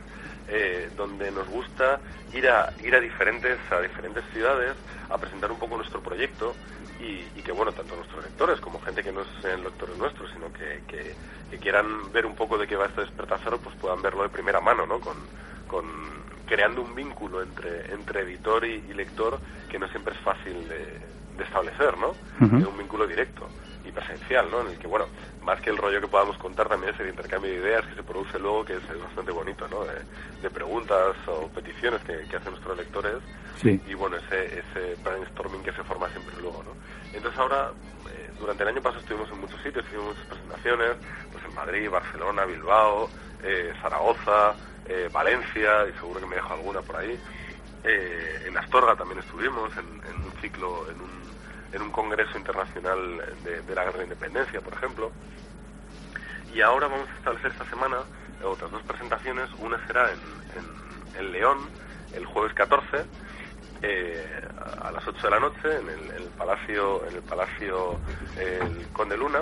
eh, 0.49 0.91
donde 0.97 1.31
nos 1.31 1.49
gusta 1.49 2.01
ir 2.33 2.49
a 2.49 2.73
ir 2.83 2.95
a 2.95 3.01
diferentes 3.01 3.59
a 3.71 3.81
diferentes 3.81 4.25
ciudades 4.33 4.75
a 5.11 5.19
presentar 5.19 5.51
un 5.51 5.59
poco 5.59 5.77
nuestro 5.77 6.01
proyecto 6.01 6.55
y, 7.01 7.19
que 7.43 7.53
bueno 7.53 7.73
tanto 7.73 7.97
nuestros 7.97 8.25
lectores 8.25 8.61
como 8.61 8.81
gente 8.81 9.03
que 9.03 9.13
no 9.13 9.23
sean 9.41 9.63
lectores 9.63 9.97
nuestros 9.97 10.31
sino 10.33 10.53
que, 10.53 10.83
que, 10.87 11.59
quieran 11.59 12.13
ver 12.13 12.27
un 12.27 12.35
poco 12.35 12.59
de 12.59 12.67
qué 12.67 12.77
va 12.77 12.87
este 12.87 13.03
despertazaro 13.03 13.59
pues 13.59 13.75
puedan 13.77 14.03
verlo 14.03 14.23
de 14.23 14.29
primera 14.29 14.61
mano 14.61 14.87
no 14.87 15.01
con, 15.01 15.17
con 15.67 15.85
creando 16.47 16.83
un 16.83 16.95
vínculo 16.95 17.43
entre, 17.43 17.93
entre 17.93 18.23
editor 18.23 18.65
y, 18.65 18.81
lector 18.95 19.39
que 19.71 19.79
no 19.79 19.89
siempre 19.89 20.15
es 20.15 20.21
fácil 20.21 20.69
de, 20.69 21.19
establecer, 21.43 21.97
¿no? 21.99 22.15
Un 22.41 22.79
vínculo 22.79 23.07
directo 23.07 23.49
y 23.67 23.68
presencial, 23.99 24.51
¿no? 24.51 24.61
En 24.61 24.69
el 24.69 24.79
que, 24.79 24.87
bueno, 24.87 25.07
más 25.43 25.61
que 25.61 25.71
el 25.71 25.77
rollo 25.77 26.01
que 26.01 26.09
podamos 26.09 26.37
contar 26.39 26.69
también 26.69 26.95
es 26.95 27.01
el 27.01 27.09
intercambio 27.09 27.51
de 27.51 27.59
ideas 27.59 27.87
que 27.87 27.95
se 27.95 28.03
produce 28.03 28.39
luego, 28.39 28.65
que 28.65 28.75
es, 28.75 29.01
bastante 29.01 29.33
bonito, 29.33 29.67
¿no? 29.69 29.85
De, 29.85 30.51
preguntas 30.51 31.15
o 31.27 31.49
peticiones 31.49 32.01
que, 32.03 32.37
hacen 32.37 32.53
nuestros 32.53 32.77
lectores 32.77 33.17
y, 33.63 33.95
bueno, 33.95 34.17
ese, 34.17 34.61
ese 34.61 34.97
brainstorming 35.03 35.63
que 35.63 35.73
se 35.73 35.83
forma 35.85 36.09
siempre 36.11 36.35
luego, 36.41 36.63
¿no? 36.63 36.73
Entonces 37.13 37.39
ahora, 37.39 37.71
eh, 38.11 38.31
durante 38.39 38.63
el 38.63 38.71
año 38.71 38.83
pasado 38.83 39.01
estuvimos 39.01 39.31
en 39.31 39.41
muchos 39.41 39.61
sitios, 39.63 39.85
hicimos 39.87 40.07
muchas 40.07 40.27
presentaciones, 40.27 40.97
pues 41.31 41.45
en 41.45 41.55
Madrid, 41.55 41.91
Barcelona, 41.91 42.45
Bilbao, 42.45 43.11
eh, 43.43 43.73
Zaragoza, 43.83 44.55
eh, 44.87 45.09
Valencia, 45.13 45.87
y 45.89 45.93
seguro 45.99 46.21
que 46.21 46.27
me 46.27 46.37
dejo 46.37 46.55
alguna 46.55 46.81
por 46.81 46.97
ahí. 46.97 47.19
Eh, 47.85 48.45
en 48.47 48.57
Astorga 48.57 48.97
también 48.97 49.21
estuvimos, 49.21 49.71
en, 49.77 49.87
un 50.25 50.33
ciclo, 50.41 50.91
en 50.91 51.01
un, 51.01 51.18
en 51.73 51.83
un 51.83 51.91
congreso 51.91 52.37
internacional 52.37 52.99
de, 53.45 53.75
la 53.75 53.85
guerra 53.85 53.99
de 53.99 54.05
independencia, 54.05 54.61
por 54.61 54.73
ejemplo. 54.73 55.13
Y 56.55 56.61
ahora 56.61 56.89
vamos 56.89 57.09
a 57.09 57.15
establecer 57.17 57.53
esta 57.53 57.69
semana 57.69 57.99
otras 58.45 58.71
dos 58.71 58.83
presentaciones. 58.83 59.49
Una 59.59 59.85
será 59.87 60.11
en, 60.11 60.19
en, 61.19 61.33
León, 61.33 61.59
el 62.15 62.25
jueves 62.25 62.55
14, 62.55 63.05
eh, 63.83 64.41
a 64.81 64.91
las 64.93 65.07
8 65.07 65.21
de 65.23 65.31
la 65.31 65.41
noche, 65.41 65.77
en 65.81 65.89
el, 65.89 66.25
Palacio, 66.39 67.07
en 67.07 67.17
el 67.17 67.23
Palacio 67.23 67.99
el 68.39 68.89
Conde 68.93 69.17
Luna. 69.17 69.41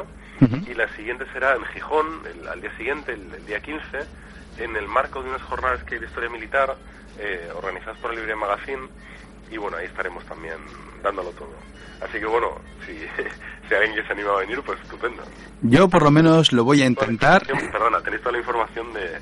Y 0.67 0.75
la 0.75 0.89
siguiente 0.95 1.25
será 1.33 1.55
en 1.55 1.65
Gijón, 1.67 2.23
el, 2.27 2.49
al 2.49 2.61
día 2.61 2.77
siguiente, 2.77 3.13
el, 3.13 3.33
el 3.33 3.47
día 3.47 3.61
15, 3.61 4.01
en 4.59 4.77
el 4.77 4.87
marco 4.87 5.23
de 5.23 5.31
unas 5.31 5.43
jornadas 5.43 5.83
que 5.85 5.95
hay 5.95 6.01
de 6.01 6.07
historia 6.07 6.29
militar 6.29 6.77
eh, 7.19 7.51
organizadas 7.55 7.99
por 7.99 8.11
el 8.11 8.19
Libre 8.19 8.37
Magazine 8.37 8.89
y 9.51 9.57
bueno, 9.57 9.77
ahí 9.77 9.87
estaremos 9.87 10.25
también 10.27 10.57
dándolo 11.03 11.31
todo. 11.31 11.55
Así 12.03 12.19
que 12.19 12.27
bueno, 12.27 12.49
si, 12.85 12.93
si 13.69 13.75
alguien 13.75 13.95
que 13.95 14.03
se 14.07 14.13
anima 14.13 14.31
a 14.33 14.41
venir, 14.41 14.61
pues 14.65 14.79
estupendo. 14.83 15.23
Yo 15.63 15.89
por 15.89 16.03
lo 16.03 16.11
menos 16.11 16.53
lo 16.53 16.65
voy 16.65 16.83
a 16.83 16.87
intentar. 16.87 17.47
Perdona, 17.47 18.01
tenéis 18.01 18.23
toda 18.23 18.33
la 18.33 18.39
información 18.39 18.93
de, 18.93 19.19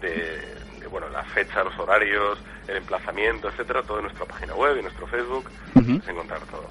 de, 0.00 0.86
bueno, 0.90 1.08
la 1.08 1.24
fecha, 1.24 1.64
los 1.64 1.76
horarios, 1.78 2.38
el 2.68 2.76
emplazamiento, 2.76 3.48
etcétera, 3.48 3.82
todo 3.82 3.98
en 3.98 4.04
nuestra 4.04 4.24
página 4.26 4.54
web 4.54 4.76
y 4.78 4.82
nuestro 4.82 5.06
Facebook, 5.06 5.46
Ujú. 5.74 5.84
puedes 5.98 6.08
encontrar 6.08 6.40
todo. 6.50 6.68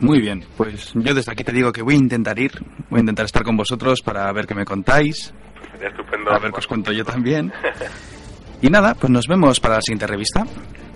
Muy 0.00 0.20
bien, 0.20 0.44
pues 0.56 0.92
yo 0.94 1.14
desde 1.14 1.30
aquí 1.30 1.44
te 1.44 1.52
digo 1.52 1.70
que 1.72 1.80
voy 1.82 1.94
a 1.94 1.98
intentar 1.98 2.36
ir, 2.38 2.50
voy 2.90 2.98
a 2.98 3.00
intentar 3.00 3.26
estar 3.26 3.44
con 3.44 3.56
vosotros 3.56 4.02
para 4.02 4.30
ver 4.32 4.44
qué 4.46 4.54
me 4.54 4.64
contáis, 4.64 5.32
Pues 5.56 5.70
sería 5.70 5.88
estupendo. 5.88 6.32
a 6.32 6.38
ver 6.40 6.50
qué 6.50 6.58
os 6.58 6.66
cuento 6.66 6.90
yo 6.92 7.04
también. 7.04 7.52
Y 8.60 8.68
nada, 8.70 8.94
pues 8.94 9.10
nos 9.10 9.26
vemos 9.28 9.60
para 9.60 9.76
la 9.76 9.80
siguiente 9.82 10.06
revista. 10.08 10.44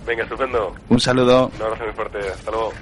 Venga, 0.09 0.23
estupendo. 0.23 0.73
Un 0.89 0.99
saludo. 0.99 1.51
Un 1.55 1.61
abrazo 1.61 1.83
muy 1.83 1.93
fuerte. 1.93 2.17
Hasta 2.17 2.49
luego. 2.49 2.73